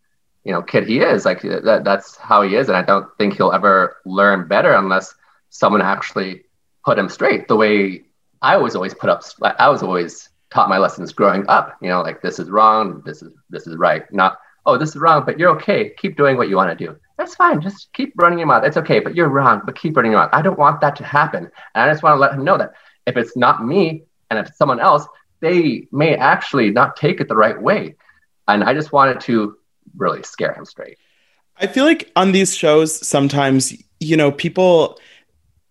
you 0.45 0.53
know, 0.53 0.63
kid 0.63 0.87
he 0.87 1.01
is. 1.01 1.25
Like 1.25 1.43
that, 1.43 1.83
that's 1.85 2.17
how 2.17 2.43
he 2.43 2.55
is, 2.57 2.69
and 2.69 2.77
I 2.77 2.83
don't 2.83 3.07
think 3.19 3.35
he'll 3.35 3.53
ever 3.53 3.97
learn 4.05 4.47
better 4.47 4.73
unless 4.75 5.15
someone 5.51 5.83
actually 5.83 6.45
put 6.85 6.99
him 6.99 7.09
straight. 7.09 7.49
The 7.49 7.57
way 7.57 8.05
I 8.43 8.57
was 8.57 8.77
always 8.77 8.95
put 8.95 9.11
up, 9.11 9.23
I 9.43 9.69
was 9.69 9.83
always 9.83 10.29
taught 10.51 10.69
my 10.69 10.79
lessons 10.79 11.13
growing 11.13 11.47
up. 11.49 11.77
You 11.81 11.89
know, 11.89 12.03
like 12.03 12.21
this 12.23 12.39
is 12.39 12.51
wrong, 12.51 13.03
this 13.05 13.23
is 13.23 13.33
this 13.51 13.67
is 13.67 13.77
right. 13.77 14.11
Not 14.13 14.39
oh, 14.67 14.79
this 14.79 14.91
is 14.91 14.97
wrong, 14.97 15.25
but 15.27 15.39
you're 15.39 15.51
okay. 15.57 15.91
Keep 15.99 16.17
doing 16.17 16.37
what 16.37 16.49
you 16.49 16.57
want 16.57 16.77
to 16.77 16.87
do. 16.87 16.97
That's 17.19 17.35
fine. 17.35 17.61
Just 17.61 17.93
keep 17.93 18.13
running 18.17 18.39
your 18.39 18.49
mouth. 18.49 18.65
It's 18.65 18.77
okay, 18.77 18.99
but 18.99 19.15
you're 19.15 19.29
wrong. 19.29 19.63
But 19.65 19.79
keep 19.79 19.97
running 19.97 20.13
your 20.13 20.21
mouth. 20.21 20.31
I 20.33 20.43
don't 20.43 20.59
want 20.59 20.81
that 20.83 20.97
to 20.97 21.05
happen, 21.05 21.45
and 21.75 21.91
I 21.91 21.91
just 21.91 22.03
want 22.03 22.17
to 22.17 22.21
let 22.21 22.35
him 22.35 22.45
know 22.45 22.59
that 22.59 22.75
if 23.07 23.17
it's 23.17 23.37
not 23.37 23.65
me 23.65 24.05
and 24.31 24.39
if 24.39 24.49
it's 24.49 24.59
someone 24.59 24.81
else, 24.81 25.07
they 25.41 25.87
may 25.93 26.17
actually 26.17 26.71
not 26.71 26.97
take 26.97 27.21
it 27.21 27.29
the 27.29 27.37
right 27.37 27.61
way. 27.61 27.97
And 28.49 28.65
I 28.65 28.75
just 28.75 28.93
wanted 28.93 29.21
to 29.23 29.57
really 29.97 30.23
scare 30.23 30.53
him 30.53 30.65
straight. 30.65 30.99
I 31.61 31.67
feel 31.67 31.85
like 31.85 32.11
on 32.17 32.33
these 32.33 32.57
shows, 32.57 33.07
sometimes, 33.07 33.73
you 34.01 34.17
know, 34.17 34.33
people, 34.33 34.99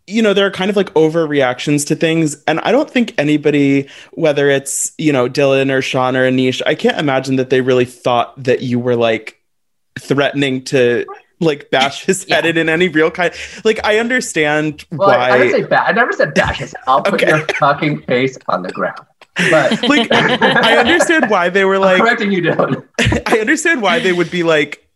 you 0.08 0.22
know, 0.22 0.34
there 0.34 0.46
are 0.46 0.52
kind 0.52 0.70
of 0.70 0.76
like 0.78 0.94
overreactions 0.94 1.86
to 1.88 1.96
things. 1.96 2.42
And 2.46 2.60
I 2.62 2.72
don't 2.72 2.90
think 2.90 3.14
anybody, 3.18 3.90
whether 4.14 4.50
it's, 4.50 4.94
you 4.98 5.12
know, 5.14 5.30
Dylan 5.30 5.70
or 5.72 5.80
Shaan 5.82 6.16
or 6.16 6.30
Anish, 6.30 6.62
I 6.66 6.76
can't 6.76 6.98
imagine 7.00 7.36
that 7.38 7.50
they 7.50 7.62
really 7.62 7.86
thought 7.86 8.42
that 8.44 8.62
you 8.62 8.80
were 8.80 8.96
like 8.96 9.40
threatening 10.00 10.64
to 10.66 11.06
like 11.40 11.70
bash 11.72 12.06
his 12.06 12.26
head 12.30 12.46
in 12.46 12.58
in 12.58 12.70
any 12.70 12.88
real 12.88 13.12
kind. 13.12 13.34
Like, 13.66 13.80
I 13.84 14.00
understand 14.00 14.86
Well, 14.92 15.10
I, 15.10 15.32
I 15.32 15.40
why. 15.40 15.52
say 15.52 15.64
bad. 15.64 15.90
I 15.90 15.92
never 15.92 16.14
said 16.14 16.34
bash. 16.34 16.62
I 16.62 16.66
said, 16.66 16.80
I'll 16.88 17.04
put 17.04 17.16
Okay. 17.16 17.28
your 17.28 17.40
fucking 17.60 18.04
face 18.04 18.38
on 18.48 18.64
the 18.64 18.72
ground. 18.72 19.00
But 19.36 19.82
like, 19.90 20.12
I 20.12 20.78
understand 20.78 21.30
why 21.30 21.50
they 21.50 21.66
were 21.66 21.76
I'm 21.76 21.82
like, 21.82 22.02
correcting 22.02 22.32
you, 22.32 22.42
Dylan. 22.42 22.88
I 23.28 23.40
understand 23.40 23.82
why 23.82 24.00
they 24.00 24.14
would 24.14 24.30
be 24.32 24.44
like, 24.44 24.88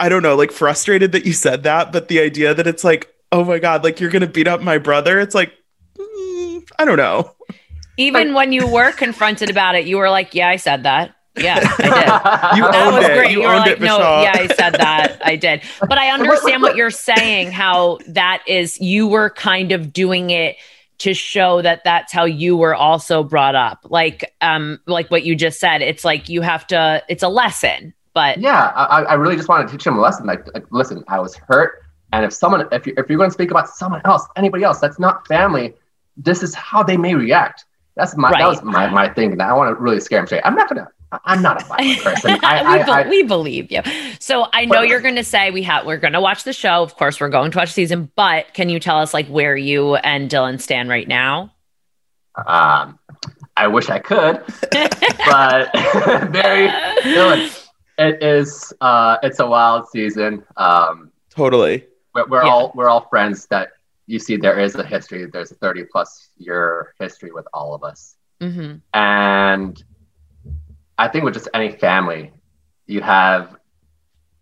I 0.00 0.08
don't 0.08 0.22
know, 0.22 0.36
like 0.36 0.52
frustrated 0.52 1.12
that 1.12 1.26
you 1.26 1.32
said 1.32 1.62
that, 1.64 1.92
but 1.92 2.08
the 2.08 2.20
idea 2.20 2.54
that 2.54 2.66
it's 2.66 2.84
like, 2.84 3.12
oh 3.32 3.44
my 3.44 3.58
god, 3.58 3.84
like 3.84 4.00
you're 4.00 4.10
gonna 4.10 4.26
beat 4.26 4.48
up 4.48 4.60
my 4.62 4.78
brother, 4.78 5.20
it's 5.20 5.34
like, 5.34 5.52
mm, 5.98 6.68
I 6.78 6.84
don't 6.84 6.96
know. 6.96 7.34
Even 7.96 8.32
when 8.32 8.52
you 8.52 8.66
were 8.66 8.92
confronted 8.92 9.50
about 9.50 9.74
it, 9.74 9.86
you 9.86 9.96
were 9.98 10.08
like, 10.08 10.32
"Yeah, 10.34 10.48
I 10.48 10.56
said 10.56 10.84
that. 10.84 11.14
Yeah, 11.36 11.58
I 11.80 11.90
did." 11.90 12.56
You 12.56 12.62
that 12.70 12.86
owned 12.86 12.96
was 12.96 13.04
it. 13.06 13.14
great. 13.14 13.30
You 13.32 13.40
You, 13.40 13.48
were 13.48 13.54
owned 13.54 13.60
like, 13.66 13.72
it, 13.72 13.80
no, 13.80 13.98
yeah, 13.98 14.32
I 14.34 14.46
said 14.48 14.74
that. 14.74 15.20
I 15.24 15.34
did. 15.36 15.62
But 15.80 15.98
I 15.98 16.10
understand 16.10 16.62
what 16.62 16.76
you're 16.76 16.90
saying, 16.92 17.50
how 17.50 17.98
that 18.08 18.42
is, 18.46 18.80
you 18.80 19.08
were 19.08 19.30
kind 19.30 19.72
of 19.72 19.92
doing 19.92 20.30
it 20.30 20.56
to 20.98 21.14
show 21.14 21.62
that 21.62 21.84
that's 21.84 22.12
how 22.12 22.24
you 22.24 22.56
were 22.56 22.74
also 22.74 23.22
brought 23.22 23.54
up. 23.54 23.80
Like, 23.84 24.34
um, 24.40 24.80
like 24.86 25.10
what 25.10 25.24
you 25.24 25.36
just 25.36 25.60
said, 25.60 25.80
it's 25.80 26.04
like 26.04 26.28
you 26.28 26.42
have 26.42 26.66
to, 26.68 27.02
it's 27.08 27.22
a 27.22 27.28
lesson, 27.28 27.94
but 28.14 28.38
yeah, 28.38 28.72
I, 28.74 29.02
I 29.02 29.14
really 29.14 29.36
just 29.36 29.48
want 29.48 29.68
to 29.68 29.70
teach 29.70 29.86
him 29.86 29.96
a 29.96 30.00
lesson. 30.00 30.26
Like, 30.26 30.52
like, 30.52 30.64
listen, 30.72 31.04
I 31.06 31.20
was 31.20 31.36
hurt, 31.36 31.84
and 32.12 32.24
if 32.24 32.32
someone, 32.32 32.66
if 32.72 32.84
you 32.84 32.92
if 32.96 33.08
you're 33.08 33.16
going 33.16 33.30
to 33.30 33.34
speak 33.34 33.52
about 33.52 33.68
someone 33.68 34.00
else, 34.04 34.26
anybody 34.34 34.64
else, 34.64 34.80
that's 34.80 34.98
not 34.98 35.24
family. 35.28 35.74
This 36.16 36.42
is 36.42 36.52
how 36.52 36.82
they 36.82 36.96
may 36.96 37.14
react. 37.14 37.64
That's 37.94 38.16
my 38.16 38.32
that 38.32 38.48
was 38.48 38.60
my 38.64 38.88
my 38.88 39.08
thing. 39.08 39.30
And 39.30 39.40
I 39.40 39.52
want 39.52 39.76
to 39.76 39.80
really 39.80 40.00
scare 40.00 40.18
him 40.18 40.26
straight. 40.26 40.42
I'm 40.44 40.56
not 40.56 40.68
gonna. 40.68 40.88
I'm 41.24 41.40
not 41.42 41.62
a 41.62 41.64
violent 41.66 42.00
person. 42.02 42.32
we, 42.32 42.38
I, 42.42 42.84
be- 42.84 42.90
I, 42.90 43.00
I, 43.02 43.08
we 43.08 43.22
believe 43.22 43.72
you. 43.72 43.80
So 44.20 44.46
I 44.52 44.64
know 44.66 44.80
But- 44.80 44.88
you're 44.88 45.00
going 45.00 45.16
to 45.16 45.24
say 45.24 45.50
we 45.50 45.62
have 45.62 45.86
we're 45.86 45.96
going 45.96 46.12
to 46.12 46.20
watch 46.20 46.44
the 46.44 46.52
show. 46.52 46.82
Of 46.82 46.96
course, 46.96 47.20
we're 47.20 47.28
going 47.30 47.50
to 47.52 47.58
watch 47.58 47.72
season. 47.72 48.10
But 48.16 48.52
can 48.54 48.68
you 48.68 48.78
tell 48.78 48.98
us 48.98 49.14
like 49.14 49.26
where 49.28 49.56
you 49.56 49.94
and 49.96 50.30
Dylan 50.30 50.60
stand 50.60 50.88
right 50.88 51.08
now? 51.08 51.52
um, 52.46 52.98
I 53.56 53.66
wish 53.66 53.88
I 53.90 53.98
could, 53.98 54.44
but 54.70 55.70
very 56.30 56.68
Dylan, 56.68 57.66
it 57.98 58.22
is. 58.22 58.72
Uh, 58.80 59.16
it's 59.24 59.40
a 59.40 59.46
wild 59.46 59.88
season. 59.88 60.44
Um, 60.56 61.10
Totally. 61.30 61.84
we're, 62.14 62.26
we're 62.28 62.44
Yeah. 62.44 62.50
all 62.50 62.72
we're 62.76 62.88
all 62.88 63.08
friends. 63.08 63.46
That 63.46 63.70
you 64.06 64.18
see, 64.20 64.36
there 64.36 64.58
is 64.60 64.74
a 64.76 64.84
history. 64.84 65.26
There's 65.26 65.50
a 65.50 65.56
30 65.56 65.84
plus 65.90 66.28
year 66.36 66.94
history 67.00 67.32
with 67.32 67.46
all 67.52 67.74
of 67.74 67.82
us. 67.82 68.14
hmm 68.40 68.74
And 68.94 69.82
I 70.98 71.08
think 71.08 71.24
with 71.24 71.34
just 71.34 71.48
any 71.54 71.70
family, 71.70 72.32
you 72.86 73.00
have, 73.02 73.56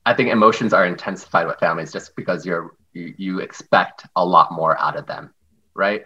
I 0.06 0.14
think 0.14 0.30
emotions 0.30 0.72
are 0.72 0.86
intensified 0.86 1.46
with 1.46 1.58
families 1.58 1.92
just 1.92 2.16
because 2.16 2.46
you're, 2.46 2.72
you, 2.92 3.14
you 3.18 3.38
expect 3.40 4.06
a 4.16 4.24
lot 4.24 4.52
more 4.52 4.78
out 4.80 4.96
of 4.96 5.06
them, 5.06 5.30
right? 5.74 6.04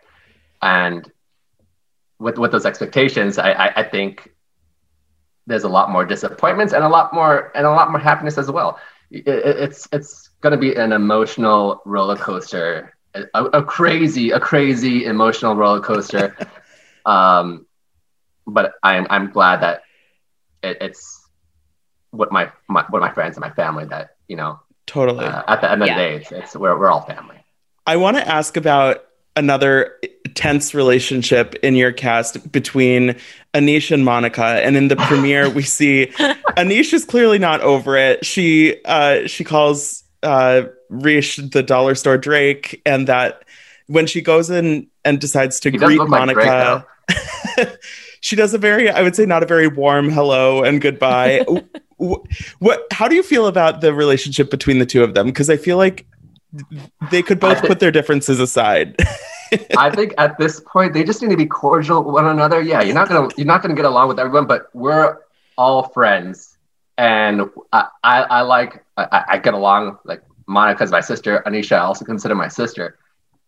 And 0.62 1.10
with, 2.18 2.38
with 2.38 2.52
those 2.52 2.66
expectations, 2.66 3.38
I, 3.38 3.52
I, 3.52 3.72
I 3.80 3.82
think 3.84 4.30
there's 5.46 5.64
a 5.64 5.68
lot 5.68 5.90
more 5.90 6.04
disappointments 6.04 6.72
and 6.72 6.84
a 6.84 6.88
lot 6.88 7.12
more, 7.14 7.50
and 7.56 7.66
a 7.66 7.70
lot 7.70 7.90
more 7.90 8.00
happiness 8.00 8.38
as 8.38 8.50
well. 8.50 8.78
It, 9.10 9.26
it- 9.26 9.56
it's, 9.58 9.88
it's 9.92 10.30
going 10.40 10.52
to 10.52 10.58
be 10.58 10.74
an 10.74 10.92
emotional 10.92 11.82
roller 11.84 12.16
coaster, 12.16 12.94
a, 13.14 13.44
a 13.44 13.62
crazy, 13.62 14.30
a 14.30 14.40
crazy 14.40 15.04
emotional 15.06 15.56
roller 15.56 15.80
coaster. 15.80 16.36
um, 17.06 17.66
but 18.46 18.72
I'm 18.82 19.06
I'm 19.10 19.30
glad 19.30 19.62
that 19.62 19.82
it, 20.62 20.78
it's 20.80 21.28
what 22.10 22.32
my, 22.32 22.50
my 22.68 22.84
what 22.90 23.00
my 23.00 23.12
friends 23.12 23.36
and 23.36 23.42
my 23.42 23.50
family 23.50 23.84
that 23.86 24.16
you 24.28 24.36
know 24.36 24.58
Totally. 24.86 25.24
uh, 25.24 25.42
at 25.46 25.60
the 25.60 25.70
end 25.70 25.82
of 25.82 25.88
Yeah. 25.88 25.94
the 25.96 26.00
day 26.00 26.16
it's, 26.16 26.32
it's 26.32 26.56
we're 26.56 26.76
we're 26.78 26.90
all 26.90 27.02
family. 27.02 27.36
I 27.86 27.96
want 27.96 28.16
to 28.16 28.26
ask 28.28 28.56
about 28.56 29.04
another 29.36 29.96
tense 30.34 30.74
relationship 30.74 31.54
in 31.62 31.74
your 31.76 31.92
cast 31.92 32.50
between 32.52 33.14
Anish 33.54 33.90
and 33.92 34.04
Monica. 34.04 34.44
And 34.44 34.76
in 34.76 34.88
the 34.88 34.96
premiere, 35.08 35.48
we 35.48 35.62
see 35.62 36.06
Anish 36.56 36.92
is 36.92 37.04
clearly 37.04 37.38
not 37.38 37.60
over 37.60 37.96
it. 37.96 38.24
She 38.26 38.76
uh, 38.84 39.26
she 39.26 39.44
calls 39.44 40.02
uh, 40.22 40.62
Rish 40.88 41.36
the 41.36 41.62
dollar 41.62 41.94
store 41.94 42.18
Drake, 42.18 42.82
and 42.84 43.06
that 43.06 43.44
when 43.86 44.06
she 44.06 44.20
goes 44.20 44.50
in 44.50 44.88
and 45.04 45.20
decides 45.20 45.60
to 45.60 45.70
He 45.70 45.78
greet 45.78 45.98
look 45.98 46.08
like 46.08 46.28
Drake, 46.34 46.46
Monica, 46.46 46.86
she 48.20 48.36
does 48.36 48.54
a 48.54 48.58
very, 48.58 48.88
I 48.90 49.02
would 49.02 49.16
say, 49.16 49.26
not 49.26 49.42
a 49.42 49.46
very 49.46 49.66
warm 49.66 50.10
hello 50.10 50.62
and 50.62 50.80
goodbye. 50.80 51.44
What? 52.60 52.86
How 52.90 53.08
do 53.08 53.14
you 53.14 53.22
feel 53.22 53.46
about 53.46 53.82
the 53.82 53.92
relationship 53.92 54.50
between 54.50 54.78
the 54.78 54.86
two 54.86 55.04
of 55.04 55.12
them? 55.12 55.26
Because 55.26 55.50
I 55.50 55.58
feel 55.58 55.76
like 55.76 56.06
they 57.10 57.22
could 57.22 57.38
both 57.38 57.62
I 57.62 57.66
put 57.66 57.78
their 57.78 57.90
differences 57.90 58.40
aside. 58.40 58.96
I 59.76 59.90
think 59.90 60.14
at 60.16 60.38
this 60.38 60.60
point 60.60 60.94
they 60.94 61.04
just 61.04 61.20
need 61.20 61.30
to 61.30 61.36
be 61.36 61.44
cordial 61.44 62.02
with 62.02 62.14
one 62.14 62.26
another. 62.26 62.62
Yeah, 62.62 62.80
you're 62.80 62.94
not 62.94 63.08
gonna 63.08 63.28
you're 63.36 63.46
not 63.46 63.60
gonna 63.62 63.74
get 63.74 63.84
along 63.84 64.08
with 64.08 64.18
everyone, 64.18 64.46
but 64.46 64.74
we're 64.74 65.18
all 65.58 65.88
friends, 65.88 66.56
and 66.96 67.50
I, 67.72 67.88
I, 68.02 68.22
I 68.22 68.40
like 68.42 68.82
I, 68.96 69.24
I 69.28 69.38
get 69.38 69.52
along 69.52 69.98
like 70.04 70.22
Monica's 70.46 70.90
my 70.90 71.00
sister. 71.00 71.42
Anisha, 71.46 71.76
I 71.76 71.80
also 71.80 72.06
consider 72.06 72.34
my 72.34 72.48
sister, 72.48 72.98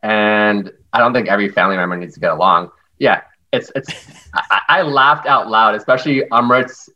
and 0.03 0.71
I 0.93 0.99
don't 0.99 1.15
think 1.15 1.29
every 1.29 1.49
family 1.49 1.77
member 1.77 1.97
needs 1.97 2.15
to 2.15 2.21
get 2.21 2.33
along. 2.33 2.71
Yeah, 2.99 3.23
it's 3.53 3.71
it's. 3.75 3.91
I, 4.35 4.61
I 4.69 4.83
laughed 4.83 5.27
out 5.27 5.49
loud, 5.49 5.75
especially 5.75 6.23
Amrit's 6.33 6.89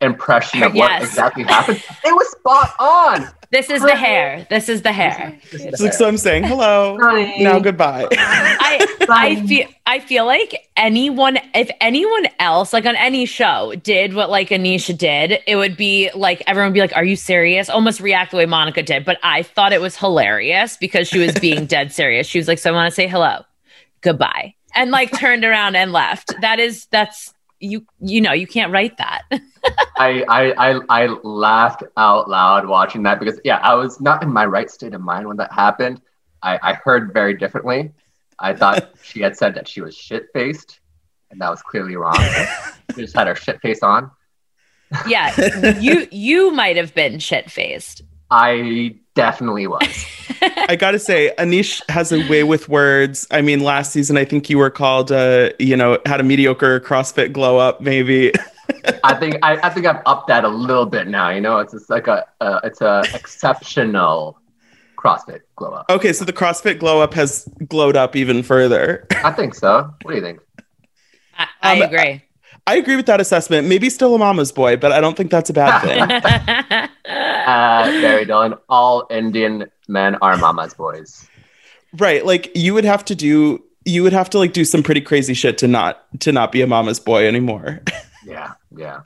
impression 0.00 0.62
of 0.62 0.74
what 0.74 0.90
Yes. 0.90 1.02
exactly 1.10 1.44
happened. 1.44 1.82
It 2.04 2.12
was 2.14 2.30
spot 2.32 2.74
on. 2.78 3.28
This 3.50 3.70
is 3.70 3.80
the 3.82 3.94
hair. 3.94 4.46
This 4.50 4.68
is 4.68 4.82
the 4.82 4.92
hair. 4.92 5.38
It's 5.52 5.80
like, 5.80 5.92
so 5.92 6.08
I'm 6.08 6.16
saying 6.18 6.42
hello. 6.44 6.98
Hi. 7.00 7.36
Now 7.38 7.60
goodbye. 7.60 8.08
I 8.12 8.86
I 9.08 9.46
feel 9.46 9.68
I 9.86 10.00
feel 10.00 10.26
like 10.26 10.68
anyone 10.76 11.38
if 11.54 11.70
anyone 11.80 12.26
else 12.40 12.72
like 12.72 12.84
on 12.84 12.96
any 12.96 13.26
show 13.26 13.72
did 13.82 14.12
what 14.14 14.28
like 14.28 14.48
Anisha 14.48 14.96
did, 14.98 15.38
it 15.46 15.54
would 15.56 15.76
be 15.76 16.10
like 16.16 16.42
everyone 16.48 16.70
would 16.70 16.74
be 16.74 16.80
like, 16.80 16.96
"Are 16.96 17.04
you 17.04 17.14
serious?" 17.16 17.70
Almost 17.70 18.00
react 18.00 18.32
the 18.32 18.38
way 18.38 18.46
Monica 18.46 18.82
did. 18.82 19.04
But 19.04 19.18
I 19.22 19.42
thought 19.44 19.72
it 19.72 19.80
was 19.80 19.96
hilarious 19.96 20.76
because 20.76 21.06
she 21.06 21.20
was 21.20 21.32
being 21.38 21.66
dead 21.74 21.92
serious. 21.92 22.26
She 22.26 22.38
was 22.38 22.48
like, 22.48 22.58
"So 22.58 22.70
I 22.70 22.74
want 22.74 22.90
to 22.90 22.94
say 22.94 23.06
hello, 23.06 23.44
goodbye," 24.00 24.54
and 24.74 24.90
like 24.90 25.10
turned 25.18 25.44
around 25.44 25.76
and 25.76 25.92
left. 25.92 26.34
That 26.40 26.60
is 26.60 26.86
that's 26.90 27.34
you 27.60 27.86
you 28.00 28.20
know 28.20 28.32
you 28.32 28.46
can't 28.46 28.72
write 28.72 28.96
that. 28.98 29.22
I, 29.96 30.24
I 30.28 30.52
I 30.52 30.80
I 30.88 31.06
laughed 31.22 31.82
out 31.96 32.28
loud 32.28 32.66
watching 32.66 33.02
that 33.04 33.18
because 33.18 33.40
yeah, 33.44 33.58
I 33.58 33.74
was 33.74 34.00
not 34.00 34.22
in 34.22 34.32
my 34.32 34.46
right 34.46 34.70
state 34.70 34.94
of 34.94 35.00
mind 35.00 35.26
when 35.26 35.36
that 35.38 35.52
happened. 35.52 36.00
I, 36.42 36.58
I 36.62 36.72
heard 36.74 37.12
very 37.14 37.34
differently. 37.34 37.92
I 38.38 38.52
thought 38.54 38.90
she 39.02 39.20
had 39.20 39.36
said 39.36 39.54
that 39.54 39.66
she 39.66 39.80
was 39.80 39.96
shit 39.96 40.26
faced, 40.34 40.80
and 41.30 41.40
that 41.40 41.48
was 41.48 41.62
clearly 41.62 41.96
wrong. 41.96 42.18
she 42.94 43.02
just 43.02 43.16
had 43.16 43.26
her 43.26 43.34
shit 43.34 43.60
face 43.60 43.82
on. 43.82 44.10
yeah, 45.06 45.80
you 45.80 46.06
you 46.10 46.50
might 46.50 46.76
have 46.76 46.94
been 46.94 47.18
shit 47.18 47.50
faced. 47.50 48.02
I 48.36 48.96
definitely 49.14 49.66
was. 49.68 50.06
I 50.42 50.74
gotta 50.76 50.98
say, 50.98 51.32
Anish 51.38 51.80
has 51.88 52.10
a 52.12 52.28
way 52.28 52.42
with 52.42 52.68
words. 52.68 53.26
I 53.30 53.42
mean, 53.42 53.60
last 53.60 53.92
season 53.92 54.16
I 54.16 54.24
think 54.24 54.50
you 54.50 54.58
were 54.58 54.70
called, 54.70 55.12
uh, 55.12 55.50
you 55.60 55.76
know, 55.76 55.98
had 56.04 56.20
a 56.20 56.24
mediocre 56.24 56.80
CrossFit 56.80 57.32
glow 57.32 57.58
up, 57.58 57.80
maybe. 57.80 58.32
I 59.04 59.14
think 59.14 59.36
I, 59.42 59.56
I 59.62 59.70
think 59.70 59.86
I've 59.86 60.02
upped 60.04 60.26
that 60.28 60.44
a 60.44 60.48
little 60.48 60.86
bit 60.86 61.06
now. 61.06 61.30
You 61.30 61.40
know, 61.40 61.58
it's 61.58 61.72
just 61.72 61.88
like 61.88 62.06
a 62.08 62.24
uh, 62.40 62.60
it's 62.64 62.80
a 62.80 63.02
exceptional 63.14 64.38
CrossFit 64.96 65.40
glow 65.56 65.70
up. 65.72 65.86
okay, 65.90 66.12
so 66.12 66.24
the 66.24 66.32
CrossFit 66.32 66.78
glow 66.78 67.00
up 67.00 67.14
has 67.14 67.48
glowed 67.68 67.96
up 67.96 68.16
even 68.16 68.42
further. 68.42 69.06
I 69.22 69.30
think 69.32 69.54
so. 69.54 69.90
What 70.02 70.10
do 70.12 70.16
you 70.16 70.22
think? 70.22 70.40
I, 71.38 71.46
I 71.62 71.72
Um, 71.76 71.82
agree. 71.82 72.22
I 72.66 72.76
agree 72.76 72.96
with 72.96 73.06
that 73.06 73.20
assessment. 73.20 73.68
Maybe 73.68 73.90
still 73.90 74.14
a 74.14 74.18
mama's 74.18 74.50
boy, 74.52 74.76
but 74.76 74.90
I 74.92 75.00
don't 75.00 75.16
think 75.16 75.30
that's 75.30 75.50
a 75.50 75.52
bad 75.52 75.80
thing. 76.70 76.88
Uh, 77.44 77.84
very 78.00 78.24
Dylan. 78.24 78.58
All 78.70 79.06
Indian 79.10 79.70
men 79.86 80.14
are 80.22 80.34
mama's 80.38 80.72
boys. 80.72 81.28
right. 81.98 82.24
Like 82.24 82.50
you 82.54 82.72
would 82.72 82.86
have 82.86 83.04
to 83.04 83.14
do 83.14 83.62
you 83.84 84.02
would 84.02 84.14
have 84.14 84.30
to 84.30 84.38
like 84.38 84.54
do 84.54 84.64
some 84.64 84.82
pretty 84.82 85.02
crazy 85.02 85.34
shit 85.34 85.58
to 85.58 85.68
not 85.68 86.06
to 86.20 86.32
not 86.32 86.52
be 86.52 86.62
a 86.62 86.66
mama's 86.66 86.98
boy 87.00 87.26
anymore. 87.26 87.82
Yeah, 88.26 88.52
yeah. 88.74 89.02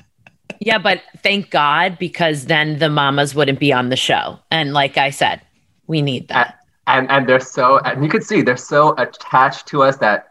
Yeah, 0.61 0.78
but 0.78 1.02
thank 1.24 1.50
God 1.50 1.98
because 1.98 2.46
then 2.46 2.78
the 2.78 2.88
mamas 2.88 3.34
wouldn't 3.34 3.59
be 3.59 3.72
on 3.72 3.88
the 3.88 3.96
show. 3.96 4.38
And 4.52 4.72
like 4.72 4.96
I 4.96 5.11
said, 5.11 5.40
we 5.88 6.00
need 6.00 6.28
that. 6.28 6.61
and 6.86 7.11
and 7.11 7.28
they're 7.28 7.40
so 7.40 7.78
and 7.80 8.04
you 8.04 8.09
could 8.09 8.22
see 8.22 8.42
they're 8.42 8.56
so 8.56 8.94
attached 8.96 9.66
to 9.68 9.82
us 9.82 9.96
that 9.96 10.28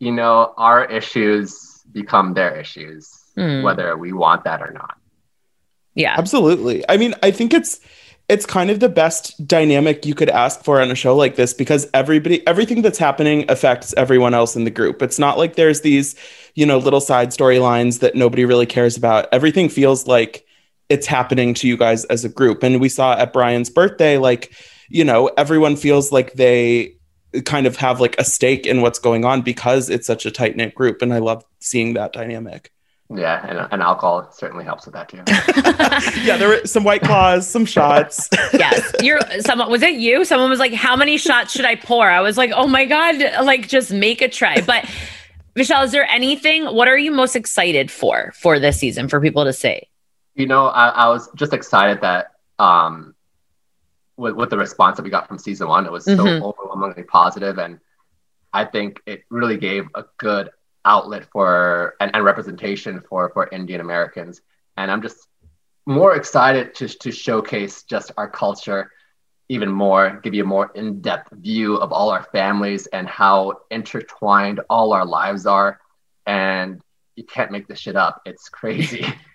you 0.00 0.12
know 0.12 0.52
our 0.58 0.84
issues 0.84 1.67
become 1.92 2.34
their 2.34 2.54
issues 2.58 3.10
Hmm. 3.36 3.62
whether 3.62 3.96
we 3.96 4.12
want 4.12 4.44
that 4.44 4.60
or 4.62 4.72
not 4.72 4.96
Yeah. 5.94 6.14
Absolutely. 6.16 6.84
I 6.88 6.96
mean, 6.96 7.14
I 7.22 7.30
think 7.32 7.52
it's 7.52 7.80
it's 8.28 8.44
kind 8.44 8.70
of 8.70 8.78
the 8.78 8.90
best 8.90 9.46
dynamic 9.46 10.04
you 10.04 10.14
could 10.14 10.28
ask 10.28 10.62
for 10.62 10.80
on 10.82 10.90
a 10.90 10.94
show 10.94 11.16
like 11.16 11.36
this 11.36 11.54
because 11.54 11.88
everybody 11.94 12.46
everything 12.46 12.82
that's 12.82 12.98
happening 12.98 13.44
affects 13.48 13.94
everyone 13.96 14.34
else 14.34 14.54
in 14.54 14.64
the 14.64 14.70
group. 14.70 15.02
It's 15.02 15.18
not 15.18 15.38
like 15.38 15.56
there's 15.56 15.80
these, 15.80 16.14
you 16.54 16.66
know, 16.66 16.78
little 16.78 17.00
side 17.00 17.30
storylines 17.30 18.00
that 18.00 18.14
nobody 18.14 18.44
really 18.44 18.66
cares 18.66 18.96
about. 18.98 19.28
Everything 19.32 19.68
feels 19.70 20.06
like 20.06 20.44
it's 20.88 21.06
happening 21.06 21.54
to 21.54 21.66
you 21.66 21.76
guys 21.76 22.04
as 22.06 22.24
a 22.24 22.28
group. 22.28 22.62
And 22.62 22.80
we 22.80 22.88
saw 22.90 23.14
at 23.16 23.32
Brian's 23.32 23.70
birthday 23.70 24.18
like, 24.18 24.52
you 24.88 25.04
know, 25.04 25.30
everyone 25.38 25.76
feels 25.76 26.12
like 26.12 26.34
they 26.34 26.97
kind 27.44 27.66
of 27.66 27.76
have 27.76 28.00
like 28.00 28.18
a 28.18 28.24
stake 28.24 28.66
in 28.66 28.80
what's 28.80 28.98
going 28.98 29.24
on 29.24 29.42
because 29.42 29.90
it's 29.90 30.06
such 30.06 30.26
a 30.26 30.30
tight-knit 30.30 30.74
group 30.74 31.02
and 31.02 31.12
I 31.12 31.18
love 31.18 31.44
seeing 31.60 31.94
that 31.94 32.12
dynamic. 32.12 32.72
yeah 33.14 33.44
and, 33.46 33.68
and 33.72 33.82
alcohol 33.82 34.30
certainly 34.32 34.64
helps 34.64 34.86
with 34.86 34.94
that 34.94 35.08
too 35.08 35.22
Yeah, 36.24 36.36
there 36.36 36.48
were 36.48 36.66
some 36.66 36.84
white 36.84 37.02
claws, 37.02 37.46
some 37.48 37.64
shots. 37.64 38.28
yes. 38.52 38.92
You're 39.02 39.20
someone 39.40 39.70
was 39.70 39.82
it 39.82 39.94
you? 39.94 40.24
Someone 40.24 40.50
was 40.50 40.58
like, 40.58 40.72
How 40.72 40.96
many 40.96 41.16
shots 41.18 41.52
should 41.52 41.64
I 41.64 41.74
pour? 41.76 42.08
I 42.10 42.20
was 42.20 42.36
like, 42.36 42.50
Oh 42.54 42.66
my 42.66 42.84
God, 42.84 43.16
like 43.44 43.68
just 43.68 43.90
make 43.92 44.20
a 44.22 44.28
try. 44.28 44.60
But 44.60 44.84
Vishal, 45.56 45.84
is 45.84 45.92
there 45.92 46.06
anything? 46.10 46.64
What 46.66 46.86
are 46.88 46.98
you 46.98 47.10
most 47.10 47.34
excited 47.36 47.90
for 47.90 48.32
for 48.36 48.58
this 48.58 48.78
season 48.78 49.08
for 49.08 49.20
people 49.20 49.44
to 49.44 49.52
see? 49.52 49.88
you 50.34 50.46
know 50.46 50.66
I, 50.68 50.88
I 50.90 51.08
was 51.08 51.28
just 51.34 51.52
excited 51.52 52.00
that 52.02 52.30
um 52.60 53.14
with, 54.18 54.34
with 54.34 54.50
the 54.50 54.58
response 54.58 54.96
that 54.96 55.04
we 55.04 55.10
got 55.10 55.28
from 55.28 55.38
season 55.38 55.68
one 55.68 55.86
it 55.86 55.92
was 55.92 56.04
so 56.04 56.16
Mhm. 56.16 56.42
overwhelmingly 56.42 57.04
positive 57.04 57.58
and 57.58 57.78
i 58.52 58.64
think 58.64 59.00
it 59.06 59.22
really 59.30 59.56
gave 59.56 59.86
a 59.94 60.04
good 60.18 60.50
outlet 60.84 61.24
for 61.32 61.94
and, 62.00 62.10
and 62.14 62.24
representation 62.24 63.00
for 63.08 63.30
for 63.30 63.48
indian 63.52 63.80
americans. 63.80 64.40
And 64.76 64.90
i'm 64.90 65.02
just 65.02 65.18
more 65.86 66.14
excited 66.16 66.74
to, 66.76 66.88
to 66.88 67.10
showcase 67.10 67.82
just 67.84 68.12
our 68.16 68.28
culture 68.28 68.90
even 69.48 69.70
more 69.70 70.20
give 70.22 70.34
you 70.34 70.42
a 70.44 70.46
more 70.46 70.70
in-depth 70.74 71.30
view 71.32 71.76
of 71.76 71.92
all 71.92 72.10
our 72.10 72.24
families 72.24 72.86
and 72.88 73.08
how 73.08 73.60
intertwined 73.70 74.60
all 74.68 74.92
our 74.92 75.06
lives 75.06 75.46
are. 75.46 75.80
And 76.26 76.82
you 77.16 77.24
can't 77.24 77.50
make 77.50 77.66
this 77.66 77.78
shit 77.78 77.96
up. 77.96 78.20
It's 78.26 78.50
crazy 78.50 79.06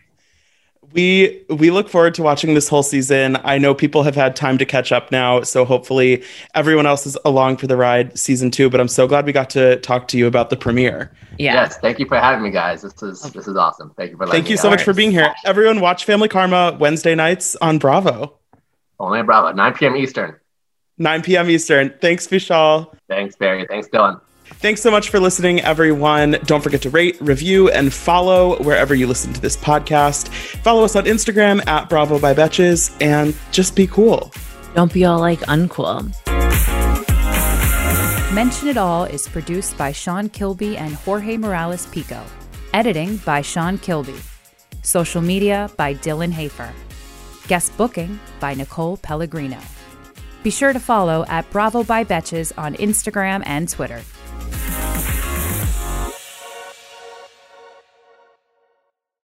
We 0.91 1.43
we 1.49 1.71
look 1.71 1.89
forward 1.89 2.13
to 2.15 2.23
watching 2.23 2.53
this 2.53 2.67
whole 2.67 2.83
season. 2.83 3.37
I 3.43 3.57
know 3.57 3.73
people 3.73 4.03
have 4.03 4.15
had 4.15 4.35
time 4.35 4.57
to 4.57 4.65
catch 4.65 4.91
up 4.91 5.11
now, 5.11 5.41
so 5.41 5.65
hopefully 5.65 6.23
everyone 6.53 6.85
else 6.85 7.07
is 7.07 7.17
along 7.25 7.57
for 7.57 7.67
the 7.67 7.77
ride 7.77 8.17
season 8.17 8.51
2, 8.51 8.69
but 8.69 8.79
I'm 8.79 8.87
so 8.87 9.07
glad 9.07 9.25
we 9.25 9.31
got 9.31 9.49
to 9.51 9.77
talk 9.77 10.07
to 10.09 10.17
you 10.17 10.27
about 10.27 10.49
the 10.49 10.57
premiere. 10.57 11.11
Yeah. 11.39 11.53
Yes, 11.53 11.77
thank 11.77 11.97
you 11.99 12.05
for 12.05 12.17
having 12.17 12.43
me, 12.43 12.51
guys. 12.51 12.81
This 12.83 13.01
is 13.01 13.21
this 13.31 13.47
is 13.47 13.55
awesome. 13.55 13.91
Thank 13.97 14.11
you 14.11 14.17
for 14.17 14.27
Thank 14.27 14.49
you 14.49 14.53
me 14.53 14.57
so 14.57 14.67
on. 14.67 14.73
much 14.73 14.83
for 14.83 14.93
being 14.93 15.11
here. 15.11 15.33
Everyone 15.45 15.79
watch 15.79 16.05
Family 16.05 16.27
Karma 16.27 16.77
Wednesday 16.79 17.15
nights 17.15 17.55
on 17.55 17.79
Bravo. 17.79 18.37
Only 18.99 19.19
at 19.19 19.25
Bravo, 19.25 19.51
9 19.51 19.73
p.m. 19.73 19.95
Eastern. 19.95 20.35
9 20.97 21.21
p.m. 21.23 21.49
Eastern. 21.49 21.93
Thanks, 21.99 22.27
Vishal. 22.27 22.93
Thanks, 23.07 23.35
Barry. 23.35 23.65
Thanks, 23.67 23.87
Dylan. 23.87 24.21
Thanks 24.45 24.81
so 24.81 24.91
much 24.91 25.09
for 25.09 25.19
listening, 25.19 25.61
everyone. 25.61 26.37
Don't 26.45 26.61
forget 26.61 26.81
to 26.83 26.89
rate, 26.89 27.17
review, 27.19 27.69
and 27.69 27.93
follow 27.93 28.61
wherever 28.63 28.95
you 28.95 29.07
listen 29.07 29.33
to 29.33 29.41
this 29.41 29.57
podcast. 29.57 30.29
Follow 30.63 30.83
us 30.83 30.95
on 30.95 31.05
Instagram 31.05 31.65
at 31.67 31.89
Bravo 31.89 32.19
by 32.19 32.33
Betches, 32.33 32.95
and 33.01 33.35
just 33.51 33.75
be 33.75 33.87
cool. 33.87 34.31
Don't 34.73 34.93
be 34.93 35.05
all 35.05 35.19
like 35.19 35.39
uncool. 35.41 36.11
Mention 38.33 38.67
It 38.69 38.77
All 38.77 39.03
is 39.03 39.27
produced 39.27 39.77
by 39.77 39.91
Sean 39.91 40.27
Kilby 40.27 40.75
and 40.75 40.95
Jorge 40.95 41.37
Morales 41.37 41.85
Pico. 41.87 42.23
Editing 42.73 43.17
by 43.17 43.41
Sean 43.41 43.77
Kilby. 43.77 44.15
Social 44.81 45.21
media 45.21 45.69
by 45.77 45.93
Dylan 45.93 46.31
Hafer. 46.31 46.71
Guest 47.47 47.75
booking 47.77 48.19
by 48.39 48.53
Nicole 48.55 48.97
Pellegrino. 48.97 49.59
Be 50.41 50.49
sure 50.49 50.73
to 50.73 50.79
follow 50.79 51.25
at 51.27 51.49
Bravo 51.51 51.83
by 51.83 52.03
Betches 52.03 52.51
on 52.57 52.73
Instagram 52.75 53.43
and 53.45 53.69
Twitter. 53.69 54.01
Thank 54.53 55.15
you. 55.17 55.22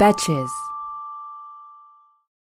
Betches. 0.00 0.69